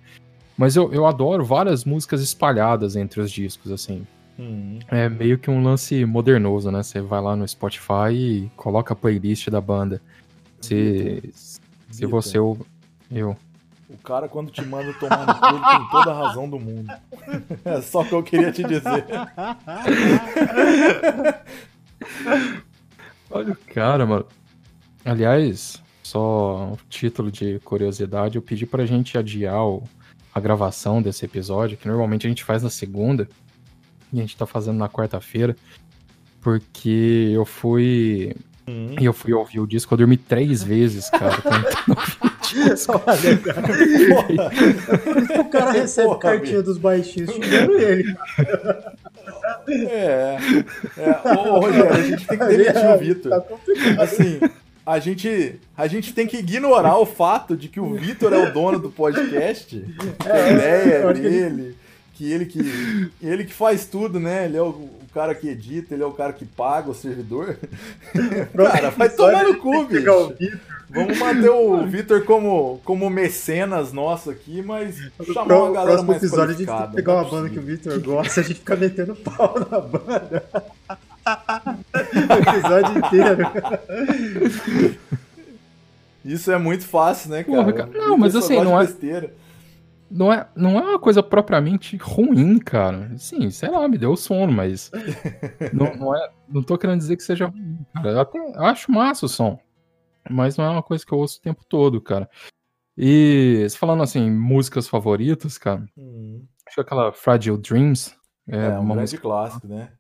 Mas 0.58 0.76
eu, 0.76 0.94
eu 0.94 1.06
adoro 1.06 1.44
várias 1.44 1.84
músicas 1.84 2.22
espalhadas 2.22 2.96
entre 2.96 3.20
os 3.20 3.32
discos, 3.32 3.72
assim. 3.72 4.08
Uhum. 4.38 4.80
É 4.88 5.10
meio 5.10 5.38
que 5.38 5.50
um 5.50 5.64
lance 5.64 6.06
modernoso, 6.06 6.72
né? 6.72 6.84
Você 6.84 7.02
vai 7.02 7.22
lá 7.22 7.36
no 7.36 7.48
Spotify 7.48 8.12
e 8.12 8.52
coloca 8.56 8.94
a 8.94 8.96
playlist 8.96 9.50
da 9.50 9.60
banda. 9.60 10.02
Se, 10.62 11.34
se 11.90 12.06
você. 12.06 12.38
Eu, 12.38 12.58
eu. 13.12 13.36
O 13.90 13.98
cara, 13.98 14.30
quando 14.30 14.52
te 14.52 14.64
manda 14.64 14.94
tomar 14.94 15.28
no 15.28 15.36
cu, 15.36 15.48
ele 15.48 15.66
tem 15.66 15.90
toda 15.90 16.12
a 16.12 16.28
razão 16.28 16.50
do 16.50 16.60
mundo. 16.60 16.94
É 17.66 17.82
só 17.82 18.02
o 18.02 18.06
que 18.06 18.14
eu 18.14 18.24
queria 18.24 18.52
te 18.52 18.64
dizer. 18.64 19.06
Olha 23.30 23.54
o 23.54 23.74
cara, 23.74 24.06
mano. 24.06 24.26
Aliás, 25.04 25.82
só 26.04 26.74
um 26.74 26.78
título 26.90 27.32
de 27.32 27.60
curiosidade, 27.60 28.36
eu 28.36 28.42
pedi 28.42 28.66
pra 28.66 28.86
gente 28.86 29.18
adiar 29.18 29.66
o, 29.66 29.84
a 30.34 30.40
gravação 30.40 31.02
desse 31.02 31.26
episódio, 31.26 31.78
que 31.78 31.88
normalmente 31.88 32.28
a 32.28 32.30
gente 32.30 32.44
faz 32.44 32.62
na 32.62 32.70
segunda, 32.70 33.28
e 34.12 34.20
a 34.20 34.22
gente 34.22 34.38
tá 34.38 34.46
fazendo 34.46 34.78
na 34.78 34.90
quarta-feira, 34.90 35.56
porque 36.42 37.32
eu 37.34 37.46
fui. 37.46 38.36
Hum. 38.68 38.96
Eu 39.00 39.14
fui 39.14 39.32
ouvir 39.32 39.60
o 39.60 39.68
disco, 39.68 39.94
eu 39.94 39.98
dormi 39.98 40.18
três 40.18 40.64
vezes, 40.64 41.10
cara, 41.10 41.38
tentando 41.38 42.02
Olha, 43.06 43.38
cara. 43.38 45.42
o 45.42 45.50
cara 45.50 45.72
recebe 45.72 46.08
Porra, 46.08 46.20
cartinha 46.20 46.64
dos 46.64 46.78
baixinhos 46.78 47.32
xingando 47.32 47.78
ele. 47.78 48.16
É. 49.68 50.38
é. 50.98 51.10
Ô, 51.38 51.60
Rogério, 51.60 51.94
a 51.94 52.02
gente 52.02 52.28
tem 52.28 52.38
que 52.38 52.46
demitir 52.46 52.76
é, 52.78 52.96
o 52.96 52.98
Vitor. 52.98 53.32
Tá 53.32 54.04
assim, 54.04 54.40
a 54.86 55.00
gente, 55.00 55.60
a 55.76 55.88
gente 55.88 56.14
tem 56.14 56.28
que 56.28 56.38
ignorar 56.38 56.98
o 56.98 57.06
fato 57.06 57.58
de 57.58 57.68
que 57.68 57.80
o 57.80 57.96
Vitor 57.96 58.34
é 58.34 58.38
o 58.38 58.54
dono 58.54 58.80
do 58.80 58.90
podcast. 58.90 59.84
É, 60.26 60.32
a 60.32 60.52
ideia 60.52 60.94
é 60.96 61.14
dele. 61.14 61.76
Que 62.14 62.32
ele 62.32 62.46
que 62.46 63.12
ele 63.22 63.44
que 63.44 63.54
faz 63.54 63.86
tudo, 63.86 64.20
né? 64.20 64.46
Ele 64.46 64.56
é 64.56 64.62
o, 64.62 64.68
o, 64.68 65.02
cara 65.14 65.36
que 65.36 65.50
edita, 65.50 65.94
ele 65.94 66.04
é 66.04 66.06
o 66.06 66.12
cara 66.12 66.32
que 66.32 66.46
paga 66.46 66.90
o 66.90 66.96
servidor. 66.96 67.58
cara, 68.56 68.90
vai 68.92 69.10
tomar 69.10 69.44
no 69.44 69.58
cu, 69.58 69.86
bicho. 69.86 70.34
Vamos 70.90 71.18
manter 71.18 71.50
o 71.50 71.86
Vitor 71.88 72.24
como, 72.24 72.80
como 72.84 73.10
mecenas 73.10 73.92
nosso 73.92 74.30
aqui, 74.30 74.62
mas 74.62 74.98
chamar 75.26 75.46
Pro, 75.46 75.64
uma 75.66 75.72
galera 75.72 76.04
mais 76.04 76.24
episódio 76.24 76.56
a 76.56 76.58
gente 76.58 76.68
tem 76.68 76.88
que 76.88 76.96
pegar 76.96 77.14
uma 77.16 77.30
banda 77.30 77.50
que 77.50 77.60
o 77.60 77.62
Vitor 77.62 78.00
gosta 78.02 78.40
e 78.40 78.44
a 78.44 78.48
gente 78.48 78.60
fica 78.60 78.76
metendo 78.76 79.16
pau 79.24 79.56
na 79.60 79.80
banda. 79.80 80.44
o 82.14 82.50
episódio 82.50 82.98
inteiro. 82.98 83.48
Isso 86.24 86.52
é 86.52 86.58
muito 86.58 86.86
fácil, 86.86 87.32
né, 87.32 87.44
cara? 87.44 87.58
Porra, 87.58 87.74
cara. 87.74 87.90
Não, 87.94 88.18
mas 88.18 88.36
assim, 88.36 88.60
não 88.62 88.80
é. 88.82 88.88
Não 90.10 90.32
é, 90.32 90.48
não 90.56 90.78
é 90.78 90.82
uma 90.82 91.00
coisa 91.00 91.24
propriamente 91.24 91.98
ruim, 91.98 92.60
cara. 92.60 93.12
Sim, 93.18 93.50
sei 93.50 93.70
lá, 93.70 93.88
me 93.88 93.98
deu 93.98 94.16
sono, 94.16 94.52
mas. 94.52 94.92
não, 95.74 95.96
não, 95.96 96.16
é, 96.16 96.30
não 96.48 96.64
tô 96.64 96.78
querendo 96.78 97.00
dizer 97.00 97.18
que 97.18 97.24
seja 97.24 97.48
ruim, 97.48 97.80
cara. 97.94 98.12
Eu 98.12 98.20
até 98.20 98.40
acho 98.58 98.92
massa 98.92 99.26
o 99.26 99.30
som. 99.30 99.60
Mas 100.30 100.58
não 100.58 100.66
é 100.66 100.70
uma 100.70 100.84
coisa 100.84 101.06
que 101.06 101.12
eu 101.12 101.18
ouço 101.18 101.40
o 101.40 101.42
tempo 101.42 101.64
todo, 101.68 102.02
cara. 102.02 102.30
E 102.98 103.68
falando 103.78 104.04
assim, 104.04 104.32
músicas 104.32 104.88
favoritas, 104.88 105.58
cara. 105.58 105.86
Hum. 105.98 106.46
Acho 106.66 106.76
que 106.76 106.82
aquela 106.82 107.12
Fragile 107.12 107.58
Dreams. 107.58 108.16
É, 108.48 108.58
é 108.58 108.80
uma 108.80 108.96
música 108.96 109.22
clássica, 109.22 109.68
né? 109.68 109.92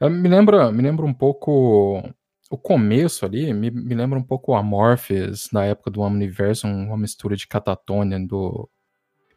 É. 0.00 0.08
Me 0.08 0.28
lembra, 0.28 0.72
me 0.72 0.82
lembra 0.82 1.04
um 1.04 1.12
pouco 1.12 2.02
o 2.50 2.58
começo 2.58 3.24
ali, 3.24 3.52
me, 3.52 3.70
me 3.70 3.94
lembra 3.94 4.18
um 4.18 4.22
pouco 4.22 4.52
o 4.52 4.54
Amorphis, 4.56 5.48
na 5.52 5.64
época 5.64 5.90
do 5.90 6.00
Omniverse, 6.00 6.66
uma 6.66 6.96
mistura 6.96 7.36
de 7.36 7.46
Catatonia 7.46 8.18
do. 8.26 8.68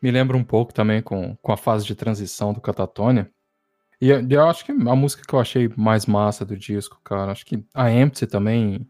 Me 0.02 0.10
lembra 0.12 0.36
um 0.36 0.44
pouco 0.44 0.74
também 0.74 1.02
com, 1.02 1.36
com 1.38 1.52
a 1.52 1.58
fase 1.58 1.86
de 1.86 1.96
transição 1.96 2.52
do 2.52 2.60
Catatonia. 2.60 3.30
E 4.02 4.10
eu 4.10 4.50
acho 4.50 4.66
que 4.66 4.72
a 4.72 4.96
música 4.96 5.24
que 5.26 5.34
eu 5.34 5.40
achei 5.40 5.72
mais 5.78 6.06
massa 6.06 6.44
do 6.44 6.58
disco, 6.58 7.00
cara, 7.04 7.32
acho 7.32 7.46
que 7.46 7.66
a 7.74 7.90
Empty 7.90 8.28
também 8.28 8.90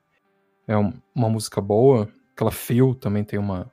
é 0.67 0.75
uma 0.77 1.29
música 1.29 1.61
boa. 1.61 2.09
Aquela 2.33 2.51
Feel 2.51 2.95
também 2.95 3.23
tem 3.23 3.39
uma, 3.39 3.71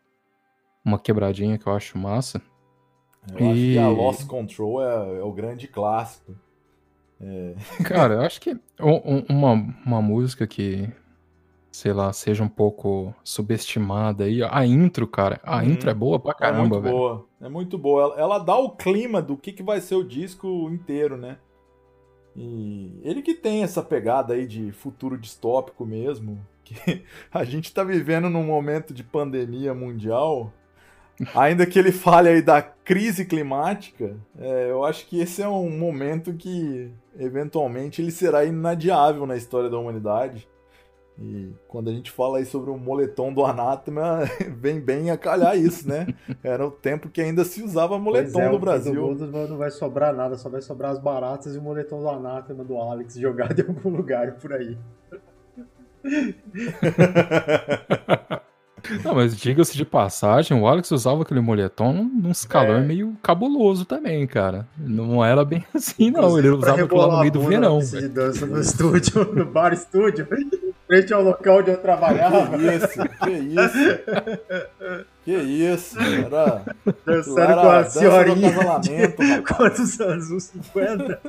uma 0.84 0.98
quebradinha 0.98 1.58
que 1.58 1.66
eu 1.66 1.72
acho 1.72 1.96
massa. 1.96 2.40
Eu 3.32 3.46
e... 3.46 3.50
acho 3.50 3.60
que 3.60 3.78
a 3.78 3.88
Lost 3.88 4.26
Control 4.26 4.82
é, 4.82 5.18
é 5.18 5.22
o 5.22 5.32
grande 5.32 5.68
clássico. 5.68 6.34
É. 7.20 7.54
Cara, 7.84 8.14
eu 8.14 8.20
acho 8.22 8.40
que 8.40 8.58
uma, 9.28 9.52
uma 9.84 10.02
música 10.02 10.46
que, 10.46 10.88
sei 11.70 11.92
lá, 11.92 12.12
seja 12.12 12.42
um 12.42 12.48
pouco 12.48 13.14
subestimada 13.22 14.24
aí. 14.24 14.42
A 14.42 14.64
intro, 14.64 15.06
cara. 15.06 15.40
A 15.42 15.58
hum, 15.58 15.64
intro 15.64 15.90
é 15.90 15.94
boa 15.94 16.18
pra 16.18 16.34
caramba, 16.34 16.58
é 16.58 16.68
muito 16.68 16.82
velho. 16.82 16.96
boa. 16.96 17.26
É 17.40 17.48
muito 17.48 17.78
boa. 17.78 18.02
Ela, 18.02 18.20
ela, 18.20 18.38
dá 18.38 18.56
o 18.56 18.70
clima 18.70 19.20
do 19.20 19.36
que, 19.36 19.52
que 19.52 19.62
vai 19.62 19.80
ser 19.80 19.94
o 19.94 20.04
disco 20.04 20.68
inteiro, 20.70 21.16
né? 21.16 21.38
E 22.34 23.00
ele 23.02 23.22
que 23.22 23.34
tem 23.34 23.62
essa 23.62 23.82
pegada 23.82 24.34
aí 24.34 24.46
de 24.46 24.72
futuro 24.72 25.18
distópico 25.18 25.84
mesmo. 25.84 26.38
A 27.32 27.44
gente 27.44 27.72
tá 27.72 27.84
vivendo 27.84 28.28
num 28.28 28.44
momento 28.44 28.92
de 28.92 29.02
pandemia 29.02 29.74
mundial 29.74 30.52
Ainda 31.34 31.66
que 31.66 31.78
ele 31.78 31.92
fale 31.92 32.28
aí 32.28 32.40
da 32.40 32.62
crise 32.62 33.26
climática, 33.26 34.16
é, 34.38 34.70
eu 34.70 34.84
acho 34.84 35.06
que 35.06 35.20
esse 35.20 35.42
é 35.42 35.48
um 35.48 35.70
momento 35.70 36.32
que 36.32 36.90
eventualmente 37.18 38.00
ele 38.00 38.10
será 38.10 38.44
inadiável 38.44 39.26
na 39.26 39.36
história 39.36 39.68
da 39.68 39.78
humanidade. 39.78 40.48
E 41.18 41.52
quando 41.68 41.90
a 41.90 41.92
gente 41.92 42.10
fala 42.10 42.38
aí 42.38 42.46
sobre 42.46 42.70
o 42.70 42.78
moletom 42.78 43.34
do 43.34 43.44
anátema, 43.44 44.20
vem 44.56 44.80
bem 44.80 45.10
a 45.10 45.18
calhar 45.18 45.54
isso, 45.54 45.86
né? 45.86 46.06
Era 46.42 46.66
o 46.66 46.70
tempo 46.70 47.10
que 47.10 47.20
ainda 47.20 47.44
se 47.44 47.62
usava 47.62 47.98
moletom 47.98 48.40
é, 48.40 48.48
no 48.48 48.58
Brasil. 48.58 49.14
Do 49.14 49.26
não 49.26 49.58
vai 49.58 49.70
sobrar 49.70 50.14
nada, 50.14 50.38
só 50.38 50.48
vai 50.48 50.62
sobrar 50.62 50.92
as 50.92 50.98
baratas 50.98 51.54
e 51.54 51.58
o 51.58 51.62
moletom 51.62 52.00
do 52.00 52.08
anátema 52.08 52.64
do 52.64 52.78
Alex 52.78 53.16
jogado 53.20 53.60
em 53.60 53.68
algum 53.68 53.90
lugar 53.90 54.36
por 54.36 54.54
aí. 54.54 54.78
Não, 59.04 59.14
mas 59.14 59.36
diga-se 59.36 59.76
de 59.76 59.84
passagem, 59.84 60.58
o 60.58 60.66
Alex 60.66 60.90
usava 60.90 61.22
aquele 61.22 61.40
moletom 61.40 61.92
num 61.92 62.32
calor 62.48 62.78
é. 62.78 62.80
meio 62.80 63.16
cabuloso 63.22 63.84
também, 63.84 64.26
cara. 64.26 64.66
Não 64.76 65.24
era 65.24 65.44
bem 65.44 65.64
assim, 65.74 66.10
não. 66.10 66.38
Ele 66.38 66.48
usava 66.48 66.82
aquilo 66.82 67.00
lá 67.00 67.14
no 67.14 67.20
meio 67.20 67.32
do 67.32 67.40
verão. 67.42 67.78
De 67.78 68.08
dança 68.08 68.46
no 68.46 68.60
estúdio, 68.60 69.24
no 69.34 69.44
bar 69.44 69.72
estúdio, 69.72 70.26
frente 70.86 71.12
ao 71.12 71.22
local 71.22 71.58
onde 71.58 71.70
eu 71.70 71.76
trabalhava. 71.76 72.58
Que 72.58 72.74
isso, 72.74 72.88
que 73.24 73.30
isso. 73.30 73.98
Que 75.24 75.32
isso, 75.32 75.98
era. 76.00 76.62
Dançando 77.04 77.40
era 77.40 77.54
com 77.56 77.70
a 77.70 77.84
senhorinha. 77.84 78.50
De... 78.80 79.42
Quantos 79.42 80.00
anos? 80.00 80.30
Uns 80.30 80.44
50? 80.44 81.20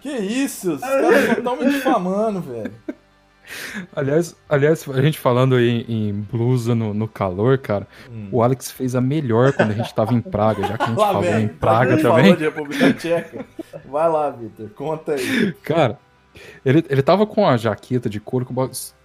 Que 0.00 0.10
isso, 0.10 0.72
os 0.72 0.80
caras 0.80 1.38
estão 1.38 1.56
me 1.56 1.70
difamando, 1.70 2.40
velho. 2.40 2.72
Aliás, 3.94 4.36
aliás, 4.48 4.88
a 4.88 5.02
gente 5.02 5.18
falando 5.18 5.58
em, 5.58 5.84
em 5.88 6.12
blusa 6.12 6.74
no, 6.74 6.94
no, 6.94 7.08
calor, 7.08 7.58
cara, 7.58 7.86
hum. 8.10 8.28
o 8.30 8.42
Alex 8.42 8.70
fez 8.70 8.94
a 8.94 9.00
melhor 9.00 9.52
quando 9.52 9.72
a 9.72 9.74
gente 9.74 9.92
tava 9.94 10.14
em 10.14 10.20
Praga, 10.20 10.66
já 10.66 10.78
que 10.78 10.84
a 10.84 10.86
gente 10.86 10.98
lá 10.98 11.06
falou 11.08 11.22
vem, 11.22 11.44
em 11.44 11.48
Praga 11.48 11.96
também. 11.96 12.22
Falou 12.22 12.36
de 12.36 12.44
República 12.44 12.92
Tcheca. 12.92 13.44
Vai 13.86 14.08
lá, 14.08 14.30
Vitor, 14.30 14.70
conta 14.70 15.14
aí. 15.14 15.52
Cara, 15.62 15.98
ele, 16.64 16.84
ele 16.88 17.02
tava 17.02 17.26
com 17.26 17.46
a 17.46 17.56
jaqueta 17.56 18.08
de 18.08 18.20
couro, 18.20 18.46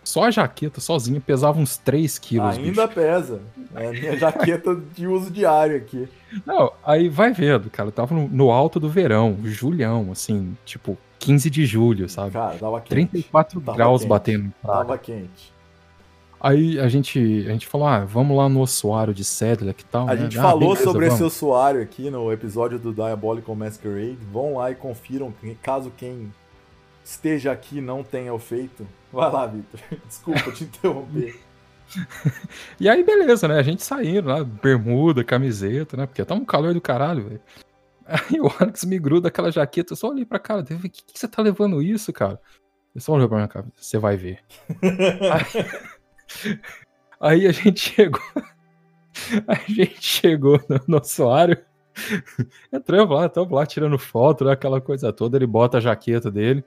só 0.05 0.23
a 0.23 0.31
jaqueta 0.31 0.79
sozinha 0.79 1.19
pesava 1.19 1.59
uns 1.59 1.77
3 1.77 2.17
quilos. 2.19 2.57
Ainda 2.57 2.87
bicho. 2.87 2.99
pesa. 2.99 3.41
É 3.73 3.87
a 3.87 3.91
minha 3.91 4.17
jaqueta 4.17 4.75
de 4.95 5.07
uso 5.07 5.31
diário 5.31 5.75
aqui. 5.75 6.07
Não, 6.45 6.71
aí 6.85 7.09
vai 7.09 7.33
vendo, 7.33 7.69
cara. 7.69 7.89
Eu 7.89 7.91
tava 7.91 8.13
no, 8.13 8.27
no 8.27 8.51
alto 8.51 8.79
do 8.79 8.87
verão, 8.87 9.37
julhão, 9.43 10.11
assim, 10.11 10.55
tipo, 10.63 10.97
15 11.19 11.49
de 11.49 11.65
julho, 11.65 12.07
sabe? 12.07 12.31
Cara, 12.31 12.55
tava 12.57 12.79
quente. 12.79 12.89
34 12.89 13.59
tava 13.59 13.77
graus 13.77 14.01
quente. 14.01 14.09
batendo. 14.09 14.53
Tava 14.63 14.97
quente. 14.97 15.53
Aí 16.39 16.79
a 16.79 16.87
gente, 16.87 17.19
a 17.47 17.51
gente 17.51 17.65
falou, 17.65 17.87
ah, 17.87 18.05
vamos 18.05 18.37
lá 18.37 18.47
no 18.47 18.61
ossuário 18.61 19.13
de 19.13 19.23
Sedlec 19.23 19.81
e 19.81 19.85
tal. 19.85 20.07
A 20.07 20.13
né? 20.13 20.21
gente 20.21 20.37
ah, 20.37 20.43
falou 20.43 20.69
beleza, 20.69 20.83
sobre 20.83 21.05
vamos. 21.07 21.15
esse 21.15 21.23
ossuário 21.23 21.81
aqui 21.81 22.11
no 22.11 22.31
episódio 22.31 22.77
do 22.77 22.93
Diabolical 22.93 23.55
Masquerade. 23.55 24.19
Vão 24.31 24.57
lá 24.57 24.69
e 24.69 24.75
confiram, 24.75 25.33
caso 25.63 25.91
quem 25.97 26.31
esteja 27.05 27.51
aqui 27.51 27.79
não 27.79 28.03
tenha 28.03 28.33
o 28.33 28.39
feito. 28.39 28.85
Vai 29.13 29.31
lá, 29.31 29.45
Vitor. 29.45 29.79
Desculpa 30.05 30.51
te 30.51 30.63
interromper. 30.63 31.39
e 32.79 32.89
aí, 32.89 33.03
beleza, 33.03 33.47
né? 33.47 33.59
A 33.59 33.63
gente 33.63 33.83
saindo 33.83 34.27
lá, 34.27 34.43
bermuda, 34.43 35.23
camiseta, 35.23 35.95
né? 35.95 36.07
Porque 36.07 36.25
tá 36.25 36.33
um 36.33 36.43
calor 36.43 36.73
do 36.73 36.81
caralho, 36.81 37.29
velho. 37.29 37.41
Aí 38.07 38.39
o 38.39 38.51
Alex 38.59 38.83
me 38.85 38.99
gruda 38.99 39.29
aquela 39.29 39.51
jaqueta, 39.51 39.93
eu 39.93 39.97
só 39.97 40.09
olhei 40.09 40.25
pra 40.25 40.37
cara 40.37 40.61
dele, 40.61 40.89
que, 40.89 41.03
que 41.03 41.17
você 41.17 41.27
tá 41.27 41.41
levando 41.41 41.81
isso, 41.81 42.13
cara? 42.13 42.39
Ele 42.93 43.03
só 43.03 43.13
olhou 43.13 43.27
pra 43.27 43.37
minha 43.37 43.47
cara, 43.47 43.65
você 43.75 43.97
vai 43.97 44.15
ver. 44.15 44.43
aí, 45.31 46.59
aí, 47.19 47.47
a 47.47 47.51
gente 47.51 47.79
chegou. 47.79 48.21
A 49.47 49.55
gente 49.55 50.03
chegou 50.03 50.61
no, 50.69 50.79
no 50.87 50.97
ossuário. 50.97 51.57
Entramos 52.71 53.15
lá, 53.15 53.25
estamos 53.25 53.51
lá 53.51 53.65
tirando 53.65 53.97
foto, 53.97 54.45
né, 54.45 54.51
aquela 54.51 54.79
coisa 54.79 55.11
toda. 55.11 55.35
Ele 55.35 55.47
bota 55.47 55.77
a 55.77 55.81
jaqueta 55.81 56.29
dele. 56.29 56.63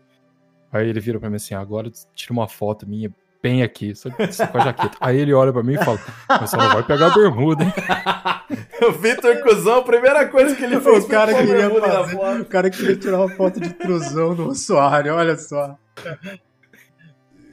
Aí 0.72 0.88
ele 0.88 1.00
vira 1.00 1.18
pra 1.18 1.30
mim 1.30 1.36
assim: 1.36 1.54
agora 1.54 1.90
tira 2.14 2.32
uma 2.32 2.48
foto 2.48 2.88
minha 2.88 3.12
bem 3.42 3.62
aqui, 3.62 3.94
só, 3.94 4.08
só 4.30 4.46
com 4.46 4.58
a 4.58 4.64
jaqueta. 4.64 4.96
Aí 5.00 5.16
ele 5.18 5.32
olha 5.32 5.52
pra 5.52 5.62
mim 5.62 5.74
e 5.74 5.84
fala: 5.84 5.98
Mas 6.28 6.50
você 6.50 6.56
não 6.56 6.68
vai 6.68 6.82
pegar 6.82 7.06
a 7.06 7.14
bermuda, 7.14 7.64
hein? 7.64 7.72
o 8.88 8.92
Vitor 8.92 9.42
Cusão, 9.42 9.78
a 9.78 9.84
primeira 9.84 10.26
coisa 10.28 10.54
que 10.54 10.64
ele 10.64 10.80
fez 10.80 11.04
o 11.04 11.08
cara 11.08 11.34
queria 11.34 11.70
fazer, 11.70 12.40
O 12.40 12.44
cara 12.44 12.70
queria 12.70 12.96
tirar 12.96 13.18
uma 13.18 13.30
foto 13.30 13.60
de 13.60 13.70
truzão 13.70 14.34
no 14.34 14.48
ossuário, 14.48 15.14
olha 15.14 15.36
só. 15.36 15.76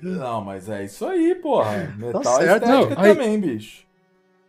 Não, 0.02 0.42
mas 0.42 0.70
é 0.70 0.84
isso 0.84 1.06
aí, 1.06 1.36
porra. 1.36 1.88
Tá 1.88 1.98
Metal 1.98 2.22
tá 2.22 2.32
certo, 2.34 2.68
não, 2.68 2.90
aí, 2.96 3.16
também, 3.16 3.40
bicho. 3.40 3.86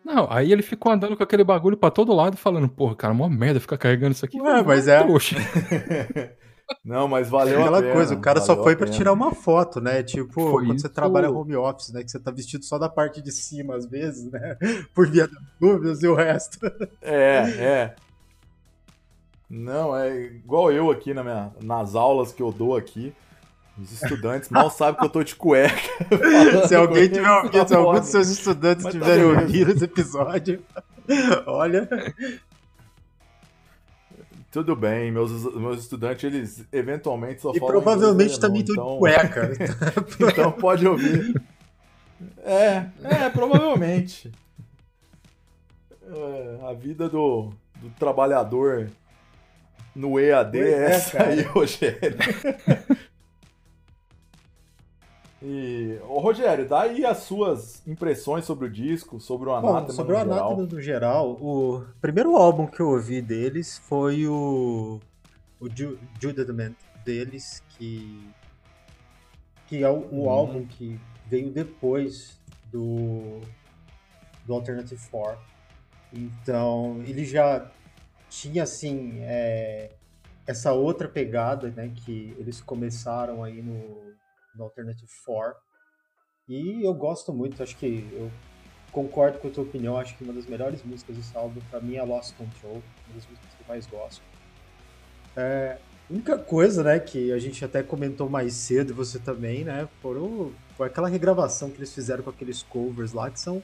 Não, 0.05 0.29
aí 0.31 0.53
ele 0.53 0.62
ficou 0.62 0.93
andando 0.93 1.17
com 1.17 1.23
aquele 1.23 1.43
bagulho 1.43 1.77
pra 1.77 1.91
todo 1.91 2.14
lado, 2.14 2.37
falando, 2.37 2.69
porra, 2.69 2.95
cara, 2.95 3.12
uma 3.12 3.29
merda 3.29 3.59
ficar 3.59 3.77
carregando 3.77 4.12
isso 4.12 4.25
aqui. 4.25 4.41
Ué, 4.41 4.62
mas 4.62 4.87
é. 4.87 5.03
Não, 6.85 7.07
mas 7.07 7.29
valeu 7.29 7.61
Aquela 7.61 7.79
a 7.79 7.83
pena. 7.83 7.95
coisa, 7.95 8.14
o 8.14 8.21
cara 8.21 8.41
só 8.41 8.62
foi 8.62 8.75
para 8.75 8.89
tirar 8.89 9.12
uma 9.12 9.33
foto, 9.33 9.81
né? 9.81 10.03
Tipo, 10.03 10.33
foi 10.33 10.64
quando 10.64 10.75
isso. 10.75 10.83
você 10.83 10.89
trabalha 10.89 11.31
home 11.31 11.57
office, 11.57 11.93
né? 11.93 12.03
Que 12.03 12.11
você 12.11 12.19
tá 12.19 12.31
vestido 12.31 12.64
só 12.64 12.79
da 12.79 12.89
parte 12.89 13.23
de 13.23 13.31
cima, 13.31 13.77
às 13.77 13.87
vezes, 13.87 14.31
né? 14.31 14.57
Por 14.95 15.09
via 15.09 15.29
das 15.29 15.43
dúvidas 15.61 16.03
e 16.03 16.09
o 16.09 16.14
resto. 16.14 16.59
É, 17.01 17.37
é. 17.59 17.97
Não, 19.49 19.97
é 19.97 20.17
igual 20.23 20.73
eu 20.73 20.91
aqui 20.91 21.14
na 21.14 21.23
minha, 21.23 21.53
nas 21.62 21.95
aulas 21.95 22.33
que 22.33 22.43
eu 22.43 22.51
dou 22.51 22.77
aqui. 22.77 23.14
Os 23.79 23.93
estudantes 23.93 24.49
mal 24.49 24.71
sabem 24.71 24.99
que 24.99 25.05
eu 25.07 25.11
tô 25.11 25.23
de 25.23 25.37
cueca. 25.37 25.77
se 26.67 26.75
alguém 26.75 27.09
tiver 27.09 27.31
ouvido, 27.31 27.69
se 27.69 27.75
algum 27.75 28.01
dos 28.01 28.09
seus 28.09 28.29
estudantes 28.29 28.85
Mas 28.85 28.93
tiverem 28.93 29.35
tá 29.35 29.41
ouvido 29.41 29.71
esse 29.73 29.85
episódio, 29.85 30.62
olha. 31.47 31.89
Tudo 34.57 34.74
bem, 34.74 35.12
meus, 35.12 35.54
meus 35.54 35.80
estudantes, 35.80 36.24
eles 36.24 36.64
eventualmente 36.72 37.42
só 37.42 37.52
e 37.52 37.59
falam. 37.59 37.68
E 37.68 37.72
provavelmente 37.72 38.40
também 38.40 38.62
estão 38.62 38.74
então... 38.74 38.92
de 38.94 38.98
cueca. 39.00 39.52
então 40.32 40.50
pode 40.52 40.88
ouvir. 40.88 41.38
É, 42.42 42.86
é, 43.04 43.28
provavelmente. 43.28 44.32
É, 46.11 46.59
a 46.70 46.72
vida 46.72 47.07
do, 47.07 47.52
do 47.82 47.90
trabalhador 47.98 48.88
no 49.94 50.18
EAD 50.18 50.59
é, 50.59 50.62
é 50.62 50.90
essa 50.90 51.22
aí, 51.22 51.42
Rogério. 51.42 52.16
E, 55.49 56.01
ô 56.09 56.18
Rogério, 56.18 56.68
dá 56.68 56.80
aí 56.80 57.07
as 57.07 57.18
suas 57.18 57.80
impressões 57.86 58.44
sobre 58.44 58.66
o 58.66 58.68
disco, 58.70 59.20
sobre 59.20 59.49
o 59.49 59.53
Anátema 59.53 59.80
Bom, 59.82 59.92
sobre 59.92 60.14
o 60.14 60.18
Anátema 60.18 60.64
no 60.64 60.80
geral, 60.80 61.38
o 61.40 61.84
primeiro 62.01 62.36
álbum 62.36 62.66
que 62.66 62.80
eu 62.80 62.88
ouvi 62.88 63.22
deles 63.22 63.78
foi 63.78 64.26
o, 64.26 64.99
o 65.61 65.68
Ju 65.72 66.01
Judgment 66.20 66.74
deles, 67.05 67.62
que, 67.68 68.28
que 69.68 69.84
é 69.84 69.88
o, 69.88 70.09
o 70.11 70.24
hum. 70.24 70.30
álbum 70.30 70.66
que 70.66 70.99
veio 71.28 71.49
depois 71.53 72.40
do, 72.72 73.40
do 74.44 74.53
Alternative 74.53 75.01
4. 75.12 75.38
Então, 76.12 77.05
ele 77.07 77.24
já 77.24 77.70
tinha, 78.28 78.64
assim, 78.64 79.20
é, 79.20 79.92
essa 80.44 80.72
outra 80.72 81.07
pegada, 81.07 81.70
né, 81.70 81.92
que 81.94 82.34
eles 82.36 82.61
começaram 82.61 83.44
aí 83.44 83.62
no 83.62 84.05
no 84.57 84.64
Alternative 84.64 85.11
4. 85.24 85.61
E 86.48 86.86
eu 86.86 86.94
gosto 86.94 87.32
muito, 87.32 87.62
acho 87.62 87.76
que 87.76 88.09
eu 88.12 88.30
concordo 88.92 89.38
com 89.38 89.48
a 89.48 89.50
tua 89.50 89.64
opinião, 89.64 89.96
acho 89.96 90.16
que 90.16 90.24
uma 90.24 90.32
das 90.32 90.46
melhores 90.46 90.82
músicas 90.82 91.16
desse 91.16 91.36
álbum 91.36 91.61
para 91.70 91.80
mim 91.80 91.96
é 91.96 92.02
Lost 92.02 92.34
Control, 92.36 92.74
uma 92.74 93.14
das 93.14 93.26
músicas 93.26 93.54
que 93.54 93.62
eu 93.62 93.68
mais 93.68 93.86
gosto. 93.86 94.22
É, 95.36 95.78
única 96.09 96.38
coisa, 96.38 96.82
né, 96.82 96.98
que 96.98 97.32
a 97.32 97.38
gente 97.38 97.64
até 97.64 97.82
comentou 97.82 98.28
mais 98.28 98.54
cedo, 98.54 98.94
você 98.94 99.18
também, 99.18 99.64
né, 99.64 99.88
foram, 100.00 100.52
foi 100.76 100.86
aquela 100.86 101.09
regravação 101.09 101.70
que 101.70 101.78
eles 101.78 101.92
fizeram 101.92 102.22
com 102.22 102.30
aqueles 102.30 102.62
covers 102.62 103.12
lá, 103.12 103.30
que 103.30 103.40
são 103.40 103.62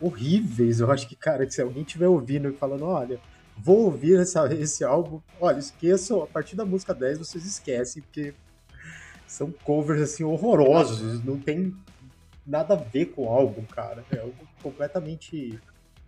horríveis. 0.00 0.80
Eu 0.80 0.90
acho 0.90 1.08
que, 1.08 1.16
cara, 1.16 1.48
se 1.48 1.62
alguém 1.62 1.82
estiver 1.82 2.08
ouvindo 2.08 2.48
e 2.48 2.52
falando, 2.52 2.84
olha, 2.84 3.20
vou 3.56 3.84
ouvir 3.86 4.18
essa, 4.18 4.52
esse 4.54 4.84
álbum, 4.84 5.20
olha, 5.40 5.58
esqueçam, 5.58 6.22
a 6.22 6.26
partir 6.26 6.56
da 6.56 6.64
música 6.64 6.94
10 6.94 7.18
vocês 7.18 7.44
esquecem, 7.44 8.02
porque 8.02 8.34
são 9.28 9.52
covers 9.62 10.00
assim 10.00 10.24
horrorosos, 10.24 11.22
não 11.22 11.38
tem 11.38 11.74
nada 12.46 12.74
a 12.74 12.76
ver 12.76 13.06
com 13.06 13.26
o 13.26 13.28
álbum, 13.28 13.62
cara. 13.64 14.04
É 14.10 14.18
algo 14.18 14.34
completamente. 14.62 15.60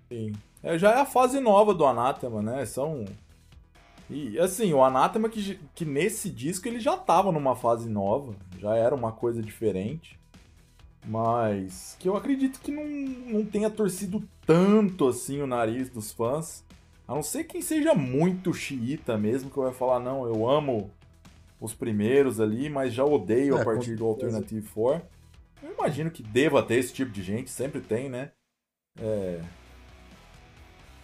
Sim. 0.09 0.33
É, 0.63 0.79
já 0.79 0.93
é 0.93 1.01
a 1.01 1.07
fase 1.07 1.39
nova 1.39 1.75
do 1.75 1.85
Anátema, 1.85 2.43
né? 2.43 2.65
São. 2.65 3.05
E 4.09 4.39
assim, 4.41 4.73
o 4.73 4.83
Anátema 4.83 5.29
que, 5.29 5.61
que 5.75 5.85
nesse 5.85 6.31
disco 6.31 6.67
ele 6.67 6.81
já 6.81 6.97
tava 6.97 7.31
numa 7.31 7.55
fase 7.55 7.89
nova, 7.89 8.35
já 8.59 8.75
era 8.75 8.95
uma 8.95 9.13
coisa 9.13 9.43
diferente. 9.43 10.19
Mas 11.05 11.97
que 11.99 12.09
eu 12.09 12.17
acredito 12.17 12.61
que 12.61 12.71
não, 12.71 12.85
não 12.85 13.45
tenha 13.45 13.71
torcido 13.71 14.23
tanto 14.45 15.09
assim 15.09 15.41
o 15.41 15.47
nariz 15.47 15.89
dos 15.89 16.11
fãs. 16.11 16.65
A 17.07 17.15
não 17.15 17.23
ser 17.23 17.45
quem 17.45 17.61
seja 17.61 17.95
muito 17.95 18.53
xiita 18.53 19.19
mesmo, 19.19 19.51
que 19.51 19.59
vai 19.59 19.73
falar, 19.73 19.99
não, 19.99 20.27
eu 20.27 20.49
amo 20.49 20.91
os 21.61 21.75
primeiros 21.75 22.41
ali, 22.41 22.71
mas 22.71 22.95
já 22.95 23.05
odeio 23.05 23.57
é, 23.57 23.61
a 23.61 23.65
partir 23.65 23.95
do 23.95 24.07
Alternative 24.07 24.67
4. 24.67 25.07
Eu 25.63 25.75
imagino 25.75 26.11
que 26.11 26.23
deva 26.23 26.63
ter 26.63 26.77
esse 26.77 26.93
tipo 26.93 27.11
de 27.11 27.23
gente, 27.23 27.51
sempre 27.51 27.81
tem, 27.81 28.09
né? 28.09 28.31
É... 28.99 29.41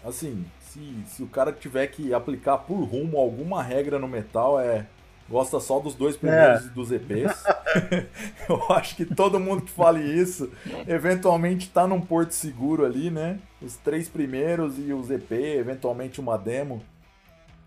Assim, 0.02 0.46
se, 0.61 1.02
se 1.07 1.22
o 1.22 1.26
cara 1.26 1.52
tiver 1.52 1.86
que 1.88 2.14
aplicar 2.14 2.59
por 2.59 2.82
rumo 2.84 3.18
alguma 3.18 3.62
regra 3.62 3.98
no 3.98 4.09
metal, 4.09 4.59
é. 4.59 4.86
Gosta 5.28 5.59
só 5.59 5.80
dos 5.80 5.96
dois 5.96 6.16
primeiros 6.16 6.66
é. 6.66 6.68
dos 6.68 6.92
EPs. 6.92 7.44
Eu 8.48 8.62
acho 8.72 8.94
que 8.94 9.04
todo 9.04 9.40
mundo 9.40 9.62
que 9.62 9.72
fale 9.72 10.00
isso, 10.00 10.48
eventualmente 10.86 11.68
tá 11.68 11.84
num 11.84 12.00
porto 12.00 12.30
seguro 12.30 12.84
ali, 12.84 13.11
né? 13.11 13.40
Os 13.61 13.76
três 13.76 14.09
primeiros 14.09 14.78
e 14.78 14.92
os 14.92 15.11
EP, 15.11 15.32
eventualmente 15.32 16.20
uma 16.20 16.38
demo 16.38 16.80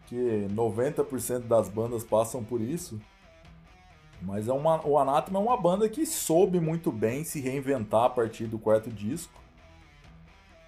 que 0.10 0.48
90% 0.50 1.42
das 1.42 1.70
bandas 1.70 2.04
passam 2.04 2.44
por 2.44 2.60
isso. 2.60 3.00
Mas 4.22 4.48
é 4.48 4.52
uma, 4.52 4.86
o 4.86 4.98
Anathema 4.98 5.40
é 5.40 5.42
uma 5.42 5.56
banda 5.56 5.88
que 5.88 6.06
soube 6.06 6.60
muito 6.60 6.92
bem 6.92 7.24
se 7.24 7.40
reinventar 7.40 8.06
a 8.06 8.10
partir 8.10 8.48
do 8.48 8.58
quarto 8.58 8.90
disco. 8.90 9.40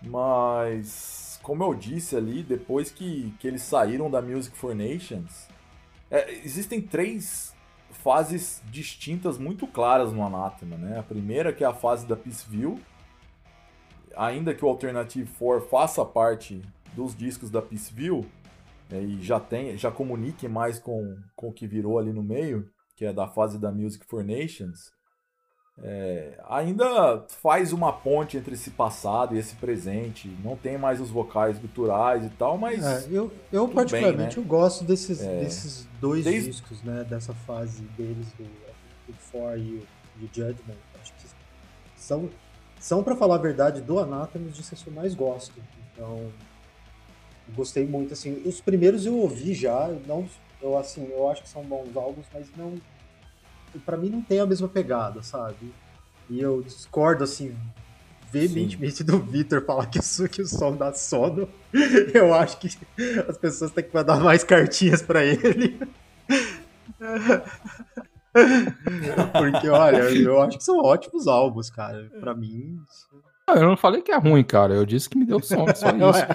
Mas, 0.02 1.39
como 1.42 1.64
eu 1.64 1.74
disse 1.74 2.16
ali, 2.16 2.44
depois 2.44 2.92
que, 2.92 3.34
que 3.39 3.48
eles 3.48 3.64
saíram 3.64 4.10
da 4.10 4.22
Music 4.22 4.56
for 4.56 4.76
Nations, 4.76 5.48
é, 6.10 6.32
existem 6.46 6.80
três 6.80 7.54
fases 7.89 8.62
distintas 8.72 9.38
muito 9.38 9.68
claras 9.68 10.14
no 10.14 10.24
Anathema. 10.24 10.78
Né? 10.78 11.00
A 11.00 11.04
primeira 11.04 11.52
que 11.52 11.64
é 11.64 11.68
a 11.68 11.74
fase 11.74 12.06
da 12.06 12.16
Peaceville, 12.16 12.80
ainda 14.16 14.54
que 14.54 14.64
o 14.64 14.70
Alternative 14.70 15.30
4 15.38 15.68
faça 15.68 16.06
parte 16.06 16.62
dos 16.94 17.16
discos 17.16 17.50
da 17.50 17.62
Peaceville, 17.62 18.28
é, 18.92 19.02
e 19.02 19.22
já 19.22 19.39
tem, 19.39 19.78
já 19.78 19.92
comunique 19.92 20.48
mais 20.48 20.80
com, 20.80 21.18
com 21.36 21.50
o 21.50 21.54
que 21.54 21.66
virou 21.66 21.98
ali 21.98 22.12
no 22.12 22.24
meio, 22.24 22.70
que 22.96 23.06
é 23.06 23.14
da 23.14 23.28
fase 23.28 23.58
da 23.58 23.72
Music 23.72 24.06
for 24.06 24.24
Nations, 24.24 24.92
é, 25.84 26.38
ainda 26.48 27.26
faz 27.28 27.72
uma 27.72 27.92
ponte 27.92 28.38
entre 28.38 28.54
esse 28.54 28.72
passado 28.72 29.36
e 29.36 29.39
esse 29.39 29.56
presente. 29.56 30.28
Não 30.44 30.56
tem 30.56 30.78
mais 30.78 31.00
os 31.00 31.10
vocais 31.10 31.58
guturais 31.58 32.26
e 32.26 32.30
tal, 32.30 32.58
mas. 32.58 32.86
É, 32.86 33.08
eu, 33.10 33.32
eu 33.52 33.68
particularmente 33.68 34.18
bem, 34.18 34.28
né? 34.28 34.34
eu 34.38 34.44
gosto 34.44 34.84
desses, 34.84 35.22
é, 35.22 35.39
desses 35.39 35.88
dois 36.00 36.26
desde... 36.26 36.52
discos, 36.52 36.84
né? 36.84 37.04
Dessa 37.04 37.34
fase 37.34 37.82
deles, 37.98 38.28
do, 38.34 38.44
do 38.44 39.14
For 39.18 39.58
e 39.58 39.82
o 40.22 40.28
Judgment. 40.32 40.76
Acho 41.02 41.14
que 41.14 41.26
são, 41.96 42.30
são 42.80 43.04
para 43.04 43.16
falar 43.16 43.36
a 43.36 43.39
verdade, 43.39 43.82
do 43.82 43.98
Anathema 43.98 44.48
os 44.48 44.56
discos 44.56 44.84
que 44.84 44.89
eu 44.89 44.94
mais 44.94 45.16
gosto. 45.16 45.60
Então, 45.94 46.32
gostei 47.56 47.86
muito, 47.86 48.14
assim, 48.14 48.41
os 48.45 48.62
primeiros 48.62 49.06
eu 49.06 49.16
ouvi 49.18 49.54
já, 49.54 49.88
não, 50.08 50.28
eu 50.62 50.78
assim, 50.78 51.08
eu 51.12 51.30
acho 51.30 51.43
que 51.43 51.49
são 51.49 51.64
bons 51.64 51.95
álbuns, 51.95 52.26
mas 52.34 52.47
não, 52.56 52.76
para 53.86 53.97
mim 53.97 54.10
não 54.10 54.22
tem 54.22 54.39
a 54.39 54.45
mesma 54.45 54.68
pegada, 54.68 55.22
sabe? 55.22 55.74
E 56.30 56.39
eu 56.39 56.62
discordo, 56.62 57.24
assim, 57.24 57.56
veementemente 58.32 58.97
Sim. 58.97 59.04
do 59.04 59.20
Victor 59.20 59.66
falar 59.66 59.88
que, 59.88 59.99
isso, 59.99 60.28
que 60.30 60.41
o 60.41 60.47
som 60.47 60.76
dá 60.76 60.93
sono. 60.93 61.49
Eu 62.14 62.34
acho 62.34 62.58
que 62.58 62.70
as 63.28 63.38
pessoas 63.38 63.72
têm 63.72 63.84
que 63.84 63.93
mandar 63.93 64.20
mais 64.22 64.43
cartinhas 64.43 65.02
para 65.02 65.26
ele. 65.26 65.78
Porque, 69.34 69.68
olha, 69.68 69.97
eu 69.97 70.41
acho 70.41 70.58
que 70.58 70.64
são 70.64 70.78
ótimos 70.78 71.28
álbuns, 71.28 71.70
cara. 71.70 72.10
Para 72.20 72.34
mim, 72.34 72.80
eu 73.50 73.62
não 73.62 73.78
falei 73.78 74.02
que 74.02 74.12
é 74.12 74.18
ruim, 74.18 74.44
cara. 74.44 74.74
Eu 74.74 74.86
disse 74.86 75.10
que 75.10 75.18
me 75.18 75.26
deu 75.26 75.42
sono, 75.42 75.76
só 75.76 75.88
isso. 75.92 76.26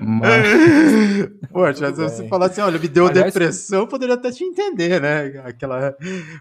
Mas... 0.00 1.30
Poxa, 1.52 1.94
se 1.94 2.02
você 2.02 2.28
falasse, 2.28 2.60
olha, 2.60 2.78
me 2.78 2.88
deu 2.88 3.06
aliás, 3.06 3.32
depressão, 3.32 3.80
eu 3.80 3.86
poderia 3.86 4.14
até 4.14 4.30
te 4.30 4.44
entender, 4.44 5.00
né? 5.00 5.42
Aquela 5.44 5.96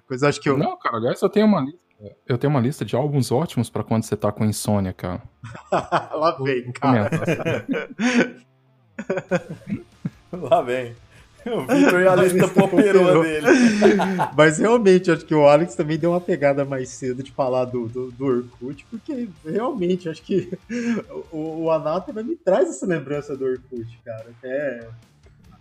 coisa, 0.08 0.30
acho 0.30 0.42
que 0.42 0.50
eu. 0.50 0.58
Não, 0.58 0.78
cara, 0.78 0.98
aliás, 0.98 1.22
eu 1.22 1.30
tenho 1.30 1.46
uma 1.46 1.62
lista. 1.62 1.88
Eu 2.28 2.38
tenho 2.38 2.52
uma 2.52 2.60
lista 2.60 2.86
de 2.86 2.96
álbuns 2.96 3.32
ótimos 3.32 3.72
pra 3.72 3.84
quando 3.84 4.04
você 4.04 4.16
tá 4.16 4.32
com 4.32 4.46
insônia, 4.46 4.94
cara. 4.94 5.22
Lá 6.14 6.38
vem, 6.40 6.72
cara. 6.72 7.10
Lá 10.32 10.62
vem. 10.62 10.96
O 11.58 11.62
Vitor 11.62 12.02
e 12.02 12.08
a 12.08 12.16
lista 12.16 12.48
poperou 12.48 13.24
dele. 13.24 13.48
Mas 14.36 14.58
realmente, 14.58 15.12
acho 15.12 15.26
que 15.26 15.36
o 15.36 15.48
Alex 15.48 15.76
também 15.76 15.98
deu 15.98 16.12
uma 16.12 16.22
pegada 16.22 16.66
mais 16.66 16.90
cedo 16.90 17.24
de 17.24 17.32
falar 17.32 17.66
do, 17.66 17.88
do, 17.88 18.12
do 18.12 18.26
Orkut, 18.26 18.86
porque 18.90 19.30
realmente, 19.46 20.10
acho 20.10 20.22
que 20.22 20.58
o, 21.32 21.64
o 21.64 21.72
Anátema 21.72 22.22
me 22.24 22.36
traz 22.36 22.70
essa 22.70 22.86
lembrança 22.86 23.36
do 23.36 23.46
Orkut, 23.46 24.00
cara. 24.04 24.28
É... 24.44 24.88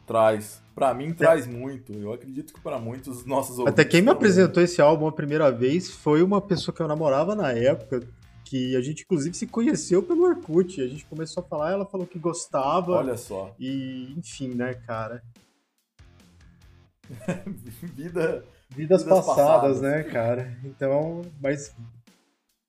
Traz. 0.06 0.62
Pra 0.74 0.92
mim, 0.92 1.12
traz 1.12 1.46
muito. 1.46 1.92
Eu 1.92 2.12
acredito 2.12 2.52
que 2.52 2.60
para 2.60 2.78
muitos 2.78 3.24
nossos 3.24 3.58
Até 3.66 3.84
quem 3.84 4.02
me 4.02 4.10
apresentou 4.10 4.62
esse 4.62 4.80
álbum 4.80 5.06
a 5.06 5.12
primeira 5.12 5.50
vez 5.50 5.90
foi 5.90 6.22
uma 6.22 6.40
pessoa 6.40 6.74
que 6.74 6.82
eu 6.82 6.86
namorava 6.86 7.34
na 7.34 7.50
época, 7.50 8.02
que 8.44 8.76
a 8.76 8.80
gente 8.80 9.02
inclusive 9.02 9.34
se 9.34 9.46
conheceu 9.46 10.02
pelo 10.02 10.24
Orkut. 10.24 10.80
A 10.80 10.86
gente 10.86 11.04
começou 11.06 11.42
a 11.42 11.46
falar, 11.46 11.72
ela 11.72 11.86
falou 11.86 12.06
que 12.06 12.18
gostava. 12.18 12.92
Olha 12.92 13.16
só. 13.16 13.54
E, 13.58 14.14
enfim, 14.16 14.48
né, 14.54 14.74
cara. 14.86 15.22
Vida. 17.94 18.44
Vidas, 18.68 19.02
vidas 19.02 19.04
passadas, 19.04 19.26
passadas, 19.26 19.80
né, 19.80 20.02
cara? 20.04 20.56
Então, 20.64 21.22
mas. 21.40 21.74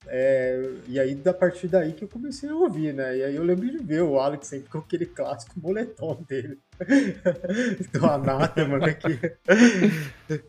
É, 0.10 0.72
e 0.88 1.00
aí, 1.00 1.16
da 1.16 1.34
partir 1.34 1.68
daí 1.68 1.92
que 1.92 2.04
eu 2.04 2.08
comecei 2.08 2.50
a 2.50 2.56
ouvir, 2.56 2.94
né? 2.94 3.18
E 3.18 3.24
aí 3.24 3.36
eu 3.36 3.44
lembro 3.44 3.70
de 3.70 3.78
ver 3.78 4.04
o 4.04 4.20
Alex 4.20 4.48
sempre 4.48 4.70
com 4.70 4.78
aquele 4.78 5.06
clássico 5.06 5.60
moletom 5.60 6.24
dele. 6.28 6.60
Do 7.92 8.06
Anátema, 8.06 8.78
né? 8.78 8.94
Que... 8.94 9.38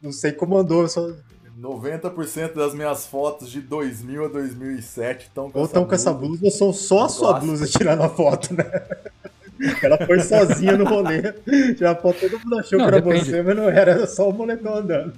Não 0.00 0.10
sei 0.10 0.32
como 0.32 0.56
andou, 0.56 0.88
só. 0.88 1.12
90% 1.60 2.54
das 2.54 2.72
minhas 2.72 3.06
fotos 3.06 3.50
de 3.50 3.60
2000 3.60 4.26
a 4.26 4.28
2007 4.28 5.26
estão 5.26 5.50
com 5.50 5.58
ou 5.58 5.64
estão 5.64 5.84
com 5.84 5.94
essa 5.94 6.12
blusa 6.12 6.44
ou 6.44 6.50
são 6.50 6.72
só 6.72 7.04
a 7.04 7.08
sua 7.08 7.40
blusa 7.40 7.66
tirando 7.66 8.02
a 8.02 8.08
foto, 8.08 8.54
né? 8.54 8.64
Ela 9.82 9.98
foi 10.06 10.20
sozinha 10.20 10.76
no 10.76 10.84
rolê. 10.84 11.34
Já 11.76 11.94
todo 11.94 12.40
mundo 12.44 12.58
achou 12.58 12.78
não, 12.78 12.86
que 12.86 12.94
era 12.94 13.02
depende. 13.02 13.30
você, 13.30 13.42
mas 13.42 13.56
não 13.56 13.68
era, 13.68 13.90
era 13.92 14.06
só 14.06 14.28
o 14.28 14.32
moletom 14.32 14.74
andando. 14.74 15.12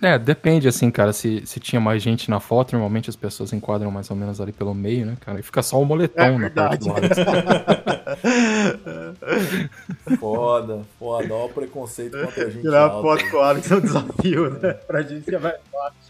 É, 0.00 0.18
depende, 0.18 0.66
assim, 0.66 0.90
cara. 0.90 1.12
Se, 1.12 1.42
se 1.44 1.60
tinha 1.60 1.78
mais 1.80 2.02
gente 2.02 2.30
na 2.30 2.40
foto, 2.40 2.72
normalmente 2.72 3.10
as 3.10 3.16
pessoas 3.16 3.52
enquadram 3.52 3.90
mais 3.90 4.10
ou 4.10 4.16
menos 4.16 4.40
ali 4.40 4.52
pelo 4.52 4.74
meio, 4.74 5.04
né, 5.04 5.16
cara? 5.20 5.40
E 5.40 5.42
fica 5.42 5.62
só 5.62 5.78
o 5.80 5.84
moletom 5.84 6.22
é 6.22 6.38
na 6.38 6.50
parte 6.50 6.80
do 6.80 6.88
lado. 6.88 7.08
foda, 10.18 10.80
foda. 10.98 11.34
Olha 11.34 11.44
o 11.44 11.48
preconceito 11.50 12.18
contra 12.18 12.46
a 12.46 12.50
gente. 12.50 12.62
Tirar 12.62 12.86
a 12.86 12.90
foto 12.90 13.30
com 13.30 13.36
o 13.36 13.40
Alex 13.40 13.70
é 13.70 13.76
um 13.76 13.80
desafio, 13.80 14.50
né? 14.50 14.72
Pra 14.72 15.02
gente 15.02 15.34
é 15.34 15.38
mais 15.38 15.56
fácil. 15.70 16.08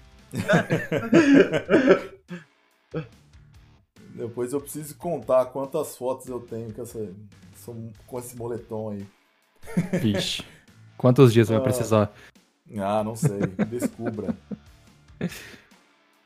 Depois 4.18 4.52
eu 4.52 4.60
preciso 4.60 4.96
contar 4.96 5.46
quantas 5.46 5.96
fotos 5.96 6.26
eu 6.26 6.40
tenho 6.40 6.74
com, 6.74 6.82
essa, 6.82 7.08
com 8.04 8.18
esse 8.18 8.36
moletom 8.36 8.90
aí. 8.90 9.06
Vixe. 10.00 10.44
Quantos 10.96 11.32
dias 11.32 11.48
ah, 11.48 11.54
vai 11.54 11.62
precisar? 11.62 12.12
Ah, 12.76 13.04
não 13.04 13.14
sei. 13.14 13.38
Descubra. 13.70 14.36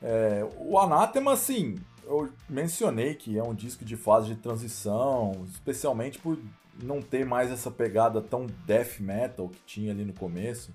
É, 0.01 0.43
o 0.57 0.79
Anátema, 0.79 1.33
assim, 1.33 1.75
eu 2.05 2.29
mencionei 2.49 3.13
que 3.13 3.37
é 3.37 3.43
um 3.43 3.53
disco 3.53 3.85
de 3.85 3.95
fase 3.95 4.29
de 4.29 4.37
transição, 4.37 5.45
especialmente 5.51 6.17
por 6.17 6.39
não 6.81 6.99
ter 6.99 7.23
mais 7.23 7.51
essa 7.51 7.69
pegada 7.69 8.19
tão 8.23 8.47
death 8.65 8.99
metal 8.99 9.49
que 9.49 9.59
tinha 9.67 9.91
ali 9.91 10.03
no 10.03 10.13
começo 10.13 10.73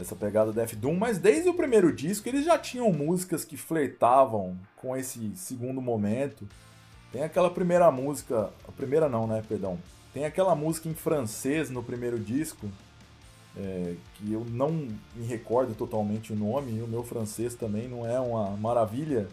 dessa 0.00 0.16
pegada 0.16 0.50
Death 0.50 0.74
Doom, 0.76 0.96
mas 0.96 1.18
desde 1.18 1.50
o 1.50 1.54
primeiro 1.54 1.94
disco 1.94 2.26
eles 2.26 2.46
já 2.46 2.58
tinham 2.58 2.90
músicas 2.90 3.44
que 3.44 3.56
flertavam 3.56 4.56
com 4.76 4.96
esse 4.96 5.32
segundo 5.36 5.80
momento. 5.82 6.48
Tem 7.12 7.22
aquela 7.22 7.50
primeira 7.50 7.90
música, 7.90 8.50
a 8.66 8.72
primeira 8.72 9.10
não, 9.10 9.26
né, 9.26 9.44
perdão. 9.46 9.78
Tem 10.14 10.24
aquela 10.24 10.54
música 10.54 10.88
em 10.88 10.94
francês 10.94 11.68
no 11.68 11.82
primeiro 11.82 12.18
disco, 12.18 12.66
é, 13.54 13.94
que 14.14 14.32
eu 14.32 14.44
não 14.48 14.70
me 14.70 15.26
recordo 15.26 15.74
totalmente 15.74 16.32
o 16.32 16.36
nome, 16.36 16.78
e 16.78 16.82
o 16.82 16.88
meu 16.88 17.04
francês 17.04 17.54
também 17.54 17.86
não 17.86 18.06
é 18.06 18.18
uma 18.18 18.56
maravilha. 18.56 19.28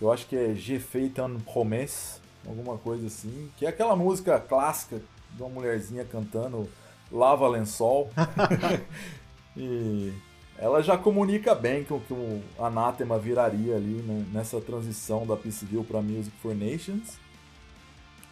Eu 0.00 0.10
acho 0.10 0.26
que 0.26 0.36
é 0.36 0.54
J'ai 0.54 0.80
fait 0.80 1.20
un 1.20 1.38
promesse, 1.40 2.20
alguma 2.46 2.78
coisa 2.78 3.06
assim, 3.06 3.50
que 3.58 3.66
é 3.66 3.68
aquela 3.68 3.94
música 3.94 4.40
clássica 4.40 5.02
de 5.32 5.42
uma 5.42 5.50
mulherzinha 5.50 6.06
cantando 6.06 6.66
Lava 7.12 7.46
Lençol. 7.48 8.10
E 9.60 10.12
ela 10.56 10.82
já 10.82 10.96
comunica 10.96 11.54
bem 11.54 11.84
com 11.84 11.96
o 11.96 12.00
que 12.00 12.14
o 12.14 12.42
Anathema 12.58 13.18
viraria 13.18 13.76
ali 13.76 14.02
né, 14.02 14.24
nessa 14.32 14.60
transição 14.60 15.26
da 15.26 15.36
Peaceville 15.36 15.84
para 15.84 16.00
Music 16.00 16.34
for 16.38 16.54
Nations. 16.54 17.18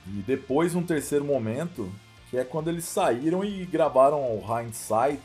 E 0.07 0.23
depois 0.27 0.75
um 0.75 0.83
terceiro 0.83 1.25
momento, 1.25 1.93
que 2.31 2.39
é 2.39 2.45
quando 2.45 2.69
eles 2.69 2.85
saíram 2.85 3.45
e 3.45 3.67
gravaram 3.67 4.21
o 4.21 4.43
Hindsight. 4.43 5.21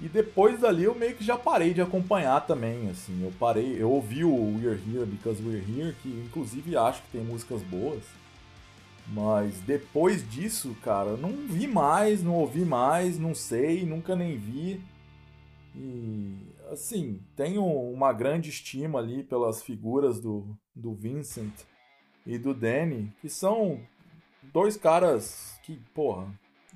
E 0.00 0.08
depois 0.08 0.58
dali 0.58 0.84
eu 0.84 0.94
meio 0.94 1.14
que 1.14 1.22
já 1.22 1.36
parei 1.36 1.72
de 1.74 1.80
acompanhar 1.80 2.46
também, 2.46 2.88
assim, 2.88 3.22
eu 3.22 3.30
parei, 3.38 3.76
eu 3.78 3.90
ouvi 3.90 4.24
o 4.24 4.56
We're 4.56 4.80
Here 4.88 5.04
Because 5.04 5.42
We're 5.42 5.58
Here, 5.58 5.94
que 6.02 6.08
inclusive 6.08 6.74
acho 6.76 7.02
que 7.02 7.18
tem 7.18 7.20
músicas 7.20 7.60
boas. 7.62 8.02
Mas 9.08 9.60
depois 9.66 10.28
disso, 10.28 10.76
cara, 10.82 11.16
não 11.16 11.32
vi 11.46 11.66
mais, 11.66 12.22
não 12.22 12.34
ouvi 12.34 12.64
mais, 12.64 13.18
não 13.18 13.34
sei, 13.34 13.84
nunca 13.84 14.16
nem 14.16 14.38
vi. 14.38 14.80
E, 15.82 16.36
assim, 16.70 17.22
tenho 17.34 17.64
uma 17.64 18.12
grande 18.12 18.50
estima 18.50 18.98
ali 18.98 19.24
pelas 19.24 19.62
figuras 19.62 20.20
do, 20.20 20.54
do 20.74 20.92
Vincent 20.92 21.54
e 22.26 22.36
do 22.36 22.52
Danny, 22.52 23.10
que 23.22 23.30
são 23.30 23.80
dois 24.52 24.76
caras 24.76 25.58
que, 25.62 25.80
porra, 25.94 26.28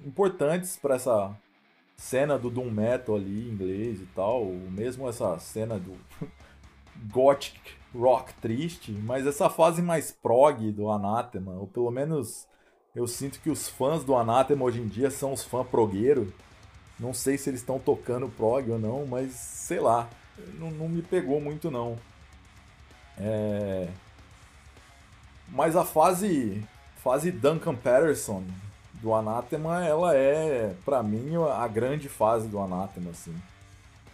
importantes 0.03 0.79
para 0.79 0.95
essa 0.95 1.37
cena 1.99 2.39
do 2.39 2.49
Doom 2.49 2.71
Metal 2.71 3.15
ali, 3.15 3.47
inglês 3.47 4.01
e 4.01 4.07
tal, 4.07 4.47
mesmo 4.47 5.07
essa 5.07 5.39
cena 5.39 5.79
do 5.79 5.93
Gothic 7.13 7.61
Rock 7.95 8.33
triste, 8.41 8.91
mas 8.91 9.27
essa 9.27 9.51
fase 9.51 9.83
mais 9.83 10.13
prog 10.13 10.73
do 10.73 10.91
Anathema, 10.91 11.53
ou 11.53 11.67
pelo 11.67 11.91
menos 11.91 12.49
eu 12.97 13.07
sinto 13.07 13.39
que 13.41 13.51
os 13.51 13.69
fãs 13.69 14.03
do 14.03 14.17
Anathema 14.17 14.65
hoje 14.65 14.81
em 14.81 14.89
dia 14.89 15.11
são 15.11 15.35
os 15.35 15.45
fãs 15.45 15.67
progueiro, 15.69 16.33
não 16.99 17.13
sei 17.13 17.37
se 17.37 17.51
eles 17.51 17.61
estão 17.61 17.79
tocando 17.79 18.29
prog 18.29 18.71
ou 18.71 18.79
não, 18.79 19.07
mas 19.07 19.33
sei 19.33 19.81
lá. 19.81 20.09
Não, 20.59 20.71
não 20.71 20.89
me 20.89 21.03
pegou 21.03 21.41
muito 21.41 21.71
não. 21.71 21.99
É... 23.19 23.89
Mas 25.49 25.77
a 25.77 25.85
fase 25.85 26.65
fase 27.03 27.31
Duncan 27.31 27.75
Patterson 27.75 28.43
do 28.95 29.13
Anathema, 29.13 29.85
ela 29.85 30.17
é, 30.17 30.75
para 30.85 31.03
mim, 31.03 31.35
a 31.37 31.69
grande 31.69 32.09
fase 32.09 32.49
do 32.49 32.59
Anathema, 32.59 33.11
assim. 33.11 33.35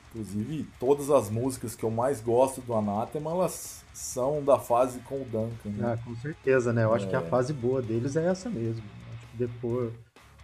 Inclusive, 0.09 0.69
todas 0.81 1.09
as 1.09 1.31
músicas 1.31 1.77
que 1.77 1.85
eu 1.85 1.91
mais 1.91 2.21
gosto 2.21 2.61
do 2.61 2.75
Anathema, 2.75 3.31
elas 3.31 3.85
são 3.95 4.43
da 4.43 4.59
fase 4.59 4.99
com 5.01 5.23
o 5.23 5.25
Duncan. 5.25 5.71
Né? 5.71 5.93
Ah, 5.93 6.05
com 6.05 6.17
certeza, 6.17 6.73
né? 6.73 6.83
Eu 6.83 6.93
acho 6.93 7.07
é... 7.07 7.11
que 7.11 7.17
a 7.17 7.23
fase 7.23 7.53
boa 7.53 7.81
deles 7.81 8.17
é 8.17 8.27
essa 8.27 8.51
mesmo. 8.51 8.83
Acho 9.15 9.27
que 9.29 9.37
depois 9.37 9.93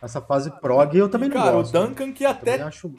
essa 0.02 0.20
fase 0.20 0.50
prog 0.60 0.96
eu 0.96 1.08
também 1.08 1.28
e, 1.28 1.34
não 1.34 1.40
cara, 1.40 1.52
gosto. 1.52 1.72
Cara, 1.72 1.84
o 1.84 1.88
Duncan 1.88 2.12
que 2.12 2.24
até. 2.24 2.62
Acho... 2.62 2.92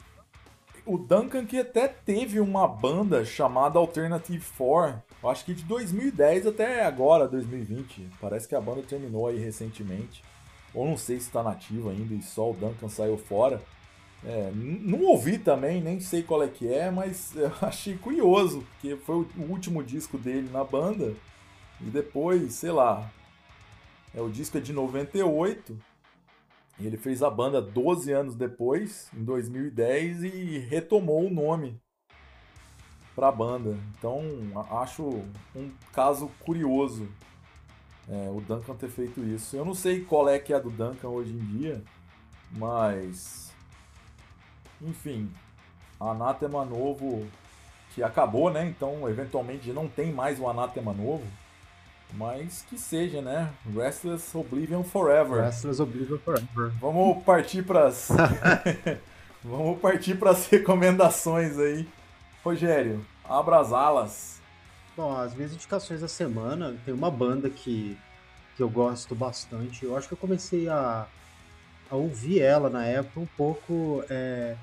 O 0.84 0.96
Duncan 0.96 1.44
que 1.44 1.58
até 1.58 1.86
teve 1.86 2.40
uma 2.40 2.66
banda 2.66 3.24
chamada 3.24 3.78
Alternative 3.78 4.44
4, 4.56 5.02
acho 5.24 5.44
que 5.44 5.52
de 5.52 5.62
2010 5.64 6.46
até 6.46 6.84
agora, 6.86 7.28
2020. 7.28 8.08
Parece 8.20 8.48
que 8.48 8.54
a 8.54 8.60
banda 8.60 8.82
terminou 8.82 9.26
aí 9.26 9.38
recentemente. 9.38 10.24
Ou 10.72 10.86
não 10.86 10.96
sei 10.96 11.18
se 11.20 11.26
está 11.26 11.42
nativa 11.42 11.90
ainda 11.90 12.14
e 12.14 12.22
só 12.22 12.50
o 12.50 12.54
Duncan 12.54 12.88
saiu 12.88 13.18
fora. 13.18 13.60
É, 14.24 14.50
não 14.54 15.02
ouvi 15.02 15.38
também, 15.38 15.80
nem 15.80 16.00
sei 16.00 16.22
qual 16.22 16.42
é 16.42 16.48
que 16.48 16.72
é, 16.72 16.90
mas 16.90 17.34
eu 17.36 17.52
achei 17.62 17.96
curioso, 17.96 18.64
porque 18.72 18.96
foi 18.96 19.16
o 19.16 19.42
último 19.48 19.82
disco 19.82 20.18
dele 20.18 20.48
na 20.50 20.64
banda. 20.64 21.14
E 21.80 21.84
depois, 21.84 22.54
sei 22.54 22.72
lá, 22.72 23.10
é 24.14 24.20
o 24.20 24.28
disco 24.28 24.58
é 24.58 24.60
de 24.60 24.72
98 24.72 25.72
e 25.72 25.76
ele 26.86 26.96
fez 26.96 27.22
a 27.22 27.30
banda 27.30 27.60
12 27.60 28.12
anos 28.12 28.34
depois, 28.34 29.10
em 29.12 29.24
2010, 29.24 30.24
e 30.24 30.58
retomou 30.58 31.26
o 31.26 31.30
nome 31.30 31.80
para 33.14 33.28
a 33.28 33.32
banda. 33.32 33.76
Então, 33.98 34.22
acho 34.70 35.02
um 35.54 35.70
caso 35.92 36.30
curioso 36.40 37.08
é, 38.08 38.30
o 38.30 38.40
Duncan 38.40 38.74
ter 38.74 38.88
feito 38.88 39.20
isso. 39.20 39.56
Eu 39.56 39.64
não 39.64 39.74
sei 39.74 40.04
qual 40.04 40.28
é 40.28 40.38
que 40.38 40.52
é 40.52 40.56
a 40.56 40.60
do 40.60 40.70
Duncan 40.70 41.08
hoje 41.08 41.32
em 41.32 41.58
dia, 41.58 41.82
mas. 42.52 43.52
Enfim, 44.80 45.30
Anatema 46.00 46.64
novo 46.64 47.26
que 47.94 48.02
acabou, 48.02 48.50
né? 48.50 48.66
Então, 48.66 49.08
eventualmente, 49.08 49.72
não 49.72 49.88
tem 49.88 50.12
mais 50.12 50.38
um 50.38 50.48
Anátema 50.48 50.92
novo. 50.92 51.24
Mas 52.14 52.64
que 52.68 52.78
seja, 52.78 53.20
né? 53.20 53.50
Restless 53.74 54.36
Oblivion 54.36 54.82
Forever. 54.82 55.42
Restless 55.42 55.80
Oblivion 55.80 56.18
Forever. 56.18 56.72
Vamos 56.80 57.22
partir 57.22 57.62
para 57.62 57.86
as 57.86 58.08
Vamos 59.44 59.78
partir 59.80 60.16
para 60.16 60.30
as 60.30 60.46
recomendações 60.46 61.58
aí. 61.58 61.88
Rogério, 62.42 63.04
abra 63.24 63.60
as 63.60 63.72
alas. 63.72 64.40
Bom, 64.96 65.16
as 65.16 65.32
minhas 65.34 65.52
indicações 65.52 66.00
da 66.00 66.08
semana, 66.08 66.76
tem 66.84 66.92
uma 66.92 67.10
banda 67.10 67.48
que, 67.48 67.96
que 68.56 68.62
eu 68.62 68.68
gosto 68.68 69.14
bastante. 69.14 69.84
Eu 69.84 69.96
acho 69.96 70.08
que 70.08 70.14
eu 70.14 70.18
comecei 70.18 70.68
a, 70.68 71.06
a 71.88 71.94
ouvir 71.94 72.40
ela 72.40 72.68
na 72.68 72.84
época 72.84 73.20
um 73.20 73.26
pouco, 73.26 74.04
é, 74.10 74.56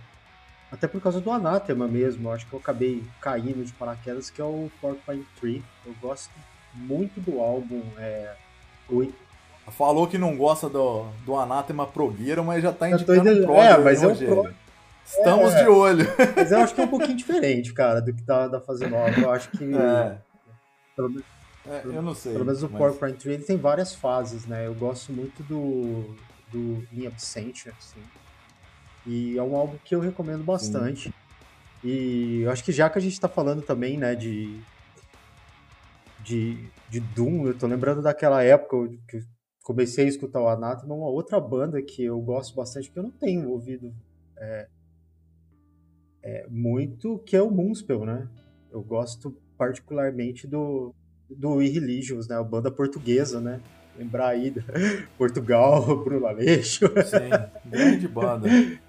até 0.69 0.87
por 0.87 1.01
causa 1.01 1.21
do 1.21 1.31
Anátema 1.31 1.87
mesmo. 1.87 2.27
Eu 2.27 2.33
acho 2.33 2.45
que 2.45 2.53
eu 2.53 2.59
acabei 2.59 3.01
caindo 3.21 3.63
de 3.63 3.71
paraquedas, 3.73 4.29
que 4.29 4.41
é 4.41 4.43
o 4.43 4.69
Porcupine 4.81 5.25
Tree. 5.39 5.63
Eu 5.85 5.95
gosto 6.01 6.31
muito 6.75 7.19
do 7.19 7.39
álbum. 7.39 7.81
É, 7.97 8.33
o... 8.89 9.07
Falou 9.71 10.05
que 10.07 10.17
não 10.17 10.37
gosta 10.37 10.69
do, 10.69 11.05
do 11.25 11.35
Anátema 11.35 11.87
Progueiro, 11.87 12.43
mas 12.43 12.61
já 12.61 12.71
tá 12.71 12.89
indicando 12.89 13.31
o 13.31 13.43
prog, 13.43 13.59
É, 13.59 13.77
mas 13.77 14.03
eu, 14.03 14.15
pro... 14.15 14.53
Estamos 15.05 15.53
é, 15.53 15.63
de 15.63 15.69
olho. 15.69 16.05
Mas 16.35 16.51
eu 16.51 16.59
acho 16.59 16.73
que 16.73 16.81
é 16.81 16.83
um 16.83 16.87
pouquinho 16.87 17.15
diferente, 17.15 17.71
cara, 17.73 18.01
do 18.01 18.11
que 18.11 18.23
tá, 18.23 18.47
da 18.47 18.59
fase 18.59 18.87
nova. 18.87 19.19
Eu 19.19 19.31
acho 19.31 19.51
que. 19.51 19.63
É. 19.63 20.17
Pelo, 20.95 21.23
é, 21.67 21.81
eu 21.85 22.01
não 22.01 22.15
sei. 22.15 22.33
Pelo 22.33 22.45
menos 22.45 22.63
o 22.63 22.69
mas... 22.69 22.77
Porcupine 22.79 23.13
Tree 23.13 23.33
ele 23.35 23.43
tem 23.43 23.57
várias 23.57 23.93
fases, 23.93 24.47
né? 24.47 24.65
Eu 24.65 24.73
gosto 24.73 25.13
muito 25.13 25.43
do, 25.43 26.15
do 26.51 26.87
In 26.91 27.05
Absentia, 27.05 27.71
assim. 27.77 28.01
E 29.05 29.37
é 29.37 29.43
um 29.43 29.55
álbum 29.55 29.77
que 29.83 29.93
eu 29.93 29.99
recomendo 29.99 30.43
bastante. 30.43 31.09
Sim. 31.09 31.13
E 31.83 32.41
eu 32.41 32.51
acho 32.51 32.63
que 32.63 32.71
já 32.71 32.89
que 32.89 32.97
a 32.97 33.01
gente 33.01 33.19
tá 33.19 33.29
falando 33.29 33.61
também, 33.61 33.97
né, 33.97 34.15
de, 34.15 34.59
de, 36.25 36.67
de 36.89 36.99
Doom, 36.99 37.47
eu 37.47 37.57
tô 37.57 37.67
lembrando 37.67 38.01
daquela 38.01 38.43
época 38.43 38.75
que 39.07 39.19
comecei 39.63 40.05
a 40.05 40.09
escutar 40.09 40.41
o 40.41 40.47
Anathema, 40.47 40.95
uma 40.95 41.09
outra 41.09 41.39
banda 41.39 41.81
que 41.81 42.03
eu 42.03 42.19
gosto 42.19 42.55
bastante, 42.55 42.91
que 42.91 42.97
eu 42.97 43.03
não 43.03 43.11
tenho 43.11 43.49
ouvido 43.49 43.93
é, 44.37 44.67
é, 46.23 46.47
muito, 46.49 47.19
que 47.19 47.35
é 47.35 47.41
o 47.41 47.51
Moonspell, 47.51 48.05
né? 48.05 48.27
Eu 48.71 48.81
gosto 48.81 49.35
particularmente 49.57 50.47
do, 50.47 50.93
do 51.29 51.61
Irreligious, 51.61 52.27
né? 52.27 52.35
A 52.35 52.43
banda 52.43 52.71
portuguesa, 52.71 53.39
né? 53.39 53.61
Lembrar 53.97 54.29
aí 54.29 54.51
da 54.51 54.61
Portugal, 55.17 55.85
Bruno 56.03 56.25
Aleixo. 56.25 56.85
Sim, 56.87 57.69
grande 57.69 58.07
banda. 58.07 58.49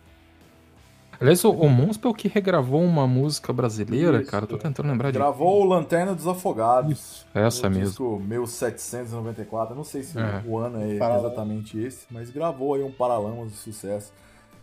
Aliás, 1.20 1.44
o, 1.44 1.50
o 1.50 1.68
Moonspell 1.68 2.12
que 2.12 2.28
regravou 2.28 2.82
uma 2.82 3.06
música 3.06 3.52
brasileira, 3.52 4.20
Isso. 4.20 4.30
cara, 4.30 4.46
tô 4.46 4.58
tentando 4.58 4.88
lembrar 4.88 5.10
de. 5.10 5.18
Gravou 5.18 5.62
o 5.62 5.64
Lanterna 5.64 6.14
dos 6.14 6.26
Afogados. 6.26 6.92
Isso, 6.92 7.26
essa 7.34 7.70
mesmo. 7.70 7.86
Disco 7.86 8.20
1794, 8.20 9.74
não 9.74 9.84
sei 9.84 10.02
se 10.02 10.18
é. 10.18 10.42
o 10.46 10.58
ano 10.58 10.82
é 10.82 10.94
exatamente 10.94 11.78
esse, 11.78 12.06
mas 12.10 12.30
gravou 12.30 12.74
aí 12.74 12.82
um 12.82 12.92
Paralamas 12.92 13.50
de 13.50 13.56
sucesso. 13.56 14.12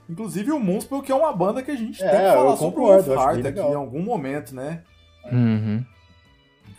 Inclusive 0.10 0.52
o 0.52 0.60
Moonspell, 0.60 1.02
que 1.02 1.12
é 1.12 1.16
uma 1.16 1.32
banda 1.32 1.64
que 1.64 1.72
a 1.72 1.76
gente 1.76 2.04
é, 2.04 2.10
tem 2.10 2.20
que 2.20 2.32
falar 2.34 2.58
sobre 2.58 2.80
o 2.80 2.84
Wolf 2.84 3.08
aqui 3.10 3.60
em 3.60 3.76
algum 3.76 4.02
momento, 4.02 4.54
né? 4.54 4.82
Uhum. 5.32 5.84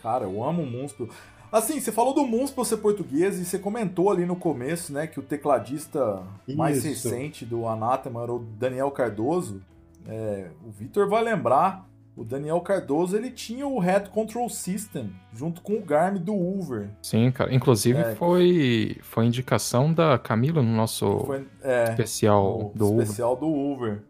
Cara, 0.01 0.25
eu 0.25 0.43
amo 0.43 0.61
o 0.61 0.65
Moonspell. 0.65 1.09
Assim, 1.55 1.79
você 1.79 1.89
falou 1.89 2.13
do 2.13 2.25
Moonspell 2.25 2.65
ser 2.65 2.77
português 2.77 3.39
e 3.39 3.45
você 3.45 3.57
comentou 3.57 4.11
ali 4.11 4.25
no 4.25 4.35
começo, 4.35 4.91
né, 4.91 5.07
que 5.07 5.21
o 5.21 5.23
tecladista 5.23 6.21
Isso. 6.45 6.57
mais 6.57 6.83
recente 6.83 7.45
do 7.45 7.65
Anathema 7.65 8.23
era 8.23 8.33
o 8.33 8.39
Daniel 8.39 8.91
Cardoso. 8.91 9.61
É, 10.05 10.49
o 10.67 10.69
Vitor 10.69 11.07
vai 11.07 11.23
lembrar 11.23 11.87
o 12.13 12.25
Daniel 12.25 12.59
Cardoso 12.59 13.15
ele 13.15 13.31
tinha 13.31 13.65
o 13.65 13.79
Head 13.79 14.09
Control 14.09 14.49
System 14.49 15.09
junto 15.33 15.61
com 15.61 15.75
o 15.77 15.81
Garmin 15.81 16.19
do 16.19 16.33
Hoover. 16.33 16.89
Sim, 17.01 17.31
cara. 17.31 17.53
Inclusive 17.55 17.99
é, 17.99 18.15
foi, 18.15 18.97
foi 19.01 19.25
indicação 19.25 19.93
da 19.93 20.19
Camila 20.19 20.61
no 20.61 20.75
nosso 20.75 21.19
foi, 21.25 21.47
é, 21.61 21.85
especial 21.85 22.73
do 22.75 23.01
especial 23.01 23.33
do 23.37 23.47
Hoover. 23.47 24.03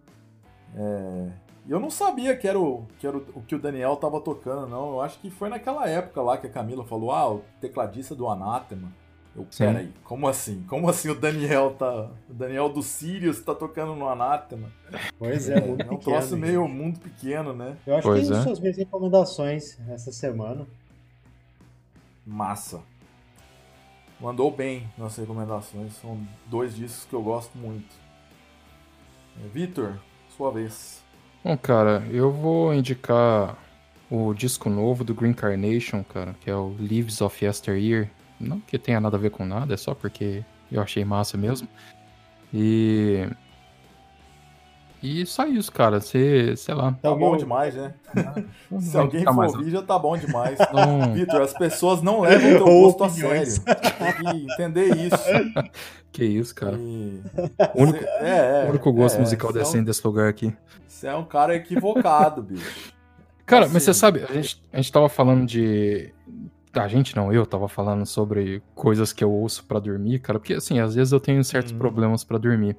É, 0.76 1.28
e 1.45 1.45
eu 1.68 1.80
não 1.80 1.90
sabia 1.90 2.36
que 2.36 2.48
era, 2.48 2.60
o, 2.60 2.86
que 3.00 3.08
era 3.08 3.18
o, 3.18 3.42
que 3.42 3.56
o 3.56 3.60
Daniel 3.60 3.96
tava 3.96 4.22
tocando, 4.22 4.68
não. 4.68 4.94
Eu 4.94 5.02
acho 5.02 5.20
que 5.20 5.30
foi 5.30 5.50
naquela 5.50 5.88
época 5.90 6.22
lá 6.22 6.38
que 6.38 6.48
a 6.48 6.50
Camila 6.50 6.86
falou: 6.86 7.12
ah, 7.12 7.34
o 7.34 7.42
tecladista 7.60 8.14
do 8.14 8.28
Anathema. 8.28 8.92
Eu, 9.36 9.46
peraí, 9.58 9.92
como 10.06 10.30
assim? 10.30 10.64
Como 10.64 10.90
assim 10.90 11.10
o 11.10 11.16
Daniel 11.16 11.76
tá. 11.78 12.10
O 12.30 12.34
Daniel 12.34 12.70
do 12.70 12.82
Sirius 12.82 13.42
tá 13.42 13.54
tocando 13.54 13.94
no 13.94 14.08
Anátema? 14.08 14.72
Pois 15.20 15.50
é, 15.50 15.60
mundo 15.60 15.82
é 15.82 15.92
um 15.92 15.98
troço 15.98 16.38
meio 16.38 16.66
mundo 16.70 17.00
pequeno, 17.00 17.52
né? 17.52 17.76
Eu 17.86 17.98
acho 17.98 18.08
pois 18.08 18.28
que 18.28 18.34
é. 18.34 18.44
são 18.44 18.54
as 18.54 18.60
minhas 18.62 18.78
recomendações 18.78 19.78
essa 19.90 20.12
semana. 20.14 20.66
Massa. 22.26 22.82
Mandou 24.22 24.50
bem 24.50 24.90
nas 24.98 25.18
recomendações. 25.18 25.94
São 25.96 26.18
dois 26.46 26.74
discos 26.74 27.04
que 27.04 27.14
eu 27.14 27.22
gosto 27.22 27.58
muito. 27.58 27.94
É, 29.44 29.48
Vitor, 29.50 30.00
sua 30.38 30.50
vez. 30.50 31.04
Bom, 31.46 31.56
cara, 31.56 32.04
eu 32.10 32.32
vou 32.32 32.74
indicar 32.74 33.56
o 34.10 34.34
disco 34.34 34.68
novo 34.68 35.04
do 35.04 35.14
Green 35.14 35.32
Carnation, 35.32 36.04
cara, 36.04 36.36
que 36.42 36.50
é 36.50 36.56
o 36.56 36.76
Leaves 36.80 37.22
of 37.22 37.46
Yesteryear. 37.46 38.10
Não 38.40 38.60
que 38.60 38.80
tenha 38.80 39.00
nada 39.00 39.16
a 39.16 39.20
ver 39.20 39.30
com 39.30 39.46
nada, 39.46 39.76
é 39.76 39.78
só 39.78 39.94
porque 39.94 40.44
eu 40.72 40.82
achei 40.82 41.06
massa 41.06 41.38
mesmo. 41.38 41.68
E. 42.52 43.30
E 45.02 45.26
só 45.26 45.46
isso, 45.46 45.72
cara. 45.72 46.00
Você, 46.00 46.56
sei 46.58 46.74
lá. 46.74 46.94
Tá 47.02 47.14
bom 47.14 47.38
demais, 47.38 47.76
né? 47.76 47.94
Se 48.80 48.98
alguém 48.98 49.24
for 49.24 49.34
mais, 49.34 49.54
ouvir, 49.54 49.72
já 49.72 49.82
tá 49.82 50.00
bom 50.00 50.18
demais. 50.18 50.58
Não... 50.74 51.14
Vitor, 51.14 51.42
as 51.42 51.54
pessoas 51.54 52.02
não 52.02 52.22
levam 52.22 52.56
o 52.56 52.58
teu 52.58 52.66
gosto 52.66 53.04
a 53.04 53.10
sério. 53.10 53.54
Tem 53.64 54.14
que 54.32 54.54
entender 54.54 54.96
isso. 54.96 55.74
Que 56.12 56.24
isso, 56.24 56.56
cara. 56.56 56.78
E... 56.78 57.22
O 57.74 57.84
único, 57.84 58.04
é, 58.04 58.64
é, 58.64 58.66
o 58.66 58.70
único 58.70 58.92
gosto 58.94 59.18
é, 59.18 59.20
musical 59.20 59.52
decente 59.52 59.80
é 59.80 59.82
um... 59.82 59.84
desse 59.84 60.06
lugar 60.06 60.30
aqui. 60.30 60.56
Você 60.88 61.08
é 61.08 61.16
um 61.16 61.26
cara 61.26 61.56
equivocado, 61.56 62.42
bicho. 62.42 62.94
Cara, 63.46 63.66
assim. 63.66 63.74
mas 63.74 63.84
você 63.84 63.94
sabe, 63.94 64.24
a 64.24 64.34
gente, 64.34 64.64
a 64.72 64.78
gente 64.78 64.92
tava 64.92 65.08
falando 65.08 65.46
de, 65.46 66.12
a 66.74 66.88
gente 66.88 67.16
não, 67.16 67.32
eu 67.32 67.46
tava 67.46 67.68
falando 67.68 68.06
sobre 68.06 68.62
coisas 68.74 69.14
que 69.14 69.24
eu 69.24 69.32
ouço 69.32 69.66
para 69.66 69.80
dormir, 69.80 70.20
cara, 70.20 70.40
porque 70.40 70.54
assim, 70.54 70.80
às 70.80 70.96
vezes 70.96 71.14
eu 71.14 71.20
tenho 71.20 71.44
certos 71.44 71.72
hum. 71.72 71.78
problemas 71.78 72.24
para 72.24 72.38
dormir. 72.38 72.76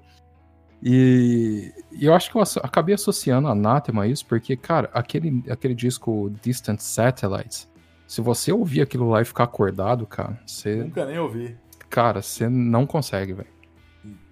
E, 0.88 1.72
e, 1.90 2.06
eu 2.06 2.14
acho 2.14 2.30
que 2.30 2.36
eu 2.36 2.42
acabei 2.62 2.94
associando 2.94 3.48
a 3.48 3.50
Anathema 3.50 4.04
a 4.04 4.06
isso, 4.06 4.24
porque, 4.24 4.56
cara, 4.56 4.88
aquele, 4.94 5.42
aquele 5.50 5.74
disco 5.74 6.32
Distant 6.40 6.78
Satellites, 6.78 7.68
se 8.06 8.20
você 8.20 8.52
ouvir 8.52 8.82
aquilo 8.82 9.10
lá 9.10 9.20
e 9.20 9.24
ficar 9.24 9.42
acordado, 9.42 10.06
cara, 10.06 10.38
você. 10.46 10.76
Nunca 10.76 11.04
nem 11.04 11.18
ouvi. 11.18 11.56
Cara, 11.90 12.22
você 12.22 12.48
não 12.48 12.86
consegue, 12.86 13.32
velho. 13.32 13.48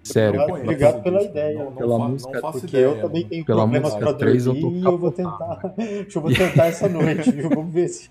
Sério. 0.01 0.39
Obrigado 0.43 1.03
pela 1.03 1.21
ideia. 1.21 1.59
Não, 1.59 1.65
não 1.65 1.75
pela 1.75 1.97
fa 1.97 2.07
música. 2.07 2.41
Porque 2.41 2.67
ideia, 2.67 2.85
eu 2.85 3.01
também 3.01 3.27
tenho 3.27 3.43
pela 3.43 3.61
problemas 3.63 3.93
pra 3.93 4.11
dormir 4.13 4.19
3, 4.19 4.45
eu 4.45 4.61
tô 4.61 4.71
e 4.71 4.83
eu 4.85 4.97
vou 4.97 5.11
tentar. 5.11 5.55
Deixa 5.75 6.17
eu 6.17 6.21
vou 6.21 6.33
tentar 6.33 6.67
essa 6.67 6.87
noite, 6.87 7.31
viu? 7.31 7.49
Vamos 7.49 7.73
ver 7.73 7.89
se. 7.89 8.09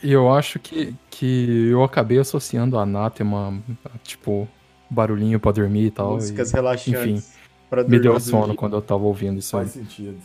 E 0.00 0.12
eu 0.12 0.32
acho 0.32 0.60
que, 0.60 0.94
que 1.10 1.70
eu 1.70 1.82
acabei 1.82 2.20
associando 2.20 2.78
a 2.78 2.82
Anathema, 2.82 3.60
tipo, 4.04 4.48
barulhinho 4.94 5.40
pra 5.40 5.52
dormir 5.52 5.86
e 5.86 5.90
tal. 5.90 6.14
Músicas 6.14 6.50
e, 6.50 6.54
relaxantes. 6.54 7.02
Enfim, 7.02 7.22
me 7.88 7.98
deu 7.98 8.18
sono 8.20 8.54
quando 8.54 8.76
eu 8.76 8.82
tava 8.82 9.02
ouvindo 9.04 9.38
isso 9.38 9.50
Faz 9.50 9.76
aí. 9.76 9.82
sentido. 9.82 10.18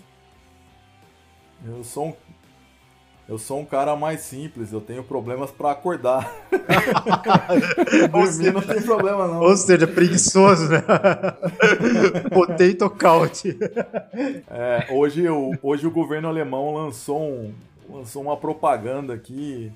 Eu 1.65 1.83
sou 1.83 2.07
um, 2.07 2.13
eu 3.27 3.37
sou 3.37 3.59
um 3.59 3.65
cara 3.65 3.95
mais 3.95 4.21
simples, 4.21 4.71
eu 4.71 4.79
tenho 4.79 5.03
problemas 5.03 5.51
para 5.51 5.71
acordar. 5.71 6.33
Dormir 8.11 8.53
não 8.53 8.61
tem 8.61 8.81
problema, 8.81 9.27
não. 9.27 9.41
Ou 9.41 9.57
seja, 9.57 9.85
preguiçoso, 9.85 10.69
né? 10.69 10.81
Potato 12.33 12.89
couch. 12.89 13.57
É, 14.49 14.87
hoje, 14.91 15.27
o, 15.27 15.51
hoje 15.61 15.85
o 15.85 15.91
governo 15.91 16.27
alemão 16.27 16.73
lançou 16.73 17.21
um, 17.21 17.53
lançou 17.89 18.21
uma 18.21 18.37
propaganda 18.37 19.13
aqui 19.13 19.71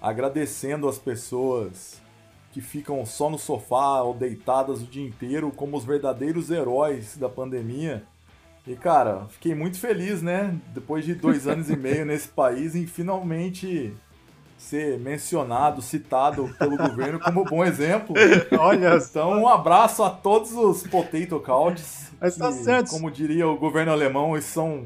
agradecendo 0.00 0.88
as 0.88 0.98
pessoas 0.98 2.01
que 2.52 2.60
ficam 2.60 3.04
só 3.06 3.30
no 3.30 3.38
sofá 3.38 4.02
ou 4.02 4.14
deitadas 4.14 4.82
o 4.82 4.86
dia 4.86 5.04
inteiro 5.04 5.50
como 5.50 5.76
os 5.76 5.84
verdadeiros 5.84 6.50
heróis 6.50 7.16
da 7.16 7.28
pandemia. 7.28 8.04
E 8.66 8.76
cara, 8.76 9.26
fiquei 9.30 9.54
muito 9.54 9.78
feliz, 9.78 10.22
né? 10.22 10.54
Depois 10.72 11.04
de 11.04 11.14
dois 11.14 11.48
anos 11.48 11.68
e 11.70 11.76
meio 11.76 12.04
nesse 12.04 12.28
país, 12.30 12.76
em 12.76 12.86
finalmente 12.86 13.92
ser 14.56 14.98
mencionado, 15.00 15.82
citado 15.82 16.54
pelo 16.58 16.76
governo 16.76 17.18
como 17.18 17.44
bom 17.44 17.64
exemplo. 17.64 18.14
Olha 18.56 18.96
Então, 18.96 19.32
um 19.32 19.48
abraço 19.48 20.04
a 20.04 20.10
todos 20.10 20.52
os 20.52 20.82
potato 20.84 21.40
couches. 21.40 22.12
Mas 22.20 22.36
tá 22.36 22.52
certo. 22.52 22.90
Como 22.90 23.10
diria 23.10 23.48
o 23.48 23.56
governo 23.56 23.90
alemão, 23.90 24.34
eles 24.34 24.44
são 24.44 24.84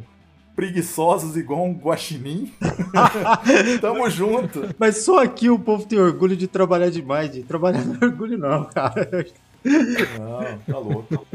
preguiçosos 0.57 1.37
igual 1.37 1.63
um 1.63 1.75
guaxinim. 1.75 2.51
Tamo 3.81 4.09
junto. 4.09 4.75
Mas 4.79 5.05
só 5.05 5.23
aqui 5.23 5.51
o 5.51 5.59
povo 5.59 5.87
tem 5.87 5.99
orgulho 5.99 6.35
de 6.35 6.49
trabalhar 6.49 6.91
demais, 6.91 7.31
de 7.31 7.43
trabalhar 7.43 7.85
no 7.85 8.03
orgulho 8.03 8.39
não, 8.39 8.65
cara. 8.65 9.27
Não, 10.19 10.59
tá 10.59 10.79
louco. 10.79 11.27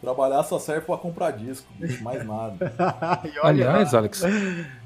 Trabalhar 0.00 0.42
só 0.42 0.58
serve 0.58 0.86
para 0.86 0.98
comprar 0.98 1.30
disco, 1.30 1.66
mais 2.02 2.26
nada. 2.26 2.72
Aliás, 3.42 3.94
Alex, 3.94 4.22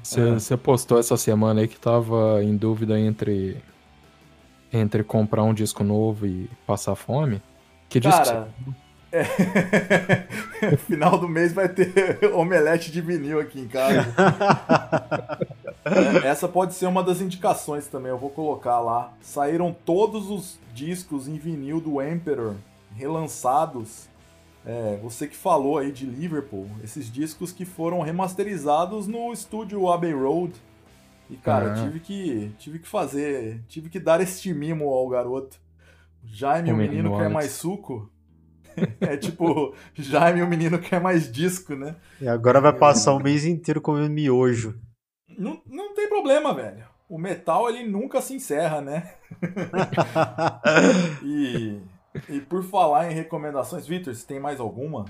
você 0.01 0.53
é. 0.53 0.57
postou 0.57 0.99
essa 0.99 1.17
semana 1.17 1.61
aí 1.61 1.67
que 1.67 1.79
tava 1.79 2.43
em 2.43 2.55
dúvida 2.55 2.97
entre 2.99 3.61
entre 4.73 5.03
comprar 5.03 5.43
um 5.43 5.53
disco 5.53 5.83
novo 5.83 6.25
e 6.25 6.49
passar 6.65 6.95
fome. 6.95 7.41
Que 7.89 7.99
disco? 7.99 8.47
É... 9.11 10.77
final 10.77 11.17
do 11.17 11.27
mês 11.27 11.53
vai 11.53 11.67
ter 11.67 12.19
omelete 12.33 12.91
de 12.91 13.01
vinil 13.01 13.39
aqui 13.39 13.59
em 13.59 13.67
casa. 13.67 14.07
é, 16.23 16.27
essa 16.27 16.47
pode 16.47 16.73
ser 16.73 16.85
uma 16.85 17.03
das 17.03 17.21
indicações 17.21 17.87
também, 17.87 18.11
eu 18.11 18.17
vou 18.17 18.29
colocar 18.29 18.79
lá. 18.79 19.11
Saíram 19.21 19.75
todos 19.85 20.29
os 20.29 20.59
discos 20.73 21.27
em 21.27 21.37
vinil 21.37 21.79
do 21.79 22.01
Emperor 22.01 22.55
relançados. 22.95 24.09
É, 24.63 24.99
você 25.01 25.27
que 25.27 25.35
falou 25.35 25.79
aí 25.79 25.91
de 25.91 26.05
Liverpool, 26.05 26.69
esses 26.83 27.11
discos 27.11 27.51
que 27.51 27.65
foram 27.65 28.01
remasterizados 28.01 29.07
no 29.07 29.33
estúdio 29.33 29.89
Abbey 29.89 30.13
Road. 30.13 30.53
E 31.29 31.35
cara, 31.35 31.73
tive 31.75 31.99
que 31.99 32.51
tive 32.59 32.77
que 32.77 32.87
fazer, 32.87 33.61
tive 33.67 33.89
que 33.89 33.99
dar 33.99 34.21
este 34.21 34.53
mimo 34.53 34.89
ao 34.89 35.07
garoto. 35.07 35.57
Jaime, 36.23 36.71
o 36.71 36.75
menino 36.75 37.17
quer 37.17 37.29
mais 37.29 37.51
suco. 37.51 38.10
é 39.01 39.17
tipo, 39.17 39.75
Jaime, 39.95 40.41
o 40.41 40.47
menino 40.47 40.79
quer 40.79 41.01
mais 41.01 41.31
disco, 41.31 41.75
né? 41.75 41.95
E 42.19 42.27
agora 42.27 42.61
vai 42.61 42.73
passar 42.73 43.13
o 43.13 43.19
mês 43.19 43.45
inteiro 43.45 43.81
comendo 43.81 44.09
miojo. 44.09 44.79
Não, 45.37 45.61
não 45.65 45.93
tem 45.93 46.07
problema, 46.09 46.53
velho. 46.53 46.83
O 47.09 47.17
metal, 47.17 47.69
ele 47.69 47.87
nunca 47.87 48.21
se 48.21 48.33
encerra, 48.33 48.79
né? 48.79 49.13
e, 51.23 51.79
e 52.29 52.39
por 52.41 52.63
falar 52.63 53.11
em 53.11 53.13
recomendações, 53.13 53.85
Victor, 53.85 54.15
você 54.15 54.25
tem 54.25 54.39
mais 54.39 54.59
alguma? 54.59 55.05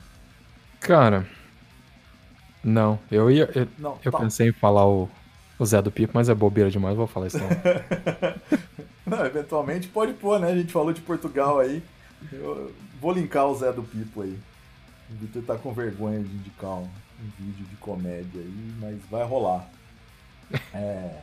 Cara, 0.80 1.28
não. 2.64 3.00
Eu 3.12 3.30
ia. 3.30 3.50
Eu, 3.54 3.68
não, 3.78 3.98
eu 4.04 4.12
tá. 4.12 4.20
pensei 4.20 4.50
em 4.50 4.54
falar 4.54 4.88
o, 4.88 5.10
o 5.60 5.66
Zé 5.66 5.82
do 5.82 5.92
Pipo, 5.92 6.14
mas 6.16 6.30
é 6.30 6.34
bobeira 6.34 6.72
demais, 6.72 6.96
vou 6.96 7.08
falar 7.08 7.28
isso 7.28 7.38
não. 9.06 9.18
não, 9.18 9.26
eventualmente 9.26 9.88
pode 9.88 10.14
pôr, 10.14 10.40
né? 10.40 10.52
A 10.52 10.56
gente 10.56 10.72
falou 10.72 10.94
de 10.94 11.02
Portugal 11.02 11.60
aí. 11.60 11.84
Eu 12.32 12.72
vou 13.02 13.12
linkar 13.12 13.48
o 13.48 13.56
Zé 13.56 13.74
do 13.74 13.82
Pipo 13.82 14.22
aí. 14.22 14.40
O 15.10 15.16
Victor 15.16 15.44
tá 15.44 15.58
com 15.58 15.74
vergonha 15.74 16.24
de 16.24 16.34
indicar 16.34 16.70
um, 16.70 16.84
um 16.84 17.30
vídeo 17.38 17.66
de 17.66 17.76
comédia 17.78 18.40
aí, 18.40 18.74
mas 18.80 19.02
vai 19.10 19.24
rolar. 19.26 19.68
É. 20.74 21.22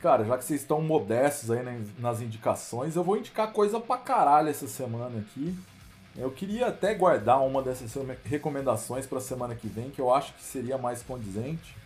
Cara, 0.00 0.24
já 0.24 0.36
que 0.36 0.44
vocês 0.44 0.60
estão 0.60 0.82
modestos 0.82 1.48
aí 1.48 1.60
nas 2.00 2.20
indicações, 2.20 2.96
eu 2.96 3.04
vou 3.04 3.16
indicar 3.16 3.52
coisa 3.52 3.78
pra 3.78 3.96
caralho 3.96 4.48
essa 4.48 4.66
semana 4.66 5.20
aqui. 5.20 5.56
Eu 6.16 6.30
queria 6.32 6.66
até 6.66 6.92
guardar 6.92 7.40
uma 7.40 7.62
dessas 7.62 7.92
recomendações 8.24 9.06
para 9.06 9.20
semana 9.20 9.54
que 9.54 9.68
vem, 9.68 9.90
que 9.90 10.00
eu 10.00 10.12
acho 10.12 10.34
que 10.34 10.42
seria 10.42 10.76
mais 10.76 11.04
condizente. 11.04 11.76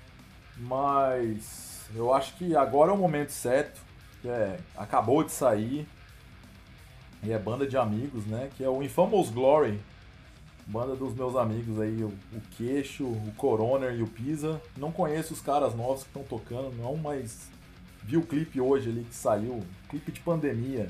Mas 0.57 1.91
eu 1.95 2.12
acho 2.14 2.34
que 2.36 2.57
agora 2.57 2.91
é 2.91 2.95
o 2.95 2.97
momento 2.97 3.32
certo. 3.32 3.80
É, 4.24 4.59
acabou 4.76 5.22
de 5.22 5.32
sair. 5.32 5.86
E 7.23 7.33
é 7.33 7.39
banda 7.39 7.66
de 7.66 7.77
amigos, 7.77 8.25
né? 8.27 8.51
Que 8.57 8.64
é 8.64 8.68
o 8.68 8.83
Infamous 8.83 9.31
Glory. 9.31 9.79
Banda 10.66 10.95
dos 10.95 11.14
meus 11.14 11.35
amigos 11.35 11.81
aí, 11.81 12.03
o, 12.05 12.12
Queixo, 12.57 13.05
o 13.05 13.33
Coroner 13.37 13.93
e 13.95 14.03
o 14.03 14.07
Pisa. 14.07 14.61
Não 14.77 14.93
conheço 14.93 15.35
os 15.35 15.41
caras 15.41 15.75
novos 15.75 16.03
que 16.03 16.09
estão 16.09 16.23
tocando, 16.23 16.73
não, 16.77 16.97
mas 16.97 17.49
vi 18.03 18.16
o 18.16 18.23
clipe 18.23 18.61
hoje 18.61 18.89
ali 18.89 19.05
que 19.05 19.14
saiu, 19.14 19.62
clipe 19.89 20.12
de 20.12 20.21
pandemia, 20.21 20.89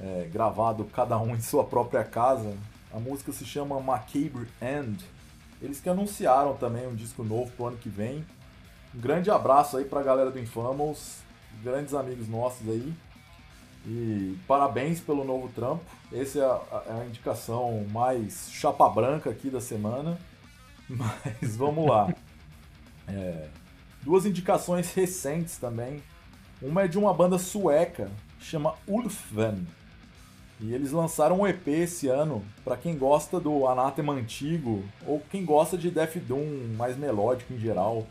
é, 0.00 0.28
gravado 0.32 0.84
cada 0.84 1.18
um 1.18 1.34
em 1.34 1.40
sua 1.40 1.64
própria 1.64 2.04
casa. 2.04 2.56
A 2.92 2.98
música 2.98 3.32
se 3.32 3.44
chama 3.44 3.80
Macabre 3.80 4.48
End. 4.60 5.04
Eles 5.62 5.80
que 5.80 5.88
anunciaram 5.88 6.56
também 6.56 6.86
um 6.86 6.94
disco 6.94 7.22
novo 7.22 7.50
pro 7.52 7.66
ano 7.66 7.76
que 7.76 7.88
vem. 7.88 8.24
Um 8.94 9.00
grande 9.00 9.30
abraço 9.30 9.76
aí 9.76 9.84
pra 9.84 10.02
galera 10.02 10.30
do 10.30 10.38
Infamous, 10.38 11.18
grandes 11.62 11.94
amigos 11.94 12.28
nossos 12.28 12.68
aí. 12.68 12.92
E 13.86 14.36
parabéns 14.46 15.00
pelo 15.00 15.24
novo 15.24 15.48
trampo. 15.48 15.84
Essa 16.12 16.38
é 16.38 16.44
a, 16.44 16.82
é 16.86 17.02
a 17.02 17.06
indicação 17.06 17.86
mais 17.90 18.50
chapa 18.50 18.88
branca 18.88 19.30
aqui 19.30 19.50
da 19.50 19.60
semana. 19.60 20.18
Mas 20.88 21.56
vamos 21.56 21.88
lá. 21.88 22.12
É, 23.06 23.48
duas 24.02 24.26
indicações 24.26 24.92
recentes 24.92 25.56
também. 25.58 26.02
Uma 26.60 26.82
é 26.82 26.88
de 26.88 26.98
uma 26.98 27.14
banda 27.14 27.38
sueca, 27.38 28.10
chama 28.40 28.74
Ulfven. 28.86 29.66
E 30.60 30.74
eles 30.74 30.90
lançaram 30.90 31.40
um 31.40 31.46
EP 31.46 31.68
esse 31.68 32.08
ano 32.08 32.44
para 32.64 32.76
quem 32.76 32.98
gosta 32.98 33.38
do 33.38 33.66
Anathema 33.68 34.12
antigo 34.12 34.84
ou 35.06 35.22
quem 35.30 35.44
gosta 35.44 35.78
de 35.78 35.88
Death 35.88 36.16
Doom 36.16 36.74
mais 36.76 36.96
melódico 36.96 37.52
em 37.52 37.58
geral, 37.58 38.04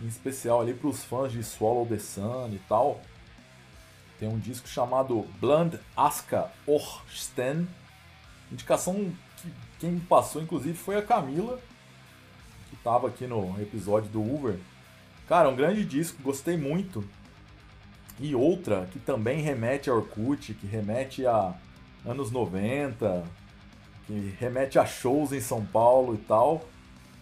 em 0.00 0.06
especial 0.06 0.60
ali 0.60 0.74
para 0.74 0.88
os 0.88 1.04
fãs 1.04 1.30
de 1.30 1.44
Swallow 1.44 1.86
the 1.86 1.98
Sun 1.98 2.48
e 2.52 2.58
tal. 2.68 3.00
Tem 4.22 4.28
um 4.28 4.38
disco 4.38 4.68
chamado 4.68 5.26
Bland 5.40 5.80
Aska 5.96 6.48
Orsten. 6.64 7.66
Indicação 8.52 9.12
que 9.36 9.52
quem 9.80 9.90
me 9.90 10.00
passou 10.00 10.40
inclusive 10.40 10.78
foi 10.78 10.96
a 10.96 11.02
Camila, 11.02 11.58
que 12.68 12.76
estava 12.76 13.08
aqui 13.08 13.26
no 13.26 13.60
episódio 13.60 14.08
do 14.10 14.22
Uber. 14.22 14.60
Cara, 15.26 15.48
um 15.48 15.56
grande 15.56 15.84
disco, 15.84 16.22
gostei 16.22 16.56
muito. 16.56 17.04
E 18.20 18.32
outra 18.32 18.88
que 18.92 19.00
também 19.00 19.42
remete 19.42 19.90
a 19.90 19.94
Orkut, 19.94 20.54
que 20.54 20.68
remete 20.68 21.26
a 21.26 21.56
anos 22.06 22.30
90, 22.30 23.24
que 24.06 24.36
remete 24.38 24.78
a 24.78 24.86
shows 24.86 25.32
em 25.32 25.40
São 25.40 25.66
Paulo 25.66 26.14
e 26.14 26.18
tal. 26.18 26.62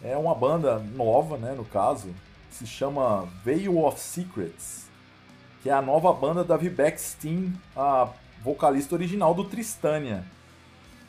É 0.04 0.18
uma 0.18 0.34
banda 0.34 0.78
nova, 0.78 1.38
né, 1.38 1.54
no 1.54 1.64
caso, 1.64 2.14
se 2.50 2.66
chama 2.66 3.26
Veil 3.42 3.78
of 3.78 3.98
Secrets, 3.98 4.89
que 5.62 5.70
é 5.70 5.72
a 5.72 5.82
nova 5.82 6.12
banda 6.12 6.42
da 6.42 6.56
Vivek 6.56 7.00
Steen, 7.00 7.52
a 7.76 8.08
vocalista 8.42 8.94
original 8.94 9.34
do 9.34 9.44
Tristania. 9.44 10.24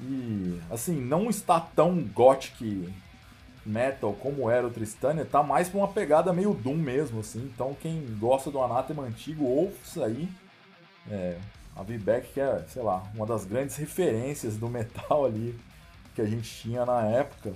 E, 0.02 0.60
assim, 0.70 0.99
não 0.99 1.30
está 1.30 1.60
tão 1.60 2.02
gothic 2.04 2.91
metal 3.66 4.14
como 4.14 4.49
era 4.49 4.66
o 4.66 4.72
Tristania, 4.72 5.24
tá 5.24 5.43
mais 5.43 5.70
pra 5.70 5.78
uma 5.80 5.88
pegada 5.88 6.34
meio 6.34 6.54
Doom 6.54 6.78
mesmo, 6.78 7.20
assim. 7.20 7.49
Então 7.54 7.76
quem 7.80 8.06
gosta 8.20 8.49
do 8.49 8.62
Anathema 8.62 9.04
antigo, 9.04 9.45
ouça 9.45 10.06
aí. 10.06 10.28
É, 11.10 11.38
a 11.76 11.84
V-Back, 11.84 12.34
que 12.34 12.39
é, 12.39 12.64
sei 12.68 12.82
lá, 12.82 13.04
uma 13.16 13.26
das 13.26 13.45
grandes 13.45 13.76
referências 13.76 14.58
do 14.58 14.68
metal 14.68 15.26
ali 15.26 15.58
que 16.14 16.22
a 16.22 16.26
gente 16.26 16.49
tinha 16.49 16.86
na 16.86 17.04
época. 17.04 17.54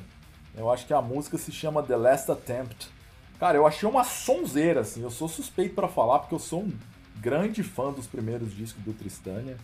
Eu 0.55 0.71
acho 0.71 0.85
que 0.85 0.93
a 0.93 1.01
música 1.01 1.37
se 1.37 1.51
chama 1.51 1.83
The 1.83 1.97
Last 1.97 2.31
Attempt. 2.31 2.89
Cara, 3.39 3.57
eu 3.57 3.67
achei 3.67 3.87
uma 3.87 4.03
sonzeira, 4.03 4.81
assim. 4.81 5.01
Eu 5.01 5.11
sou 5.11 5.27
suspeito 5.27 5.75
para 5.75 5.87
falar 5.87 6.19
porque 6.19 6.35
eu 6.35 6.39
sou 6.39 6.63
um 6.63 6.73
grande 7.19 7.63
fã 7.63 7.91
dos 7.91 8.07
primeiros 8.07 8.55
discos 8.55 8.83
do 8.83 8.93
Tristania. 8.93 9.57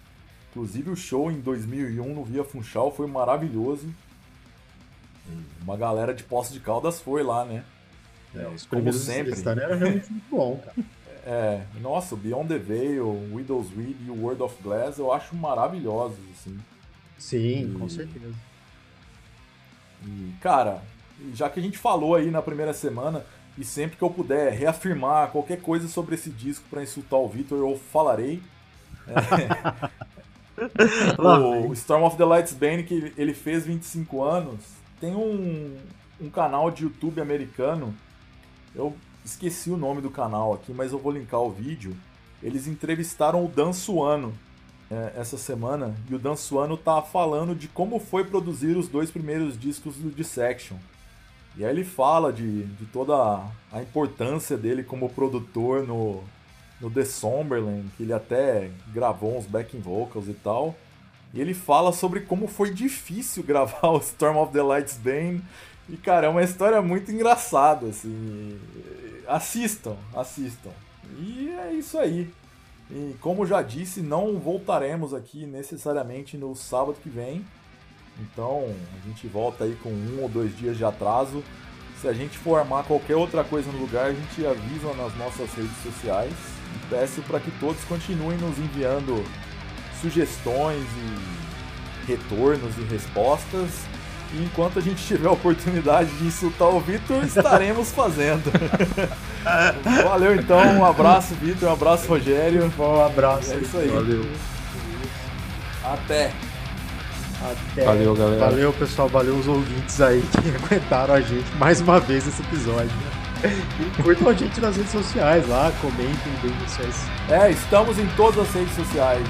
Inclusive 0.49 0.89
o 0.89 0.95
show 0.95 1.31
em 1.31 1.39
2001 1.39 2.13
no 2.13 2.25
Via 2.25 2.43
Funchal 2.43 2.93
foi 2.93 3.07
maravilhoso. 3.07 3.87
Uma 5.61 5.77
galera 5.77 6.13
de 6.13 6.23
Poço 6.23 6.51
de 6.51 6.59
Caldas 6.59 6.99
foi 6.99 7.23
lá, 7.23 7.45
né? 7.45 7.63
É, 8.35 8.47
os 8.47 8.65
como 8.65 8.91
sempre. 8.91 9.33
era 9.45 9.75
realmente 9.75 10.11
muito 10.11 10.29
bom, 10.29 10.57
cara. 10.57 10.75
É, 11.25 11.61
nossa, 11.79 12.15
Beyond 12.15 12.47
the 12.47 12.57
Veil, 12.57 13.07
Widow's 13.31 13.69
Weed 13.75 13.95
e 14.05 14.09
o 14.09 14.23
World 14.23 14.41
of 14.41 14.61
Glass 14.63 14.97
eu 14.97 15.13
acho 15.13 15.35
maravilhosos, 15.35 16.17
assim. 16.33 16.59
Sim, 17.17 17.71
e... 17.71 17.77
com 17.77 17.87
certeza. 17.87 18.33
E, 20.03 20.33
cara, 20.41 20.81
já 21.33 21.49
que 21.49 21.59
a 21.59 21.63
gente 21.63 21.77
falou 21.77 22.15
aí 22.15 22.31
na 22.31 22.41
primeira 22.41 22.73
semana, 22.73 23.23
e 23.57 23.63
sempre 23.63 23.97
que 23.97 24.03
eu 24.03 24.09
puder 24.09 24.53
reafirmar 24.53 25.29
qualquer 25.29 25.61
coisa 25.61 25.87
sobre 25.87 26.15
esse 26.15 26.29
disco 26.29 26.65
para 26.69 26.83
insultar 26.83 27.19
o 27.19 27.27
Victor, 27.27 27.59
eu 27.59 27.79
falarei. 27.91 28.41
É... 29.07 29.91
o 31.67 31.73
Storm 31.73 32.03
of 32.03 32.17
the 32.17 32.25
Lights 32.25 32.53
Bane, 32.53 32.83
que 32.83 33.13
ele 33.17 33.33
fez 33.33 33.65
25 33.65 34.23
anos, 34.23 34.61
tem 34.99 35.15
um, 35.15 35.77
um 36.19 36.29
canal 36.29 36.69
de 36.69 36.83
YouTube 36.83 37.19
americano, 37.19 37.93
eu 38.75 38.95
esqueci 39.25 39.69
o 39.69 39.77
nome 39.77 40.01
do 40.01 40.09
canal 40.09 40.53
aqui, 40.53 40.71
mas 40.71 40.91
eu 40.91 40.99
vou 40.99 41.11
linkar 41.11 41.41
o 41.41 41.51
vídeo. 41.51 41.95
Eles 42.41 42.67
entrevistaram 42.67 43.45
o 43.45 43.47
Dan 43.47 43.73
Suano 43.73 44.33
é, 44.89 45.13
essa 45.15 45.37
semana, 45.37 45.95
e 46.09 46.15
o 46.15 46.19
Dan 46.19 46.35
Suano 46.35 46.77
tá 46.77 47.01
falando 47.01 47.55
de 47.55 47.67
como 47.67 47.99
foi 47.99 48.23
produzir 48.23 48.77
os 48.77 48.87
dois 48.87 49.11
primeiros 49.11 49.59
discos 49.59 49.95
do 49.95 50.09
Dissection. 50.09 50.77
E 51.57 51.65
aí 51.65 51.71
ele 51.71 51.83
fala 51.83 52.31
de, 52.31 52.63
de 52.63 52.85
toda 52.85 53.43
a 53.71 53.81
importância 53.81 54.57
dele 54.57 54.83
como 54.83 55.09
produtor 55.09 55.85
no, 55.85 56.23
no 56.79 56.89
The 56.89 57.05
Somberland, 57.05 57.89
que 57.97 58.03
ele 58.03 58.13
até 58.13 58.71
gravou 58.93 59.37
uns 59.37 59.45
backing 59.45 59.79
vocals 59.79 60.27
e 60.27 60.33
tal. 60.33 60.75
E 61.33 61.39
ele 61.39 61.53
fala 61.53 61.91
sobre 61.91 62.21
como 62.21 62.47
foi 62.47 62.71
difícil 62.73 63.43
gravar 63.47 63.89
o 63.89 63.97
Storm 63.99 64.37
of 64.37 64.53
the 64.53 64.61
Lights 64.61 64.97
Bane. 64.97 65.41
E, 65.89 65.97
cara, 65.97 66.27
é 66.27 66.29
uma 66.29 66.43
história 66.43 66.81
muito 66.81 67.11
engraçada, 67.11 67.87
assim. 67.87 68.59
Assistam, 69.27 69.97
assistam. 70.13 70.71
E 71.19 71.49
é 71.49 71.73
isso 71.73 71.97
aí. 71.97 72.31
E 72.89 73.15
como 73.21 73.45
já 73.45 73.61
disse, 73.61 74.01
não 74.01 74.37
voltaremos 74.37 75.13
aqui 75.13 75.45
necessariamente 75.45 76.37
no 76.37 76.55
sábado 76.55 76.97
que 77.01 77.09
vem. 77.09 77.45
Então 78.21 78.73
a 79.01 79.07
gente 79.07 79.27
volta 79.27 79.63
aí 79.63 79.75
com 79.81 79.89
um 79.89 80.21
ou 80.21 80.29
dois 80.29 80.55
dias 80.57 80.77
de 80.77 80.85
atraso. 80.85 81.43
Se 81.99 82.07
a 82.07 82.13
gente 82.13 82.37
formar 82.37 82.83
qualquer 82.83 83.15
outra 83.15 83.43
coisa 83.43 83.71
no 83.71 83.79
lugar, 83.79 84.05
a 84.05 84.13
gente 84.13 84.45
avisa 84.45 84.93
nas 84.95 85.15
nossas 85.17 85.53
redes 85.53 85.77
sociais. 85.83 86.33
E 86.75 86.89
peço 86.89 87.21
para 87.23 87.39
que 87.39 87.51
todos 87.59 87.83
continuem 87.83 88.37
nos 88.37 88.57
enviando 88.57 89.23
sugestões 90.01 90.83
e 90.83 92.11
retornos 92.11 92.77
e 92.77 92.81
respostas. 92.83 93.69
E 94.33 94.43
enquanto 94.43 94.79
a 94.79 94.81
gente 94.81 95.03
tiver 95.05 95.27
a 95.27 95.31
oportunidade 95.31 96.09
de 96.17 96.25
insultar 96.25 96.69
o 96.69 96.79
Vitor, 96.79 97.21
estaremos 97.25 97.91
fazendo. 97.91 98.49
Valeu 100.03 100.35
então, 100.35 100.57
um 100.57 100.85
abraço, 100.85 101.35
Vitor, 101.35 101.69
um 101.69 101.73
abraço, 101.73 102.07
Rogério. 102.07 102.71
Um 102.79 103.05
abraço. 103.05 103.53
É 103.53 103.57
isso 103.57 103.77
aí. 103.77 103.89
Valeu. 103.89 104.25
Até. 105.83 106.31
Até. 107.43 107.83
Valeu, 107.83 108.13
galera. 108.15 108.39
Valeu, 108.39 108.73
pessoal. 108.73 109.07
Valeu 109.07 109.35
os 109.35 109.47
ouvintes 109.47 109.99
aí 109.99 110.21
que 110.21 110.49
aguentaram 110.75 111.13
a 111.15 111.21
gente 111.21 111.49
mais 111.57 111.81
uma 111.81 111.99
vez 111.99 112.25
nesse 112.25 112.41
episódio. 112.41 112.91
E 113.43 114.03
curtam 114.03 114.29
a 114.29 114.33
gente 114.33 114.61
nas 114.61 114.77
redes 114.77 114.91
sociais 114.91 115.47
lá, 115.47 115.71
comentem, 115.81 116.33
deem 116.43 116.53
vocês. 116.59 116.95
É, 117.27 117.49
estamos 117.49 117.97
em 117.97 118.07
todas 118.15 118.39
as 118.47 118.53
redes 118.53 118.75
sociais. 118.75 119.27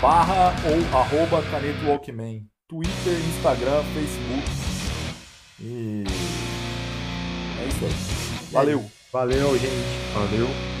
Barra 0.00 0.54
ou 0.64 0.98
arroba 0.98 1.42
Caneto 1.50 1.84
Walkman. 1.86 2.42
Twitter, 2.68 3.18
Instagram, 3.36 3.82
Facebook. 3.94 4.50
E. 5.60 6.04
É 7.60 7.66
isso 7.66 7.84
aí. 7.84 8.50
Valeu. 8.52 8.84
Valeu, 9.12 9.58
gente. 9.58 10.12
Valeu. 10.14 10.73